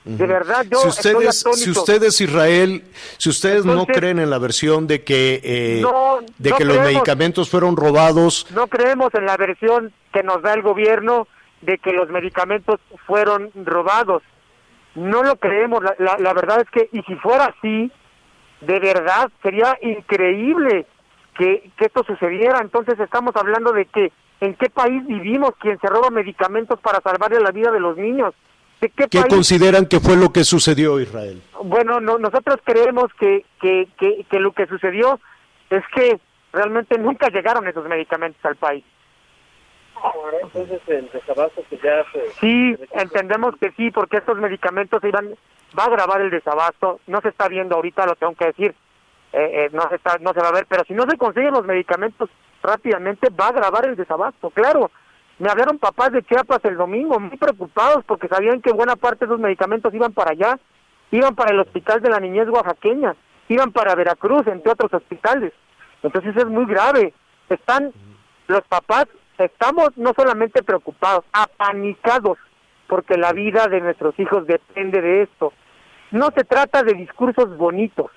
De 0.05 0.27
verdad, 0.27 0.65
yo 0.71 0.79
si 0.79 0.89
ustedes, 0.89 1.45
si 1.55 1.71
ustedes, 1.71 2.21
Israel, 2.23 2.83
si 3.19 3.29
ustedes 3.29 3.67
no 3.67 3.85
creen 3.85 4.19
en 4.19 4.31
la 4.31 4.39
versión 4.39 4.87
de 4.87 5.05
que, 5.05 5.41
eh, 5.45 5.81
No, 5.83 6.21
de 6.39 6.51
no 6.51 6.57
que 6.57 6.65
los 6.65 6.79
medicamentos 6.79 7.51
fueron 7.51 7.77
robados, 7.77 8.47
No 8.55 8.69
creemos 8.69 9.13
en 9.15 9.27
la 9.27 9.37
versión 9.37 9.93
que 10.13 10.23
nos 10.23 10.41
da 10.41 10.55
el 10.55 10.63
gobierno 10.63 11.29
de 11.61 11.77
que 11.79 11.93
los 11.93 12.09
medicamentos 12.09 12.81
fueron 13.07 13.51
robados. 13.55 14.23
No 14.95 15.23
lo 15.23 15.37
creemos. 15.37 15.83
La, 15.83 15.95
la, 15.99 16.17
la 16.19 16.33
verdad 16.33 16.61
es 16.61 16.71
que, 16.71 16.89
y 16.97 17.03
si 17.03 17.15
fuera 17.17 17.55
así, 17.57 17.93
de 18.63 18.81
verdad 18.81 19.29
sería 19.43 19.77
increíble 19.83 20.87
que, 21.37 21.71
que 21.77 21.85
esto 21.85 22.03
sucediera. 22.05 22.61
Entonces 22.61 22.99
estamos 22.99 23.37
hablando 23.37 23.73
de 23.73 23.85
que 23.85 24.13
en 24.41 24.55
qué 24.55 24.71
país 24.71 25.05
vivimos 25.07 25.53
quien 25.61 25.79
se 25.79 25.87
roba 25.87 26.11
medicamentos 26.11 26.79
para 26.81 27.01
salvarle 27.01 27.41
la 27.41 27.51
vida 27.51 27.71
de 27.71 27.81
los 27.81 27.97
niños. 27.97 28.35
¿De 28.81 28.91
qué, 28.91 29.09
¿qué 29.09 29.21
país? 29.21 29.35
consideran 29.35 29.87
que 29.87 29.99
fue 30.01 30.17
lo 30.17 30.33
que 30.33 30.45
sucedió, 30.45 31.01
Israel? 31.01 31.43
Bueno, 31.65 32.01
no, 32.01 32.19
nosotros 32.19 32.59
creemos 32.65 33.13
que, 33.19 33.45
que, 33.61 33.89
que, 33.99 34.25
que 34.31 34.39
lo 34.39 34.53
que 34.53 34.67
sucedió 34.67 35.19
es 35.71 35.83
que 35.95 36.21
realmente 36.53 36.97
nunca 36.99 37.29
llegaron 37.29 37.67
esos 37.67 37.87
medicamentos 37.87 38.43
al 38.45 38.57
país. 38.57 38.85
Entonces 40.43 40.81
el 40.87 41.11
desabasto 41.11 41.63
que 41.69 41.77
ya 41.79 42.05
se... 42.13 42.31
Sí, 42.41 42.77
entendemos 42.93 43.57
que 43.61 43.73
sí, 43.73 43.91
porque 43.91 44.19
estos 44.19 44.39
medicamentos 44.39 45.03
iban, 45.03 45.35
va 45.77 45.85
a 45.85 45.87
agravar 45.87 46.21
el 46.21 46.31
desabasto, 46.31 47.01
no 47.09 47.21
se 47.21 47.31
está 47.31 47.49
viendo 47.49 47.75
ahorita, 47.75 48.07
lo 48.07 48.15
tengo 48.15 48.35
que 48.35 48.47
decir, 48.47 48.75
eh, 49.33 49.67
eh, 49.67 49.71
no 49.73 49.89
se 49.89 49.97
está, 49.97 50.19
no 50.19 50.33
se 50.33 50.41
va 50.41 50.49
a 50.49 50.53
ver, 50.53 50.67
pero 50.69 50.85
si 50.85 50.95
no 50.95 51.05
se 51.11 51.19
consiguen 51.19 51.53
los 51.53 51.67
medicamentos 51.67 52.31
rápidamente, 52.63 53.29
va 53.31 53.47
a 53.47 53.51
agravar 53.51 53.87
el 53.87 53.97
desabasto, 53.97 54.51
claro. 54.51 54.91
Me 55.39 55.49
hablaron 55.49 55.79
papás 55.79 56.11
de 56.11 56.23
Chiapas 56.25 56.61
el 56.65 56.77
domingo, 56.77 57.21
muy 57.21 57.37
preocupados 57.37 58.05
porque 58.05 58.27
sabían 58.27 58.61
que 58.61 58.73
buena 58.73 58.97
parte 58.97 59.25
de 59.25 59.31
los 59.31 59.41
medicamentos 59.41 59.95
iban 59.95 60.13
para 60.13 60.33
allá, 60.33 60.59
iban 61.13 61.35
para 61.37 61.53
el 61.53 61.61
hospital 61.61 62.03
de 62.03 62.11
la 62.11 62.19
niñez 62.19 62.49
oaxaqueña, 62.49 63.15
iban 63.49 63.71
para 63.71 63.95
Veracruz, 63.95 64.47
entre 64.47 64.73
otros 64.73 64.93
hospitales. 64.93 65.53
Entonces 66.03 66.37
es 66.37 66.47
muy 66.47 66.67
grave. 66.67 67.15
Están 67.49 67.93
los 68.49 68.63
papás, 68.63 69.07
estamos 69.39 69.91
no 69.97 70.13
solamente 70.17 70.63
preocupados, 70.63 71.25
apanicados, 71.33 72.39
porque 72.89 73.17
la 73.17 73.33
vida 73.33 73.69
de 73.69 73.81
nuestros 73.81 74.19
hijos 74.19 74.47
depende 74.47 75.01
de 75.01 75.23
esto. 75.23 75.53
no 76.11 76.31
se 76.35 76.43
trata 76.43 76.83
de 76.83 76.95
discursos 76.95 77.57
bonitos. 77.59 78.11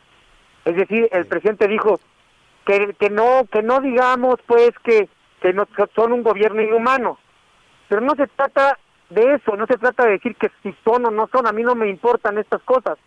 Es 0.64 0.76
decir, 0.76 1.10
el 1.12 1.26
presidente 1.26 1.68
dijo 1.68 2.00
que, 2.66 2.96
que 3.00 3.10
no 3.10 3.46
que 3.52 3.62
no 3.62 3.80
digamos 3.80 4.36
pues 4.46 4.72
que, 4.84 5.10
que 5.42 5.54
son 5.96 6.14
un 6.14 6.24
gobierno 6.24 6.62
inhumano. 6.62 7.18
Pero 7.88 8.02
no 8.02 8.16
se 8.16 8.28
trata 8.28 8.78
de 9.10 9.36
eso, 9.36 9.56
no 9.58 9.66
se 9.68 9.78
trata 9.78 10.06
de 10.06 10.12
decir 10.12 10.36
que 10.36 10.50
si 10.64 10.74
son 10.86 11.06
o 11.06 11.12
no 11.12 11.28
son, 11.32 11.48
a 11.48 11.52
mí 11.52 11.64
no 11.64 11.76
me 11.76 11.90
importan 11.90 12.38
estas 12.38 12.62
cosas. 12.64 12.98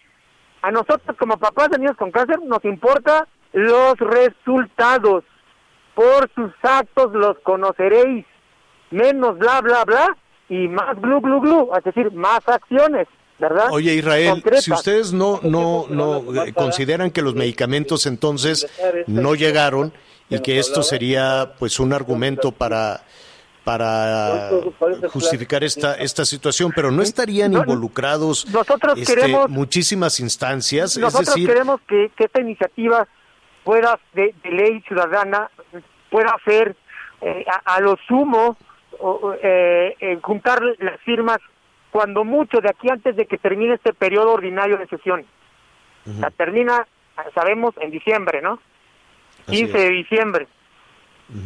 A 0.62 0.70
nosotros 0.70 1.16
como 1.18 1.36
papás 1.38 1.70
de 1.70 1.78
niños 1.78 1.96
con 1.96 2.10
cáncer 2.10 2.40
nos 2.42 2.64
importa 2.64 3.26
los 3.52 3.96
resultados. 3.98 5.24
Por 5.94 6.28
sus 6.34 6.52
actos 6.62 7.12
los 7.12 7.38
conoceréis. 7.40 8.26
Menos 8.90 9.38
bla 9.38 9.60
bla 9.60 9.84
bla 9.84 10.16
y 10.48 10.68
más 10.68 11.00
glu 11.00 11.20
glu 11.20 11.40
glu, 11.40 11.70
es 11.76 11.84
decir, 11.84 12.12
más 12.12 12.46
acciones. 12.48 13.08
¿Verdad? 13.38 13.68
Oye, 13.70 13.94
Israel, 13.94 14.42
si 14.60 14.72
ustedes 14.72 15.12
no, 15.12 15.40
no, 15.42 15.86
no 15.88 16.44
eh, 16.44 16.52
consideran 16.52 17.10
que 17.10 17.22
los 17.22 17.34
medicamentos 17.34 18.06
entonces 18.06 18.66
no 19.06 19.34
llegaron 19.34 19.92
y 20.30 20.38
que 20.40 20.58
esto 20.58 20.82
sería 20.82 21.52
pues 21.58 21.78
un 21.80 21.92
argumento 21.92 22.52
para 22.52 23.02
para 23.64 24.50
justificar 25.10 25.64
esta 25.64 25.94
esta 25.94 26.24
situación, 26.26 26.70
pero 26.74 26.90
no 26.90 27.02
estarían 27.02 27.54
involucrados 27.54 28.46
Nosotros 28.50 28.98
este, 28.98 29.14
queremos- 29.14 29.48
muchísimas 29.48 30.20
instancias, 30.20 30.92
es 30.96 30.98
Nosotros 30.98 31.28
decir, 31.34 31.48
queremos 31.48 31.80
que, 31.88 32.10
que 32.16 32.24
esta 32.24 32.40
iniciativa 32.42 33.08
fuera 33.64 33.98
de, 34.12 34.34
de 34.42 34.50
ley 34.50 34.82
ciudadana, 34.86 35.50
pueda 36.10 36.36
ser 36.44 36.76
eh, 37.22 37.44
a, 37.50 37.76
a 37.76 37.80
lo 37.80 37.96
sumo 38.06 38.56
eh, 39.42 40.18
juntar 40.22 40.60
las 40.78 41.00
firmas 41.00 41.38
cuando 41.94 42.24
mucho 42.24 42.60
de 42.60 42.68
aquí 42.68 42.90
antes 42.90 43.14
de 43.14 43.24
que 43.24 43.38
termine 43.38 43.74
este 43.74 43.94
periodo 43.94 44.32
ordinario 44.32 44.76
de 44.78 44.88
sesión. 44.88 45.24
O 46.04 46.12
sea, 46.18 46.28
termina, 46.30 46.84
sabemos, 47.36 47.72
en 47.80 47.92
diciembre, 47.92 48.42
¿no? 48.42 48.58
Así 49.46 49.58
15 49.58 49.78
de 49.78 49.90
diciembre. 49.90 50.48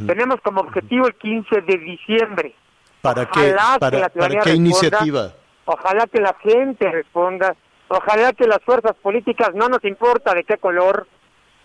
Tenemos 0.06 0.40
como 0.40 0.62
objetivo 0.62 1.06
el 1.06 1.16
15 1.16 1.60
de 1.60 1.76
diciembre. 1.76 2.54
¿para 3.02 3.26
qué, 3.26 3.52
Ojalá 3.52 3.74
que 3.74 3.78
para, 3.78 3.98
la 3.98 4.08
para 4.08 4.40
qué 4.40 4.54
iniciativa? 4.54 5.34
Ojalá 5.66 6.06
que 6.06 6.18
la 6.18 6.34
gente 6.42 6.90
responda, 6.92 7.54
ojalá 7.88 8.32
que 8.32 8.46
las 8.46 8.62
fuerzas 8.64 8.94
políticas, 9.02 9.50
no 9.54 9.68
nos 9.68 9.84
importa 9.84 10.32
de 10.32 10.44
qué 10.44 10.56
color, 10.56 11.06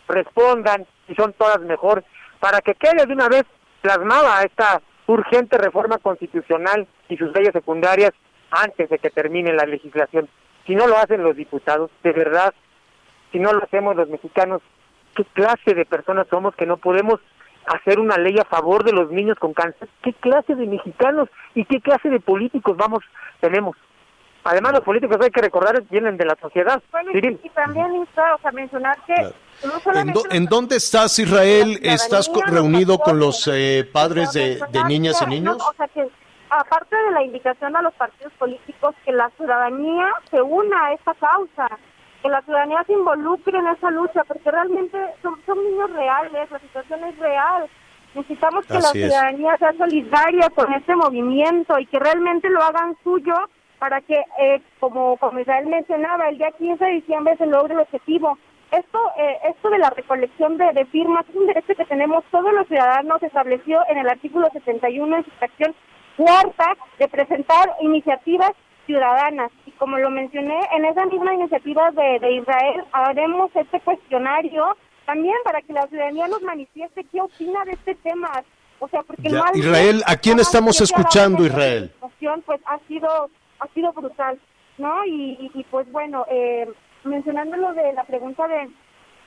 respondan, 0.09 0.85
y 1.07 1.15
son 1.15 1.31
todas 1.31 1.61
mejor, 1.61 2.03
para 2.41 2.59
que 2.59 2.75
quede 2.75 3.05
de 3.05 3.13
una 3.13 3.29
vez 3.29 3.45
plasmada 3.81 4.43
esta 4.43 4.81
urgente 5.07 5.57
reforma 5.57 5.99
constitucional 5.99 6.85
y 7.07 7.15
sus 7.15 7.31
leyes 7.31 7.53
secundarias 7.53 8.11
antes 8.53 8.89
de 8.89 8.99
que 8.99 9.09
termine 9.09 9.53
la 9.53 9.65
legislación. 9.65 10.29
Si 10.65 10.75
no 10.75 10.87
lo 10.87 10.97
hacen 10.97 11.23
los 11.23 11.35
diputados, 11.35 11.89
de 12.03 12.11
verdad, 12.11 12.53
si 13.31 13.39
no 13.39 13.51
lo 13.51 13.63
hacemos 13.63 13.95
los 13.95 14.09
mexicanos, 14.09 14.61
¿qué 15.15 15.25
clase 15.33 15.73
de 15.73 15.85
personas 15.85 16.27
somos 16.29 16.55
que 16.55 16.65
no 16.65 16.77
podemos 16.77 17.19
hacer 17.65 17.99
una 17.99 18.17
ley 18.17 18.37
a 18.39 18.45
favor 18.45 18.83
de 18.83 18.93
los 18.93 19.11
niños 19.11 19.37
con 19.39 19.53
cáncer? 19.53 19.89
¿Qué 20.01 20.13
clase 20.13 20.55
de 20.55 20.67
mexicanos 20.67 21.29
y 21.55 21.65
qué 21.65 21.81
clase 21.81 22.09
de 22.09 22.19
políticos 22.19 22.77
vamos 22.77 23.03
tenemos? 23.39 23.75
Además, 24.45 24.73
los 24.73 24.81
políticos 24.81 25.17
hay 25.21 25.31
que 25.31 25.41
recordar 25.41 25.81
vienen 25.89 26.17
de 26.17 26.25
la 26.25 26.35
sociedad 26.41 26.81
civil. 27.13 27.39
Y 27.41 27.49
también 27.49 27.95
insta, 27.95 28.35
o 28.35 28.39
sea, 28.39 28.51
mencionar 28.51 28.97
que 29.05 29.15
no 29.65 29.93
¿En, 29.93 30.13
en 30.31 30.45
dónde 30.47 30.75
estás, 30.75 31.17
Israel? 31.17 31.79
¿Estás 31.81 32.29
reunido 32.47 32.99
con 32.99 33.19
los 33.19 33.49
eh, 33.51 33.89
padres 33.91 34.33
de, 34.33 34.59
de 34.69 34.83
niñas 34.83 35.21
y 35.21 35.29
niños? 35.29 35.57
no, 35.57 35.65
o 35.65 35.73
sea 35.73 35.87
que 35.87 36.09
aparte 36.59 36.95
de 36.95 37.11
la 37.11 37.23
indicación 37.23 37.75
a 37.75 37.81
los 37.81 37.93
partidos 37.93 38.33
políticos 38.33 38.95
que 39.05 39.11
la 39.11 39.29
ciudadanía 39.31 40.07
se 40.29 40.41
una 40.41 40.85
a 40.85 40.93
esta 40.93 41.13
causa, 41.15 41.67
que 42.21 42.29
la 42.29 42.41
ciudadanía 42.41 42.83
se 42.85 42.93
involucre 42.93 43.57
en 43.57 43.67
esa 43.67 43.89
lucha, 43.91 44.23
porque 44.23 44.51
realmente 44.51 44.97
son, 45.21 45.39
son 45.45 45.63
niños 45.63 45.91
reales, 45.91 46.51
la 46.51 46.59
situación 46.59 47.03
es 47.05 47.17
real. 47.17 47.69
Necesitamos 48.15 48.65
que 48.67 48.73
la 48.73 48.79
es. 48.79 48.91
ciudadanía 48.91 49.57
sea 49.57 49.73
solidaria 49.73 50.49
con 50.51 50.71
este 50.73 50.95
movimiento 50.95 51.79
y 51.79 51.85
que 51.87 51.99
realmente 51.99 52.49
lo 52.49 52.61
hagan 52.61 52.95
suyo 53.03 53.33
para 53.79 53.99
que, 54.01 54.23
eh, 54.39 54.61
como, 54.79 55.17
como 55.17 55.39
Israel 55.39 55.65
mencionaba, 55.65 56.29
el 56.29 56.37
día 56.37 56.51
15 56.51 56.85
de 56.85 56.91
diciembre 56.91 57.35
se 57.37 57.47
logre 57.47 57.73
el 57.73 57.81
objetivo. 57.81 58.37
Esto, 58.71 58.99
eh, 59.17 59.37
esto 59.49 59.69
de 59.69 59.77
la 59.79 59.89
recolección 59.89 60.57
de, 60.57 60.71
de 60.73 60.85
firmas 60.85 61.25
es 61.29 61.35
un 61.35 61.47
derecho 61.47 61.75
que 61.75 61.85
tenemos 61.85 62.23
todos 62.31 62.53
los 62.53 62.67
ciudadanos, 62.67 63.19
se 63.19 63.27
estableció 63.27 63.81
en 63.89 63.97
el 63.97 64.09
artículo 64.09 64.47
71 64.53 65.17
en 65.17 65.25
su 65.25 65.31
sección 65.39 65.75
cuarta 66.17 66.75
de 66.99 67.07
presentar 67.07 67.69
iniciativas 67.81 68.51
ciudadanas. 68.85 69.51
Y 69.65 69.71
como 69.71 69.97
lo 69.97 70.09
mencioné, 70.09 70.59
en 70.75 70.85
esa 70.85 71.05
misma 71.05 71.33
iniciativa 71.33 71.91
de, 71.91 72.19
de 72.19 72.31
Israel 72.33 72.83
haremos 72.91 73.51
este 73.55 73.79
cuestionario 73.81 74.77
también 75.05 75.35
para 75.43 75.61
que 75.61 75.73
la 75.73 75.87
ciudadanía 75.87 76.27
nos 76.27 76.41
manifieste 76.41 77.03
qué 77.05 77.21
opina 77.21 77.63
de 77.65 77.71
este 77.71 77.95
tema. 77.95 78.29
O 78.79 78.87
sea, 78.89 79.01
porque 79.03 79.29
Ya, 79.29 79.39
mal 79.39 79.55
Israel, 79.55 80.03
¿a 80.05 80.15
quién 80.17 80.39
estamos 80.39 80.79
escuchando, 80.81 81.45
Israel? 81.45 81.91
situación, 81.93 82.43
pues 82.45 82.59
ha 82.65 82.79
sido 82.87 83.29
ha 83.59 83.67
sido 83.73 83.93
brutal, 83.93 84.39
¿no? 84.77 85.05
Y, 85.05 85.37
y, 85.39 85.51
y, 85.53 85.63
pues 85.65 85.89
bueno, 85.91 86.25
eh, 86.29 86.67
mencionando 87.05 87.55
lo 87.55 87.73
de 87.73 87.93
la 87.93 88.03
pregunta 88.03 88.47
de 88.47 88.69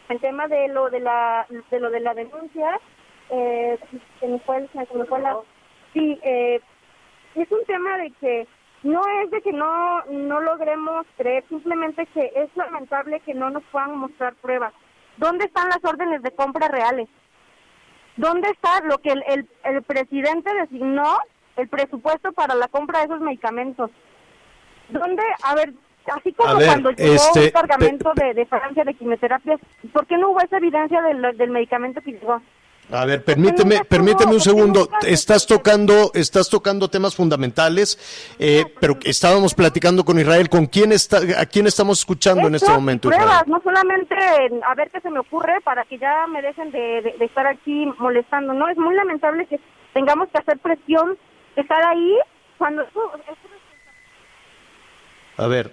el 0.09 0.20
tema 0.20 0.47
de 0.47 0.68
lo 0.68 0.91
de 0.91 1.01
la 1.01 1.47
de 1.70 1.80
lo 1.80 1.91
de 1.91 2.01
la 2.01 2.12
denuncia, 2.12 2.78
eh, 3.30 3.78
se 4.20 4.28
me 4.28 4.39
fue, 4.41 4.68
se 4.72 4.78
me 4.95 5.05
fue 5.07 5.20
la 5.20 5.37
sí, 5.93 6.18
eh, 6.22 6.61
es 7.43 7.51
un 7.53 7.64
tema 7.66 7.99
de 7.99 8.11
que 8.12 8.47
no 8.82 9.03
es 9.22 9.30
de 9.30 9.43
que 9.43 9.53
no 9.53 10.05
no 10.05 10.41
logremos 10.41 11.07
creer, 11.16 11.45
simplemente 11.49 12.07
que 12.07 12.32
es 12.34 12.55
lamentable 12.57 13.20
que 13.20 13.34
no 13.34 13.51
nos 13.51 13.62
puedan 13.64 13.97
mostrar 13.99 14.34
pruebas. 14.37 14.72
¿Dónde 15.16 15.47
están 15.47 15.68
las 15.68 15.84
órdenes 15.84 16.22
de 16.22 16.30
compra 16.30 16.68
reales? 16.68 17.09
¿Dónde 18.16 18.49
está 18.51 18.80
lo 18.84 18.99
que 18.99 19.11
el, 19.11 19.22
el, 19.28 19.49
el 19.64 19.82
presidente 19.82 20.53
designó 20.55 21.18
el 21.57 21.68
presupuesto 21.68 22.32
para 22.32 22.55
la 22.55 22.68
compra 22.68 23.01
de 23.01 23.07
esos 23.07 23.20
medicamentos? 23.20 23.91
¿Dónde? 24.89 25.22
A 25.43 25.55
ver, 25.55 25.72
así 26.14 26.32
como 26.32 26.57
ver, 26.57 26.66
cuando 26.66 26.91
llegó 26.93 27.14
este, 27.14 27.45
un 27.45 27.51
cargamento 27.51 28.12
de, 28.14 28.34
de 28.34 28.47
Francia 28.47 28.84
de 28.84 28.95
quimioterapias, 28.95 29.61
¿por 29.93 30.07
qué 30.07 30.16
no 30.16 30.30
hubo 30.30 30.41
esa 30.41 30.59
evidencia 30.59 31.03
del, 31.03 31.37
del 31.37 31.51
medicamento 31.51 32.01
que 32.01 32.12
llegó? 32.12 32.41
A 32.93 33.05
ver, 33.05 33.24
permíteme, 33.24 33.84
permíteme 33.84 34.34
un 34.34 34.41
segundo. 34.41 34.89
Estás 35.05 35.45
tocando, 35.47 36.12
estás 36.14 36.49
tocando 36.49 36.89
temas 36.89 37.16
fundamentales, 37.16 37.99
eh, 38.39 38.64
pero 38.80 38.97
estábamos 39.03 39.55
platicando 39.55 40.05
con 40.05 40.20
Israel. 40.20 40.49
¿Con 40.49 40.66
quién 40.66 40.93
está, 40.93 41.18
a 41.39 41.47
quién 41.47 41.66
estamos 41.66 41.99
escuchando 41.99 42.47
en 42.47 42.55
este 42.55 42.70
momento? 42.70 43.09
Pruebas, 43.09 43.26
Israel? 43.26 43.45
no 43.49 43.61
solamente 43.62 44.14
en- 44.47 44.62
a 44.62 44.74
ver 44.76 44.91
qué 44.93 45.01
se 45.01 45.11
me 45.11 45.18
ocurre 45.18 45.61
para 45.62 45.84
que 45.84 45.99
ya 45.99 46.26
me 46.28 46.41
dejen 46.43 46.70
de, 46.70 47.03
de- 47.03 47.14
de 47.18 47.24
estar 47.24 47.47
aquí 47.49 47.87
molestando. 47.99 48.53
No, 48.55 48.68
es 48.68 48.76
muy 48.78 48.95
lamentable 48.95 49.47
que 49.47 49.59
tengamos 49.93 50.28
que 50.28 50.39
hacer 50.39 50.59
presión, 50.61 51.18
estar 51.57 51.82
ahí 51.84 52.16
cuando 52.57 52.84
A 55.39 55.47
ver, 55.49 55.72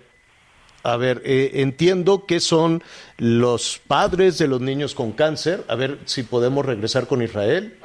a 0.84 0.98
ver, 0.98 1.22
eh, 1.26 1.52
entiendo 1.56 2.26
que 2.26 2.40
son 2.40 2.84
los 3.18 3.80
padres 3.88 4.38
de 4.38 4.48
los 4.48 4.60
niños 4.62 4.94
con 4.96 5.14
cáncer. 5.14 5.64
A 5.68 5.76
ver 5.76 6.00
si 6.06 6.24
podemos 6.24 6.66
regresar 6.66 7.08
con 7.08 7.22
Israel. 7.22 7.78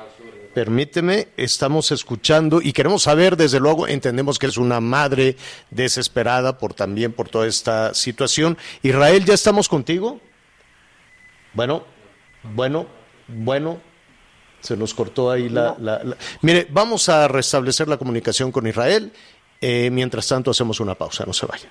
Permíteme, 0.54 1.28
estamos 1.36 1.92
escuchando 1.92 2.60
y 2.60 2.72
queremos 2.72 3.04
saber, 3.04 3.36
desde 3.36 3.60
luego, 3.60 3.86
entendemos 3.86 4.38
que 4.40 4.46
es 4.46 4.56
una 4.56 4.80
madre 4.80 5.36
desesperada 5.70 6.58
por 6.58 6.74
también 6.74 7.12
por 7.12 7.28
toda 7.28 7.46
esta 7.46 7.94
situación. 7.94 8.58
Israel, 8.82 9.24
¿ya 9.24 9.34
estamos 9.34 9.68
contigo? 9.68 10.20
Bueno, 11.54 11.84
bueno, 12.54 12.86
bueno, 13.28 13.78
se 14.60 14.76
nos 14.76 14.94
cortó 14.94 15.30
ahí 15.30 15.48
la... 15.48 15.76
la- 15.78 16.02
la- 16.02 16.16
Mire, 16.42 16.66
vamos 16.70 17.08
a 17.08 17.28
restablecer 17.28 17.86
la 17.86 17.96
comunicación 17.96 18.50
con 18.50 18.66
Israel. 18.66 19.12
Eh, 19.60 19.90
mientras 19.92 20.26
tanto, 20.26 20.50
hacemos 20.50 20.80
una 20.80 20.94
pausa, 20.96 21.24
no 21.26 21.32
se 21.32 21.46
vayan. 21.46 21.70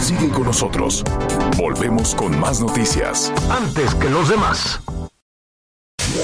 Sigue 0.00 0.28
con 0.30 0.44
nosotros. 0.44 1.02
Volvemos 1.56 2.14
con 2.14 2.38
más 2.38 2.60
noticias. 2.60 3.32
Antes 3.50 3.94
que 3.94 4.10
los 4.10 4.28
demás. 4.28 4.80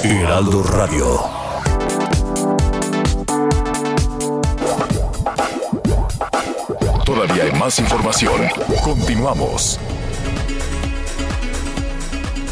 Heraldo 0.05 0.63
Radio. 0.63 1.21
Todavía 7.05 7.45
hay 7.45 7.53
más 7.53 7.79
información. 7.79 8.43
Continuamos. 8.85 9.79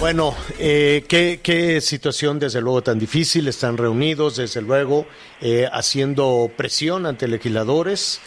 Bueno, 0.00 0.34
eh, 0.58 1.04
¿qué, 1.08 1.40
qué 1.42 1.80
situación 1.80 2.38
desde 2.38 2.60
luego 2.60 2.82
tan 2.82 2.98
difícil. 2.98 3.48
Están 3.48 3.76
reunidos 3.76 4.36
desde 4.36 4.62
luego 4.62 5.06
eh, 5.40 5.68
haciendo 5.72 6.50
presión 6.56 7.04
ante 7.04 7.26
legisladores. 7.26 8.20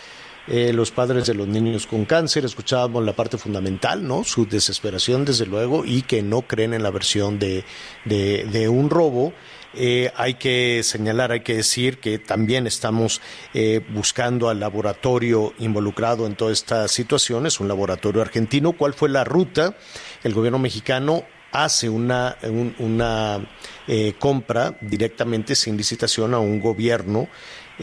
Eh, 0.47 0.73
los 0.73 0.91
padres 0.91 1.25
de 1.27 1.33
los 1.33 1.47
niños 1.47 1.85
con 1.87 2.05
cáncer, 2.05 2.45
escuchábamos 2.45 3.05
la 3.05 3.13
parte 3.13 3.37
fundamental, 3.37 4.05
¿no? 4.07 4.23
Su 4.23 4.45
desesperación, 4.47 5.23
desde 5.25 5.45
luego, 5.45 5.85
y 5.85 6.01
que 6.01 6.21
no 6.23 6.41
creen 6.43 6.73
en 6.73 6.83
la 6.83 6.89
versión 6.91 7.39
de, 7.39 7.63
de, 8.05 8.67
un 8.69 8.89
robo. 8.89 9.33
Eh, 9.73 10.11
hay 10.17 10.33
que 10.33 10.81
señalar, 10.83 11.31
hay 11.31 11.41
que 11.41 11.55
decir 11.55 11.99
que 11.99 12.19
también 12.19 12.67
estamos 12.67 13.21
eh, 13.53 13.79
buscando 13.93 14.49
al 14.49 14.59
laboratorio 14.59 15.53
involucrado 15.59 16.25
en 16.27 16.35
toda 16.35 16.51
esta 16.51 16.87
situación, 16.89 17.45
es 17.45 17.59
un 17.61 17.67
laboratorio 17.69 18.21
argentino. 18.21 18.73
¿Cuál 18.73 18.93
fue 18.93 19.07
la 19.07 19.23
ruta? 19.23 19.75
El 20.23 20.33
gobierno 20.33 20.59
mexicano 20.59 21.23
hace 21.53 21.87
una, 21.89 22.37
un- 22.43 22.75
una 22.79 23.39
eh, 23.87 24.13
compra 24.19 24.77
directamente 24.81 25.55
sin 25.55 25.77
licitación 25.77 26.33
a 26.33 26.39
un 26.39 26.59
gobierno, 26.61 27.27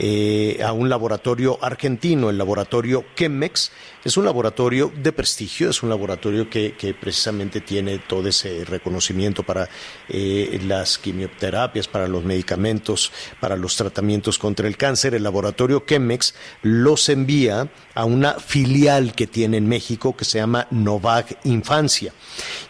eh, 0.01 0.61
a 0.65 0.71
un 0.73 0.89
laboratorio 0.89 1.59
argentino, 1.61 2.31
el 2.31 2.39
laboratorio 2.39 3.05
Chemex. 3.17 3.73
Es 4.05 4.17
un 4.17 4.25
laboratorio 4.25 4.93
de 4.95 5.11
prestigio, 5.11 5.71
es 5.71 5.83
un 5.83 5.89
laboratorio 5.89 6.49
que, 6.49 6.73
precisamente 7.01 7.61
tiene 7.61 7.99
todo 7.99 8.29
ese 8.29 8.65
reconocimiento 8.65 9.43
para 9.43 9.69
eh, 10.09 10.61
las 10.65 10.99
quimioterapias, 10.99 11.89
para 11.89 12.07
los 12.07 12.25
medicamentos, 12.25 13.11
para 13.41 13.57
los 13.57 13.75
tratamientos 13.77 14.39
contra 14.39 14.69
el 14.69 14.77
cáncer. 14.77 15.15
El 15.15 15.25
laboratorio 15.25 15.85
Chemex 15.85 16.35
los 16.63 17.09
envía 17.09 17.69
a 17.95 18.05
una 18.05 18.35
filial 18.35 19.15
que 19.17 19.27
tiene 19.27 19.57
en 19.57 19.69
México 19.69 20.17
que 20.17 20.25
se 20.25 20.39
llama 20.39 20.69
Novag 20.71 21.41
Infancia. 21.43 22.13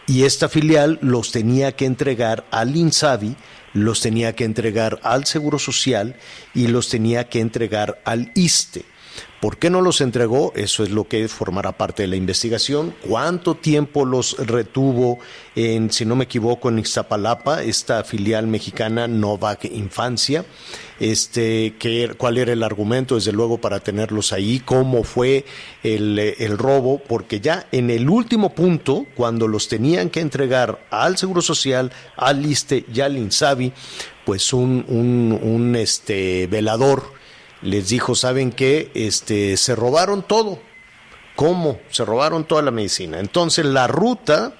Y 0.07 0.23
esta 0.23 0.49
filial 0.49 0.99
los 1.03 1.31
tenía 1.31 1.73
que 1.73 1.85
entregar 1.85 2.47
al 2.51 2.75
INSABI, 2.75 3.37
los 3.85 4.01
tenía 4.01 4.35
que 4.35 4.45
entregar 4.45 5.01
al 5.03 5.27
Seguro 5.27 5.59
Social 5.59 6.17
y 6.55 6.69
los 6.69 6.89
tenía 6.89 7.29
que 7.29 7.41
entregar 7.41 8.01
al 8.05 8.33
ISTE. 8.35 8.85
¿Por 9.41 9.57
qué 9.59 9.71
no 9.71 9.81
los 9.83 10.01
entregó? 10.01 10.53
Eso 10.57 10.83
es 10.83 10.91
lo 10.91 11.07
que 11.07 11.29
formará 11.29 11.73
parte 11.79 12.03
de 12.03 12.09
la 12.09 12.17
investigación. 12.17 12.93
¿Cuánto 13.09 13.55
tiempo 13.55 14.05
los 14.05 14.37
retuvo 14.45 15.19
en, 15.55 15.93
si 15.93 16.05
no 16.05 16.17
me 16.17 16.25
equivoco, 16.25 16.69
en 16.69 16.81
Ixtapalapa, 16.81 17.63
esta 17.63 18.03
filial 18.03 18.49
mexicana 18.49 19.07
Novak 19.07 19.67
Infancia? 19.67 20.45
Este, 20.99 21.75
¿qué- 21.79 22.15
¿Cuál 22.19 22.39
era 22.39 22.53
el 22.53 22.65
argumento, 22.65 23.15
desde 23.15 23.31
luego, 23.33 23.59
para 23.61 23.79
tenerlos 23.79 24.33
ahí? 24.33 24.59
¿Cómo 24.65 25.05
fue 25.05 25.45
el, 25.85 26.19
el 26.19 26.59
robo? 26.59 26.99
Porque 26.99 27.39
ya 27.41 27.69
en 27.71 27.91
el 27.91 28.11
último 28.11 28.53
punto, 28.55 29.07
cuando 29.15 29.47
los 29.47 29.69
tenían 29.69 30.11
que 30.11 30.19
entregar 30.21 30.85
al 30.91 31.17
Seguro 31.17 31.43
Social, 31.43 31.93
al 32.17 32.45
ISTE 32.45 32.85
y 32.93 33.01
al 33.01 33.17
INSABI, 33.17 33.73
pues 34.25 34.53
un, 34.53 34.85
un, 34.89 35.39
un 35.41 35.77
este, 35.77 36.49
velador 36.49 37.17
les 37.63 37.89
dijo, 37.89 38.15
¿saben 38.15 38.53
qué? 38.53 38.91
Este, 38.95 39.57
se 39.57 39.75
robaron 39.75 40.23
todo. 40.23 40.59
¿Cómo? 41.37 41.79
Se 41.91 42.05
robaron 42.05 42.45
toda 42.45 42.63
la 42.63 42.71
medicina. 42.71 43.21
Entonces 43.21 43.65
la 43.65 43.87
ruta 43.87 44.55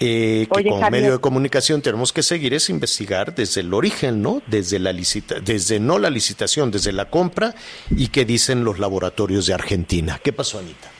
eh, 0.00 0.48
que 0.52 0.58
Oye, 0.58 0.70
como 0.70 0.82
Javier. 0.82 1.02
medio 1.02 1.12
de 1.12 1.20
comunicación 1.20 1.80
tenemos 1.80 2.12
que 2.12 2.24
seguir 2.24 2.54
es 2.54 2.68
investigar 2.70 3.36
desde 3.36 3.60
el 3.60 3.72
origen, 3.72 4.20
¿no? 4.20 4.42
Desde 4.48 4.80
la 4.80 4.92
licita, 4.92 5.38
desde 5.38 5.78
no 5.78 6.00
la 6.00 6.10
licitación, 6.10 6.72
desde 6.72 6.90
la 6.90 7.04
compra 7.04 7.54
y 7.88 8.08
qué 8.08 8.24
dicen 8.24 8.64
los 8.64 8.80
laboratorios 8.80 9.46
de 9.46 9.54
Argentina. 9.54 10.18
¿Qué 10.20 10.32
pasó, 10.32 10.58
Anita? 10.58 10.90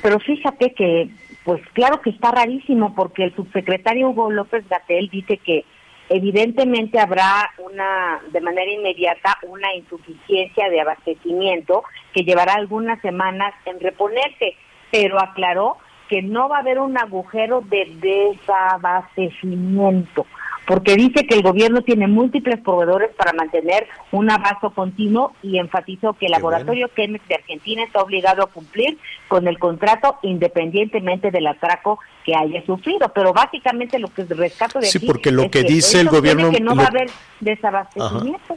Pero 0.00 0.18
fíjate 0.18 0.72
que, 0.72 1.10
pues 1.44 1.60
claro 1.74 2.00
que 2.00 2.08
está 2.08 2.30
rarísimo 2.30 2.94
porque 2.94 3.24
el 3.24 3.36
subsecretario 3.36 4.08
Hugo 4.08 4.30
López 4.30 4.66
Gatel 4.66 5.10
dice 5.10 5.36
que 5.36 5.66
evidentemente 6.08 6.98
habrá 6.98 7.50
una, 7.58 8.20
de 8.30 8.40
manera 8.40 8.70
inmediata, 8.70 9.36
una 9.42 9.74
insuficiencia 9.74 10.68
de 10.68 10.80
abastecimiento 10.80 11.82
que 12.12 12.22
llevará 12.22 12.54
algunas 12.54 13.00
semanas 13.00 13.54
en 13.64 13.80
reponerse, 13.80 14.54
pero 14.90 15.20
aclaró 15.20 15.78
que 16.08 16.22
no 16.22 16.48
va 16.48 16.58
a 16.58 16.60
haber 16.60 16.78
un 16.78 16.96
agujero 16.96 17.62
de 17.62 17.86
desabastecimiento, 18.00 20.24
porque 20.66 20.96
dice 20.96 21.26
que 21.26 21.34
el 21.36 21.42
gobierno 21.42 21.82
tiene 21.82 22.08
múltiples 22.08 22.60
proveedores 22.60 23.10
para 23.16 23.32
mantener 23.32 23.86
un 24.10 24.28
abasto 24.30 24.70
continuo 24.70 25.32
y 25.42 25.58
enfatizó 25.58 26.14
que 26.14 26.26
el 26.26 26.32
Qué 26.32 26.38
laboratorio 26.38 26.88
Chemex 26.96 27.26
de 27.28 27.36
Argentina 27.36 27.84
está 27.84 28.00
obligado 28.02 28.42
a 28.42 28.46
cumplir 28.46 28.98
con 29.28 29.46
el 29.46 29.58
contrato 29.58 30.16
independientemente 30.22 31.30
del 31.30 31.46
atraco 31.46 32.00
que 32.24 32.34
haya 32.34 32.64
sufrido. 32.66 33.12
Pero 33.14 33.32
básicamente 33.32 33.98
lo 34.00 34.08
que 34.08 34.24
rescato 34.24 34.80
de 34.80 34.86
Sí, 34.86 34.98
aquí 34.98 35.06
porque 35.06 35.30
lo 35.30 35.44
es 35.44 35.50
que 35.50 35.62
dice 35.62 36.00
el 36.00 36.08
gobierno- 36.08 36.50
que 36.50 36.60
no 36.60 36.72
lo- 36.74 36.78
va 36.78 36.84
a 36.84 36.88
haber 36.88 37.10
desabastecimiento. 37.40 38.56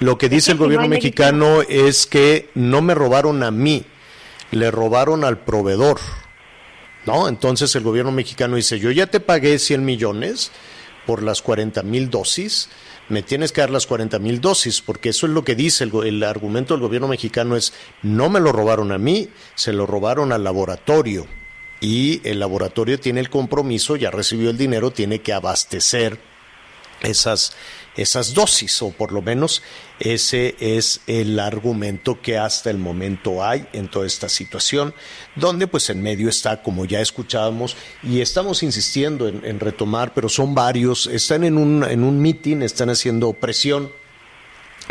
Lo 0.00 0.18
que 0.18 0.28
dice 0.28 0.52
el 0.52 0.58
gobierno 0.58 0.88
mexicano 0.88 1.62
es 1.62 2.06
que 2.06 2.50
no 2.54 2.82
me 2.82 2.94
robaron 2.94 3.42
a 3.42 3.50
mí, 3.50 3.84
le 4.50 4.70
robaron 4.70 5.24
al 5.24 5.38
proveedor. 5.38 5.98
¿No? 7.06 7.28
Entonces 7.28 7.72
el 7.76 7.84
gobierno 7.84 8.10
mexicano 8.10 8.56
dice, 8.56 8.80
yo 8.80 8.90
ya 8.90 9.06
te 9.06 9.20
pagué 9.20 9.60
100 9.60 9.84
millones 9.84 10.50
por 11.06 11.22
las 11.22 11.42
40 11.42 11.82
mil 11.82 12.10
dosis, 12.10 12.68
me 13.08 13.22
tienes 13.22 13.52
que 13.52 13.60
dar 13.60 13.70
las 13.70 13.86
40 13.86 14.18
mil 14.18 14.40
dosis, 14.40 14.80
porque 14.80 15.10
eso 15.10 15.26
es 15.26 15.32
lo 15.32 15.44
que 15.44 15.54
dice 15.54 15.84
el, 15.84 16.22
argumento 16.24 16.74
del 16.74 16.82
gobierno 16.82 17.08
mexicano 17.08 17.56
es, 17.56 17.72
no 18.02 18.28
me 18.28 18.40
lo 18.40 18.52
robaron 18.52 18.92
a 18.92 18.98
mí, 18.98 19.28
se 19.54 19.72
lo 19.72 19.86
robaron 19.86 20.32
al 20.32 20.44
laboratorio. 20.44 21.26
Y 21.80 22.26
el 22.28 22.40
laboratorio 22.40 22.98
tiene 22.98 23.20
el 23.20 23.30
compromiso, 23.30 23.96
ya 23.96 24.10
recibió 24.10 24.50
el 24.50 24.58
dinero, 24.58 24.90
tiene 24.90 25.20
que 25.20 25.32
abastecer 25.32 26.18
esas, 27.02 27.52
esas 27.96 28.34
dosis, 28.34 28.82
o 28.82 28.90
por 28.90 29.12
lo 29.12 29.22
menos 29.22 29.62
ese 29.98 30.54
es 30.60 31.00
el 31.06 31.38
argumento 31.40 32.20
que 32.20 32.38
hasta 32.38 32.70
el 32.70 32.78
momento 32.78 33.42
hay 33.42 33.66
en 33.72 33.88
toda 33.88 34.06
esta 34.06 34.28
situación, 34.28 34.94
donde 35.34 35.66
pues 35.66 35.88
en 35.90 36.02
medio 36.02 36.28
está, 36.28 36.62
como 36.62 36.84
ya 36.84 37.00
escuchábamos, 37.00 37.76
y 38.02 38.20
estamos 38.20 38.62
insistiendo 38.62 39.28
en, 39.28 39.60
retomar, 39.60 40.12
pero 40.14 40.28
son 40.28 40.54
varios, 40.54 41.06
están 41.06 41.44
en 41.44 41.56
un, 41.56 41.84
en 41.84 42.04
un 42.04 42.20
meeting, 42.20 42.62
están 42.62 42.90
haciendo 42.90 43.32
presión. 43.32 43.90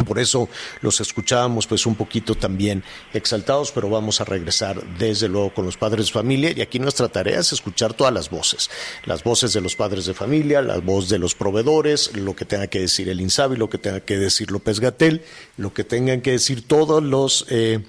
Por 0.04 0.20
eso 0.20 0.50
los 0.82 1.00
escuchábamos 1.00 1.68
pues 1.68 1.86
un 1.86 1.96
poquito 1.96 2.36
también 2.36 2.84
exaltados, 3.14 3.72
pero 3.72 3.90
vamos 3.90 4.20
a 4.20 4.26
regresar 4.26 4.84
desde 4.98 5.30
luego 5.30 5.54
con 5.54 5.66
los 5.66 5.78
padres 5.78 6.08
de 6.08 6.12
familia 6.12 6.52
y 6.56 6.62
aquí 6.62 6.80
nuestra 6.80 7.08
tarea 7.08 7.40
es 7.40 7.54
escuchar 7.54 7.94
todas 7.94 8.14
las 8.14 8.30
voces, 8.30 8.70
las 9.06 9.24
voces 9.24 9.54
de 9.54 9.62
los 9.62 9.76
padres 9.76 10.06
de 10.06 10.14
familia, 10.14 10.62
la 10.62 10.80
voz 10.80 11.08
de 11.08 11.18
los 11.18 11.34
proveedores, 11.34 12.16
lo 12.18 12.36
que 12.36 12.44
tenga 12.46 12.68
que 12.68 12.80
decir 12.80 13.08
el 13.08 13.22
INSABI, 13.22 13.56
lo 13.56 13.70
que 13.70 13.78
tenga 13.78 14.02
que 14.02 14.18
decir 14.18 14.52
López 14.52 14.82
Gatel, 14.82 15.24
lo 15.58 15.74
que 15.74 15.86
tengan 15.86 16.22
que 16.22 16.32
decir 16.32 16.68
todos 16.68 17.02
los 17.02 17.46
eh, 17.50 17.80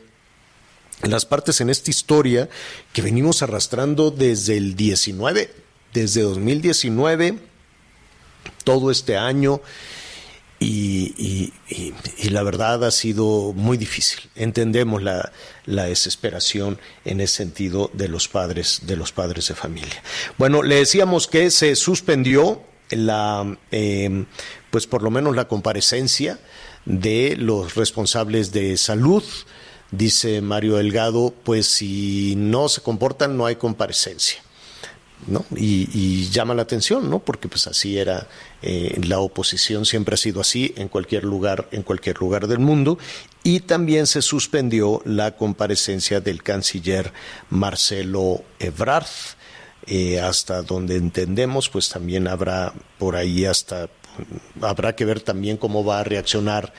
las 1.02 1.26
partes 1.26 1.60
en 1.60 1.70
esta 1.70 1.90
historia 1.90 2.48
que 2.92 3.02
venimos 3.02 3.42
arrastrando 3.42 4.10
desde 4.10 4.56
el 4.56 4.76
19, 4.76 5.52
desde 5.92 6.22
2019, 6.22 7.38
todo 8.64 8.90
este 8.90 9.16
año. 9.16 9.60
Y, 10.58 11.52
y- 11.68 12.30
la 12.30 12.42
verdad 12.42 12.82
ha 12.84 12.90
sido 12.90 13.52
muy 13.54 13.76
difícil. 13.76 14.20
Entendemos 14.34 15.02
la, 15.02 15.32
la 15.66 15.84
desesperación 15.84 16.78
en 17.04 17.20
ese 17.20 17.34
sentido 17.36 17.90
de 17.92 18.08
los 18.08 18.28
padres, 18.28 18.80
de 18.84 18.96
los 18.96 19.12
padres 19.12 19.48
de 19.48 19.54
familia. 19.54 20.02
Bueno, 20.38 20.62
le 20.62 20.76
decíamos 20.76 21.26
que 21.26 21.50
se 21.50 21.76
suspendió 21.76 22.62
la, 22.90 23.56
eh, 23.70 24.24
pues 24.70 24.86
por 24.86 25.02
lo 25.02 25.10
menos 25.10 25.36
la 25.36 25.46
comparecencia 25.48 26.38
de 26.84 27.36
los 27.36 27.74
responsables 27.74 28.52
de 28.52 28.76
salud. 28.76 29.22
Dice 29.90 30.40
Mario 30.40 30.76
Delgado, 30.76 31.32
pues 31.44 31.66
si 31.66 32.34
no 32.36 32.68
se 32.68 32.80
comportan 32.80 33.36
no 33.36 33.46
hay 33.46 33.56
comparecencia. 33.56 34.42
¿No? 35.26 35.44
Y, 35.56 35.88
y 35.92 36.28
llama 36.30 36.54
la 36.54 36.62
atención, 36.62 37.10
¿no? 37.10 37.18
Porque 37.18 37.48
pues 37.48 37.66
así 37.66 37.98
era 37.98 38.28
eh, 38.62 39.00
la 39.04 39.18
oposición 39.18 39.84
siempre 39.84 40.14
ha 40.14 40.18
sido 40.18 40.40
así 40.40 40.72
en 40.76 40.88
cualquier 40.88 41.24
lugar, 41.24 41.68
en 41.72 41.82
cualquier 41.82 42.18
lugar 42.18 42.46
del 42.46 42.58
mundo. 42.58 42.98
Y 43.42 43.60
también 43.60 44.06
se 44.06 44.22
suspendió 44.22 45.02
la 45.04 45.36
comparecencia 45.36 46.20
del 46.20 46.42
canciller 46.42 47.12
Marcelo 47.50 48.42
Ebrard. 48.58 49.06
Eh, 49.88 50.20
hasta 50.20 50.62
donde 50.62 50.96
entendemos, 50.96 51.68
pues 51.68 51.88
también 51.88 52.26
habrá 52.26 52.72
por 52.98 53.14
ahí 53.14 53.44
hasta 53.44 53.88
habrá 54.60 54.96
que 54.96 55.04
ver 55.04 55.20
también 55.20 55.58
cómo 55.58 55.84
va 55.84 56.00
a 56.00 56.04
reaccionar 56.04 56.72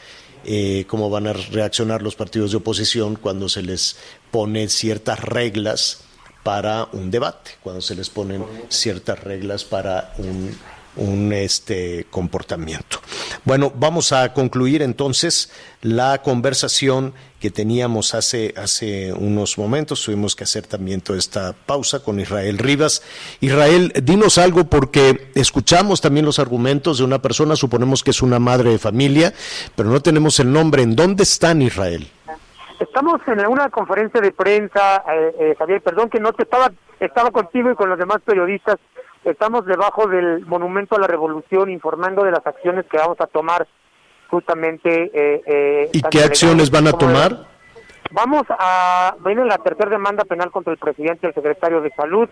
eh, 0.43 0.85
cómo 0.87 1.09
van 1.09 1.27
a 1.27 1.33
reaccionar 1.33 2.01
los 2.01 2.15
partidos 2.15 2.51
de 2.51 2.57
oposición 2.57 3.15
cuando 3.15 3.49
se 3.49 3.61
les 3.61 3.97
pone 4.31 4.69
ciertas 4.69 5.19
reglas 5.19 6.03
para 6.47 6.87
un 6.93 7.11
debate, 7.11 7.51
cuando 7.61 7.81
se 7.81 7.93
les 7.93 8.09
ponen 8.09 8.41
ciertas 8.69 9.21
reglas 9.21 9.65
para 9.65 10.13
un, 10.17 10.57
un, 10.95 11.33
este 11.33 12.07
comportamiento. 12.09 13.01
Bueno, 13.43 13.73
vamos 13.75 14.13
a 14.13 14.31
concluir 14.31 14.81
entonces 14.81 15.49
la 15.81 16.21
conversación 16.21 17.13
que 17.41 17.51
teníamos 17.51 18.13
hace, 18.13 18.53
hace 18.55 19.11
unos 19.11 19.57
momentos. 19.57 20.01
Tuvimos 20.01 20.37
que 20.37 20.45
hacer 20.45 20.65
también 20.65 21.01
toda 21.01 21.19
esta 21.19 21.51
pausa 21.51 21.99
con 21.99 22.17
Israel 22.17 22.59
Rivas. 22.59 23.01
Israel, 23.41 23.91
dinos 24.01 24.37
algo 24.37 24.69
porque 24.69 25.29
escuchamos 25.35 25.99
también 25.99 26.25
los 26.25 26.39
argumentos 26.39 26.99
de 26.99 27.03
una 27.03 27.21
persona, 27.21 27.57
suponemos 27.57 28.05
que 28.05 28.11
es 28.11 28.21
una 28.21 28.39
madre 28.39 28.69
de 28.69 28.79
familia, 28.79 29.33
pero 29.75 29.89
no 29.89 30.01
tenemos 30.01 30.39
el 30.39 30.49
nombre. 30.49 30.81
¿En 30.81 30.95
dónde 30.95 31.23
están 31.23 31.61
Israel? 31.61 32.07
Estamos 32.79 33.21
en 33.27 33.47
una 33.47 33.69
conferencia 33.69 34.21
de 34.21 34.31
prensa, 34.31 35.03
eh, 35.11 35.35
eh, 35.39 35.55
Javier, 35.57 35.81
perdón 35.81 36.09
que 36.09 36.19
no 36.19 36.33
te 36.33 36.43
estaba, 36.43 36.71
estaba 36.99 37.31
contigo 37.31 37.71
y 37.71 37.75
con 37.75 37.89
los 37.89 37.97
demás 37.97 38.19
periodistas 38.23 38.77
estamos 39.23 39.65
debajo 39.65 40.07
del 40.07 40.45
Monumento 40.45 40.95
a 40.95 40.99
la 40.99 41.07
Revolución 41.07 41.69
informando 41.69 42.23
de 42.23 42.31
las 42.31 42.45
acciones 42.45 42.85
que 42.85 42.97
vamos 42.97 43.19
a 43.19 43.27
tomar 43.27 43.67
justamente. 44.29 45.11
Eh, 45.13 45.41
eh, 45.45 45.89
¿Y 45.93 46.01
qué 46.03 46.19
acciones 46.19 46.69
van 46.71 46.87
a 46.87 46.91
tomar? 46.91 47.45
Vamos 48.11 48.43
a, 48.49 49.15
viene 49.25 49.45
la 49.45 49.57
tercera 49.57 49.89
demanda 49.89 50.23
penal 50.23 50.51
contra 50.51 50.71
el 50.71 50.79
presidente 50.79 51.21
y 51.23 51.27
el 51.27 51.33
secretario 51.33 51.81
de 51.81 51.91
Salud. 51.91 52.29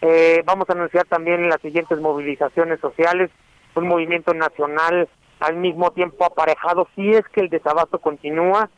Eh, 0.00 0.42
vamos 0.46 0.68
a 0.70 0.72
anunciar 0.72 1.04
también 1.06 1.48
las 1.48 1.60
siguientes 1.60 2.00
movilizaciones 2.00 2.80
sociales, 2.80 3.30
un 3.74 3.86
movimiento 3.86 4.32
nacional 4.32 5.08
al 5.40 5.56
mismo 5.56 5.90
tiempo 5.90 6.24
aparejado, 6.24 6.88
si 6.94 7.10
es 7.10 7.22
que 7.32 7.40
el 7.40 7.50
desabasto 7.50 7.98
continúa. 7.98 8.70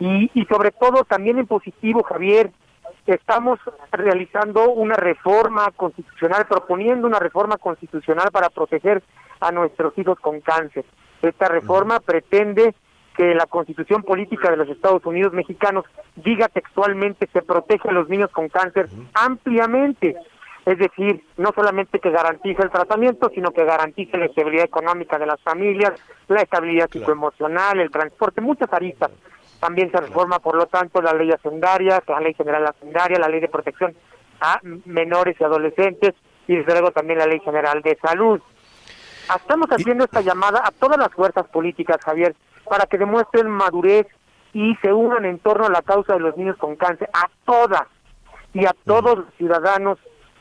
Y, 0.00 0.30
y 0.34 0.44
sobre 0.46 0.70
todo 0.70 1.04
también 1.04 1.38
en 1.38 1.46
positivo, 1.46 2.02
Javier, 2.02 2.50
estamos 3.06 3.58
realizando 3.90 4.70
una 4.70 4.94
reforma 4.94 5.70
constitucional, 5.76 6.46
proponiendo 6.46 7.06
una 7.06 7.18
reforma 7.18 7.56
constitucional 7.56 8.30
para 8.30 8.50
proteger 8.50 9.02
a 9.40 9.50
nuestros 9.52 9.96
hijos 9.98 10.18
con 10.20 10.40
cáncer. 10.40 10.84
Esta 11.22 11.48
reforma 11.48 12.00
pretende 12.00 12.74
que 13.16 13.34
la 13.34 13.46
constitución 13.46 14.02
política 14.02 14.50
de 14.50 14.56
los 14.56 14.68
Estados 14.68 15.04
Unidos 15.04 15.32
mexicanos 15.32 15.84
diga 16.16 16.48
textualmente 16.48 17.28
se 17.32 17.42
protege 17.42 17.88
a 17.88 17.92
los 17.92 18.08
niños 18.08 18.30
con 18.30 18.48
cáncer 18.48 18.88
ampliamente. 19.14 20.16
Es 20.64 20.78
decir, 20.78 21.24
no 21.36 21.50
solamente 21.54 21.98
que 21.98 22.10
garantice 22.10 22.62
el 22.62 22.70
tratamiento, 22.70 23.30
sino 23.34 23.50
que 23.52 23.64
garantice 23.64 24.18
la 24.18 24.26
estabilidad 24.26 24.66
económica 24.66 25.18
de 25.18 25.26
las 25.26 25.40
familias, 25.40 25.94
la 26.28 26.42
estabilidad 26.42 26.90
psicoemocional, 26.90 27.80
el 27.80 27.90
transporte, 27.90 28.40
muchas 28.40 28.72
aristas. 28.72 29.10
También 29.60 29.90
se 29.90 29.98
reforma, 29.98 30.38
por 30.38 30.56
lo 30.56 30.66
tanto, 30.66 31.02
la 31.02 31.12
ley 31.12 31.30
hacendaria, 31.30 32.02
la 32.06 32.20
ley 32.20 32.34
general 32.34 32.66
hacendaria, 32.66 33.18
la 33.18 33.28
ley 33.28 33.40
de 33.40 33.48
protección 33.48 33.94
a 34.40 34.60
menores 34.84 35.36
y 35.40 35.44
adolescentes 35.44 36.14
y 36.46 36.56
desde 36.56 36.72
luego 36.72 36.92
también 36.92 37.18
la 37.18 37.26
ley 37.26 37.40
general 37.40 37.82
de 37.82 37.98
salud. 38.00 38.40
Estamos 39.34 39.68
haciendo 39.70 40.04
esta 40.04 40.20
llamada 40.20 40.62
a 40.64 40.70
todas 40.70 40.96
las 40.96 41.12
fuerzas 41.12 41.46
políticas, 41.48 41.98
Javier, 42.04 42.34
para 42.64 42.86
que 42.86 42.98
demuestren 42.98 43.48
madurez 43.48 44.06
y 44.52 44.74
se 44.76 44.92
unan 44.92 45.24
en 45.24 45.38
torno 45.38 45.66
a 45.66 45.70
la 45.70 45.82
causa 45.82 46.14
de 46.14 46.20
los 46.20 46.36
niños 46.36 46.56
con 46.56 46.76
cáncer, 46.76 47.10
a 47.12 47.28
todas 47.44 47.82
y 48.54 48.64
a 48.64 48.74
todos 48.86 49.18
los 49.18 49.34
ciudadanos, 49.36 49.98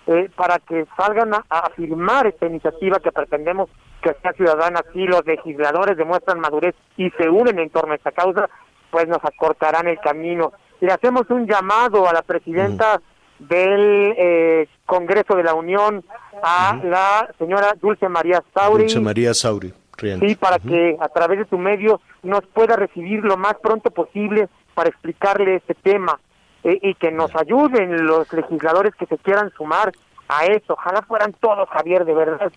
eh, 0.08 0.30
para 0.36 0.60
que 0.60 0.86
salgan 0.96 1.34
a, 1.34 1.44
a 1.50 1.70
firmar 1.72 2.28
esta 2.28 2.46
iniciativa 2.46 3.00
que 3.00 3.12
pretendemos 3.12 3.70
que 4.02 4.14
sea 4.22 4.32
ciudadana, 4.34 4.82
si 4.94 5.06
los 5.06 5.26
legisladores 5.26 5.98
demuestran 5.98 6.40
madurez 6.40 6.76
y 6.96 7.10
se 7.12 7.30
unen 7.30 7.60
en 7.60 7.70
torno 7.70 7.92
a 7.92 7.96
esta 7.96 8.12
causa, 8.12 8.50
pues 8.92 9.08
nos 9.08 9.24
acortarán 9.24 9.88
el 9.88 10.00
camino. 10.00 10.54
Le 10.82 10.92
hacemos 10.92 11.24
un 11.30 11.48
llamado 11.48 12.08
a 12.08 12.14
la 12.14 12.22
presidenta 12.22 13.02
del 13.40 14.14
eh, 14.18 14.68
Congreso 14.86 15.36
de 15.36 15.44
la 15.44 15.54
Unión, 15.54 16.04
a 16.42 16.80
la 16.84 17.30
señora 17.38 17.74
Dulce 17.80 18.08
María 18.10 18.44
Sauri, 18.54 18.84
Dulce 18.84 19.00
María 19.00 19.34
Sauri. 19.34 19.74
Sí, 20.20 20.36
para 20.36 20.60
que 20.60 20.96
a 21.00 21.08
través 21.10 21.40
de 21.40 21.46
tu 21.46 21.58
medio 21.58 22.00
nos 22.22 22.42
pueda 22.54 22.76
recibir 22.76 23.24
lo 23.24 23.36
más 23.38 23.56
pronto 23.56 23.90
posible 23.90 24.48
para 24.76 24.90
explicarle 24.90 25.56
este 25.56 25.74
tema 25.74 26.20
eh, 26.64 26.78
y 26.82 26.94
que 26.96 27.12
nos 27.12 27.36
ayuden 27.36 28.06
los 28.06 28.32
legisladores 28.32 28.94
que 28.96 29.08
se 29.08 29.18
quieran 29.18 29.52
sumar 29.58 29.92
a 30.28 30.46
eso. 30.46 30.74
Ojalá 30.74 31.02
fueran 31.02 31.34
todos, 31.40 31.68
Javier, 31.70 32.06
de 32.06 32.14
verdad, 32.14 32.52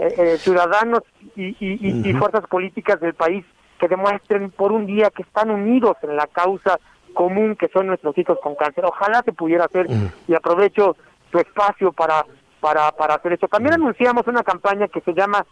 eh, 0.00 0.14
eh, 0.16 0.36
ciudadanos 0.38 1.00
y, 1.34 1.54
y- 1.60 2.12
fuerzas 2.14 2.46
políticas 2.48 2.98
del 3.00 3.12
país 3.14 3.44
que 3.78 3.88
demuestren 3.88 4.50
por 4.50 4.72
un 4.72 4.86
día 4.86 5.10
que 5.10 5.22
están 5.22 5.50
unidos 5.50 5.96
en 6.02 6.16
la 6.16 6.26
causa 6.26 6.78
común 7.14 7.56
que 7.56 7.68
son 7.68 7.86
nuestros 7.86 8.16
hijos 8.18 8.38
con 8.42 8.54
cáncer. 8.54 8.84
Ojalá 8.84 9.22
se 9.22 9.32
pudiera 9.32 9.64
hacer 9.64 9.86
y 10.28 10.34
aprovecho 10.34 10.96
tu 11.30 11.38
espacio 11.38 11.92
para, 11.92 12.24
para, 12.60 12.92
para 12.92 13.14
hacer 13.14 13.32
eso. 13.32 13.48
También 13.48 13.74
anunciamos 13.74 14.26
una 14.26 14.42
campaña 14.42 14.88
que 14.88 15.00
se 15.00 15.14
llama 15.14 15.44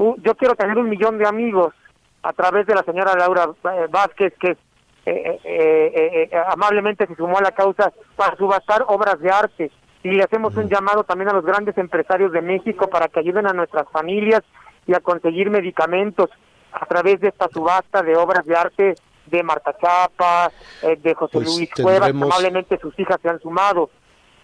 Uh, 0.00 0.14
Yo 0.22 0.36
quiero 0.36 0.54
tener 0.54 0.78
un 0.78 0.88
millón 0.88 1.18
de 1.18 1.26
amigos 1.26 1.74
a 2.22 2.32
través 2.32 2.66
de 2.66 2.74
la 2.76 2.84
señora 2.84 3.16
Laura 3.16 3.48
eh, 3.64 3.88
Vázquez, 3.90 4.32
que 4.38 4.50
eh, 4.50 4.56
eh, 5.06 5.40
eh, 5.44 6.28
eh, 6.30 6.42
amablemente 6.52 7.04
se 7.08 7.16
sumó 7.16 7.38
a 7.38 7.42
la 7.42 7.50
causa 7.50 7.92
para 8.14 8.36
subastar 8.36 8.84
obras 8.86 9.18
de 9.18 9.28
arte. 9.28 9.72
Y 10.04 10.10
le 10.10 10.22
hacemos 10.22 10.56
un 10.56 10.68
llamado 10.68 11.02
también 11.02 11.30
a 11.30 11.32
los 11.32 11.44
grandes 11.44 11.76
empresarios 11.78 12.30
de 12.30 12.42
México 12.42 12.88
para 12.88 13.08
que 13.08 13.18
ayuden 13.18 13.48
a 13.48 13.52
nuestras 13.52 13.90
familias 13.90 14.42
y 14.86 14.94
a 14.94 15.00
conseguir 15.00 15.50
medicamentos 15.50 16.30
a 16.72 16.86
través 16.86 17.20
de 17.20 17.28
esta 17.28 17.48
subasta 17.48 18.02
de 18.02 18.16
obras 18.16 18.44
de 18.44 18.56
arte 18.56 18.94
de 19.26 19.42
Marta 19.42 19.76
Chapa, 19.78 20.50
eh, 20.82 20.96
de 20.96 21.14
José 21.14 21.32
Pues 21.34 21.46
Luis 21.56 21.70
Cuevas, 21.74 21.92
que 22.08 22.12
tendremos- 22.12 22.30
amablemente 22.30 22.78
sus 22.78 22.98
hijas 22.98 23.18
se 23.20 23.28
han 23.28 23.40
sumado. 23.40 23.90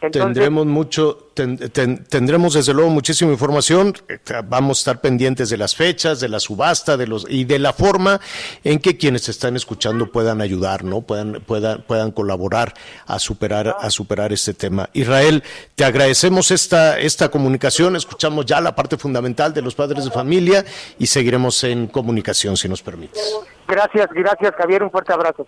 Entonces, 0.06 0.32
tendremos 0.34 0.66
mucho, 0.66 1.30
ten- 1.34 1.56
ten- 1.70 2.04
tendremos 2.04 2.54
desde 2.54 2.72
luego 2.74 2.90
muchísima 2.90 3.32
información. 3.32 3.94
Eh, 4.08 4.18
Vamos 4.46 4.78
a 4.78 4.80
estar 4.80 5.00
pendientes 5.00 5.50
de 5.50 5.56
las 5.56 5.74
fechas, 5.74 6.20
de 6.20 6.28
la 6.28 6.40
subasta, 6.40 6.96
de 6.96 7.06
los 7.06 7.26
y 7.28 7.44
de 7.44 7.58
la 7.58 7.72
forma 7.72 8.20
en 8.64 8.78
que 8.78 8.96
quienes 8.96 9.28
están 9.28 9.56
escuchando 9.56 10.10
puedan 10.12 10.40
ayudar, 10.40 10.84
no, 10.84 11.00
puedan 11.02 11.40
puedan 11.46 11.82
puedan 11.82 12.10
colaborar 12.10 12.74
a 13.06 13.18
superar 13.18 13.76
a 13.80 13.90
superar 13.90 14.32
este 14.32 14.54
tema. 14.54 14.88
Israel, 14.92 15.42
te 15.74 15.84
agradecemos 15.84 16.50
esta 16.50 16.98
esta 16.98 17.28
comunicación. 17.30 17.96
Escuchamos 17.96 18.46
ya 18.46 18.60
la 18.60 18.74
parte 18.74 18.96
fundamental 18.96 19.52
de 19.54 19.62
los 19.62 19.74
padres 19.74 20.04
de 20.04 20.10
familia 20.10 20.64
y 20.98 21.06
seguiremos 21.06 21.62
en 21.64 21.86
comunicación 21.86 22.56
si 22.56 22.68
nos 22.68 22.82
permites. 22.82 23.34
gracias, 23.66 24.08
gracias 24.14 24.52
Javier, 24.56 24.82
un 24.82 24.90
fuerte 24.90 25.12
abrazo. 25.12 25.46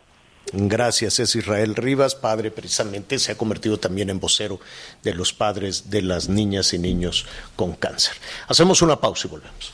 Gracias, 0.52 1.18
es 1.18 1.34
Israel 1.34 1.74
Rivas, 1.74 2.14
padre 2.14 2.50
precisamente, 2.50 3.18
se 3.18 3.32
ha 3.32 3.38
convertido 3.38 3.78
también 3.78 4.10
en 4.10 4.20
vocero 4.20 4.60
de 5.02 5.12
los 5.12 5.32
padres 5.32 5.90
de 5.90 6.02
las 6.02 6.28
niñas 6.28 6.72
y 6.72 6.78
niños 6.78 7.26
con 7.56 7.74
cáncer. 7.74 8.14
Hacemos 8.48 8.80
una 8.82 9.00
pausa 9.00 9.26
y 9.26 9.30
volvemos. 9.30 9.72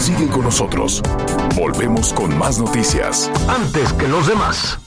Sigue 0.00 0.26
con 0.28 0.42
nosotros. 0.42 1.02
Volvemos 1.54 2.12
con 2.12 2.36
más 2.36 2.58
noticias. 2.58 3.30
Antes 3.48 3.92
que 3.92 4.08
los 4.08 4.26
demás. 4.26 4.78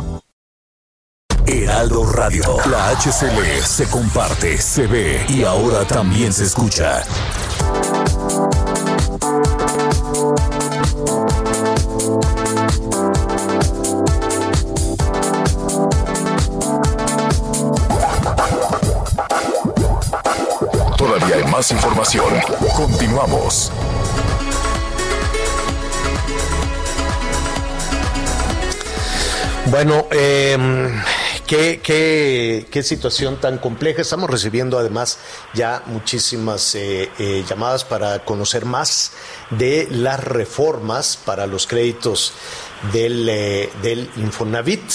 Heraldo 1.47 2.11
Radio. 2.11 2.43
La 2.69 2.89
HCL 2.89 3.63
se 3.63 3.87
comparte, 3.89 4.57
se 4.57 4.87
ve 4.87 5.25
y 5.29 5.43
ahora 5.43 5.85
también 5.85 6.33
se 6.33 6.43
escucha. 6.43 7.03
Más 21.55 21.71
información. 21.71 22.25
Continuamos. 22.75 23.71
Bueno, 29.67 30.05
eh, 30.11 30.57
¿qué, 31.47 32.81
situación 32.83 33.37
tan 33.37 33.57
compleja. 33.59 34.01
Estamos 34.01 34.29
recibiendo 34.29 34.77
además 34.77 35.17
ya 35.53 35.81
muchísimas 35.85 36.75
eh, 36.75 37.09
eh, 37.19 37.45
llamadas 37.47 37.85
para 37.85 38.25
conocer 38.25 38.65
más 38.65 39.13
de 39.51 39.87
las 39.89 40.21
reformas 40.21 41.15
para 41.15 41.47
los 41.47 41.67
créditos 41.67 42.33
del, 42.91 43.29
eh, 43.29 43.69
del 43.81 44.09
Infonavit. 44.17 44.91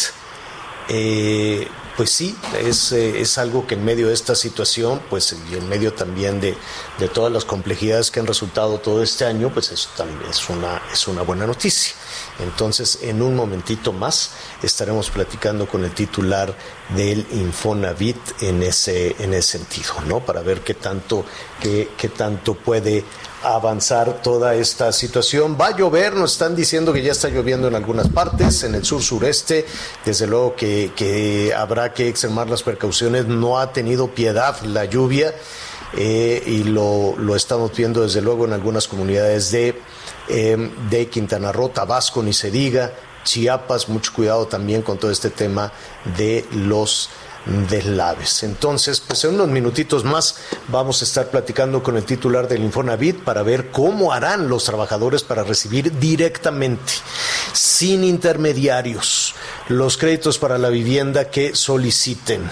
Pues 2.00 2.12
sí, 2.12 2.34
es, 2.58 2.92
eh, 2.92 3.20
es 3.20 3.36
algo 3.36 3.66
que 3.66 3.74
en 3.74 3.84
medio 3.84 4.08
de 4.08 4.14
esta 4.14 4.34
situación, 4.34 5.02
pues 5.10 5.36
y 5.52 5.54
en 5.54 5.68
medio 5.68 5.92
también 5.92 6.40
de, 6.40 6.56
de 6.98 7.08
todas 7.08 7.30
las 7.30 7.44
complejidades 7.44 8.10
que 8.10 8.20
han 8.20 8.26
resultado 8.26 8.78
todo 8.78 9.02
este 9.02 9.26
año, 9.26 9.52
pues 9.52 9.86
también 9.98 10.18
es 10.30 10.48
una, 10.48 10.80
es 10.90 11.06
una 11.08 11.20
buena 11.20 11.46
noticia. 11.46 11.92
Entonces, 12.38 13.00
en 13.02 13.20
un 13.20 13.36
momentito 13.36 13.92
más 13.92 14.30
estaremos 14.62 15.10
platicando 15.10 15.68
con 15.68 15.84
el 15.84 15.92
titular 15.92 16.56
del 16.96 17.26
Infonavit 17.32 18.16
en 18.40 18.62
ese, 18.62 19.14
en 19.22 19.34
ese 19.34 19.58
sentido, 19.58 19.92
¿no? 20.06 20.20
Para 20.20 20.40
ver 20.40 20.62
qué 20.62 20.72
tanto, 20.72 21.26
qué, 21.60 21.90
qué 21.98 22.08
tanto 22.08 22.54
puede 22.54 23.04
avanzar 23.42 24.22
toda 24.22 24.54
esta 24.54 24.92
situación. 24.92 25.56
Va 25.60 25.68
a 25.68 25.76
llover, 25.76 26.14
nos 26.14 26.32
están 26.32 26.54
diciendo 26.54 26.92
que 26.92 27.02
ya 27.02 27.12
está 27.12 27.28
lloviendo 27.28 27.68
en 27.68 27.74
algunas 27.74 28.08
partes, 28.08 28.62
en 28.64 28.74
el 28.74 28.84
sur 28.84 29.02
sureste, 29.02 29.66
desde 30.04 30.26
luego 30.26 30.54
que, 30.56 31.54
habrá 31.56 31.92
que 31.92 32.08
extremar 32.08 32.48
las 32.48 32.62
precauciones, 32.62 33.26
no 33.26 33.58
ha 33.58 33.72
tenido 33.72 34.08
piedad 34.08 34.60
la 34.62 34.84
lluvia 34.84 35.34
eh, 35.96 36.42
y 36.46 36.64
lo, 36.64 37.14
estamos 37.34 37.74
viendo 37.76 38.02
desde 38.02 38.20
luego 38.20 38.44
en 38.44 38.52
algunas 38.52 38.86
comunidades 38.86 39.50
de, 39.50 39.80
eh, 40.28 40.70
de 40.90 41.08
Quintana 41.08 41.52
Roo, 41.52 41.70
Tabasco, 41.70 42.22
ni 42.22 42.32
se 42.32 42.50
diga, 42.50 42.92
Chiapas, 43.24 43.88
mucho 43.88 44.12
cuidado 44.14 44.46
también 44.46 44.82
con 44.82 44.98
todo 44.98 45.10
este 45.10 45.30
tema 45.30 45.72
de 46.16 46.46
los 46.52 47.10
deslaves. 47.46 48.42
Entonces, 48.42 49.00
pues 49.00 49.24
en 49.24 49.34
unos 49.34 49.48
minutitos 49.48 50.04
más 50.04 50.36
vamos 50.68 51.00
a 51.00 51.04
estar 51.04 51.30
platicando 51.30 51.82
con 51.82 51.96
el 51.96 52.04
titular 52.04 52.48
del 52.48 52.62
Infonavit 52.62 53.20
para 53.20 53.42
ver 53.42 53.70
cómo 53.70 54.12
harán 54.12 54.48
los 54.48 54.64
trabajadores 54.64 55.22
para 55.22 55.42
recibir 55.42 55.98
directamente, 55.98 56.92
sin 57.52 58.04
intermediarios, 58.04 59.34
los 59.68 59.96
créditos 59.96 60.38
para 60.38 60.58
la 60.58 60.68
vivienda 60.68 61.30
que 61.30 61.54
soliciten. 61.54 62.50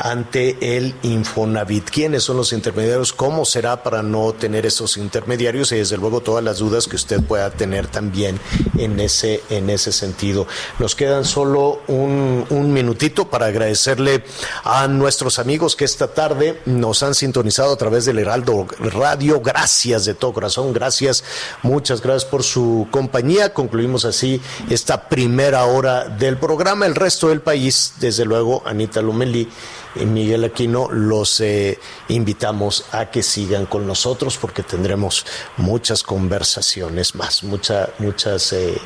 Ante 0.00 0.76
el 0.76 0.94
Infonavit. 1.02 1.90
¿Quiénes 1.90 2.24
son 2.24 2.38
los 2.38 2.52
intermediarios? 2.52 3.12
¿Cómo 3.12 3.44
será 3.44 3.82
para 3.82 4.02
no 4.02 4.32
tener 4.32 4.66
esos 4.66 4.96
intermediarios? 4.96 5.72
Y 5.72 5.76
desde 5.76 5.98
luego 5.98 6.20
todas 6.20 6.42
las 6.42 6.58
dudas 6.58 6.88
que 6.88 6.96
usted 6.96 7.22
pueda 7.22 7.50
tener 7.50 7.86
también 7.86 8.40
en 8.78 8.98
ese, 8.98 9.42
en 9.50 9.68
ese 9.68 9.92
sentido. 9.92 10.46
Nos 10.78 10.94
quedan 10.94 11.24
solo 11.24 11.82
un, 11.86 12.46
un 12.48 12.72
minutito 12.72 13.28
para 13.28 13.46
agradecerle 13.46 14.24
a 14.64 14.88
nuestros 14.88 15.38
amigos 15.38 15.76
que 15.76 15.84
esta 15.84 16.08
tarde 16.08 16.60
nos 16.64 17.02
han 17.02 17.14
sintonizado 17.14 17.72
a 17.72 17.76
través 17.76 18.06
del 18.06 18.18
Heraldo 18.18 18.66
Radio. 18.78 19.40
Gracias 19.40 20.06
de 20.06 20.14
todo 20.14 20.32
corazón, 20.32 20.72
gracias, 20.72 21.24
muchas 21.62 22.00
gracias 22.00 22.24
por 22.24 22.42
su 22.42 22.88
compañía. 22.90 23.52
Concluimos 23.52 24.04
así 24.04 24.40
esta 24.70 25.08
primera 25.08 25.64
hora 25.66 26.08
del 26.08 26.38
programa. 26.38 26.86
El 26.86 26.94
resto 26.94 27.28
del 27.28 27.42
país, 27.42 27.94
desde 28.00 28.24
luego, 28.24 28.62
Anita 28.64 29.02
Lumeli 29.02 29.48
y 29.89 29.89
Miguel 29.96 30.44
Aquino, 30.44 30.88
los 30.90 31.40
eh, 31.40 31.78
invitamos 32.08 32.86
a 32.92 33.06
que 33.06 33.22
sigan 33.22 33.66
con 33.66 33.86
nosotros 33.86 34.38
porque 34.38 34.62
tendremos 34.62 35.26
muchas 35.56 36.02
conversaciones 36.02 37.14
más, 37.14 37.42
mucha, 37.42 37.90
muchas, 37.98 38.52
eh, 38.52 38.78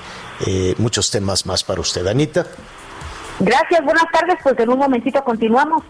eh, 0.46 0.74
muchos 0.78 1.11
temas 1.11 1.46
más 1.46 1.62
para 1.62 1.80
usted. 1.80 2.07
Anita. 2.07 2.46
Gracias, 3.38 3.84
buenas 3.84 4.07
tardes, 4.12 4.36
pues 4.42 4.59
en 4.59 4.70
un 4.70 4.78
momentito 4.78 5.22
continuamos. 5.24 5.82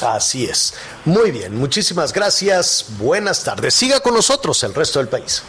Así 0.00 0.46
es. 0.46 0.74
Muy 1.04 1.30
bien, 1.30 1.56
muchísimas 1.56 2.12
gracias. 2.12 2.86
Buenas 2.98 3.44
tardes. 3.44 3.74
Siga 3.74 4.00
con 4.00 4.14
nosotros 4.14 4.62
el 4.64 4.74
resto 4.74 4.98
del 4.98 5.08
país. 5.08 5.42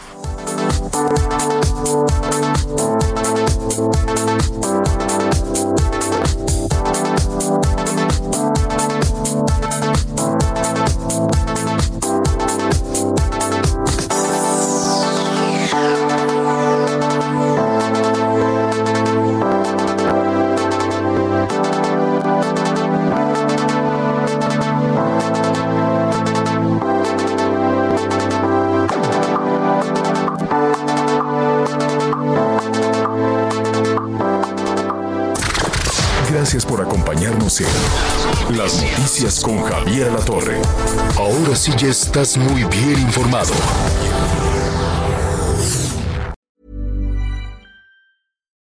Ya 41.84 41.90
estás 41.90 42.38
muy 42.38 42.64
bien 42.66 42.98
informado. 43.00 43.54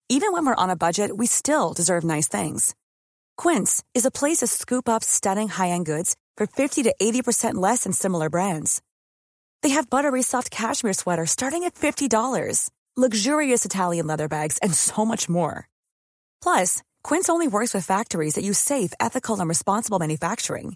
Even 0.10 0.34
when 0.34 0.46
we're 0.46 0.56
on 0.56 0.70
a 0.70 0.76
budget, 0.76 1.16
we 1.16 1.26
still 1.26 1.74
deserve 1.74 2.04
nice 2.04 2.28
things. 2.28 2.74
Quince 3.38 3.84
is 3.94 4.06
a 4.06 4.12
place 4.12 4.38
to 4.38 4.48
scoop 4.48 4.88
up 4.88 5.04
stunning 5.04 5.50
high-end 5.50 5.86
goods 5.86 6.16
for 6.38 6.48
50 6.48 6.84
to 6.84 6.94
80% 7.02 7.56
less 7.56 7.84
than 7.84 7.94
similar 7.94 8.30
brands. 8.30 8.82
They 9.62 9.70
have 9.70 9.90
buttery 9.90 10.22
soft 10.22 10.52
cashmere 10.52 10.94
sweaters 10.94 11.32
starting 11.32 11.64
at 11.64 11.76
$50, 11.76 12.70
luxurious 12.98 13.66
Italian 13.66 14.08
leather 14.08 14.28
bags, 14.28 14.58
and 14.60 14.74
so 14.74 15.06
much 15.06 15.30
more. 15.30 15.68
Plus, 16.42 16.82
Quince 17.04 17.30
only 17.30 17.48
works 17.48 17.74
with 17.74 17.86
factories 17.86 18.36
that 18.36 18.44
use 18.44 18.60
safe, 18.60 18.94
ethical, 19.00 19.40
and 19.40 19.50
responsible 19.50 20.00
manufacturing. 20.00 20.76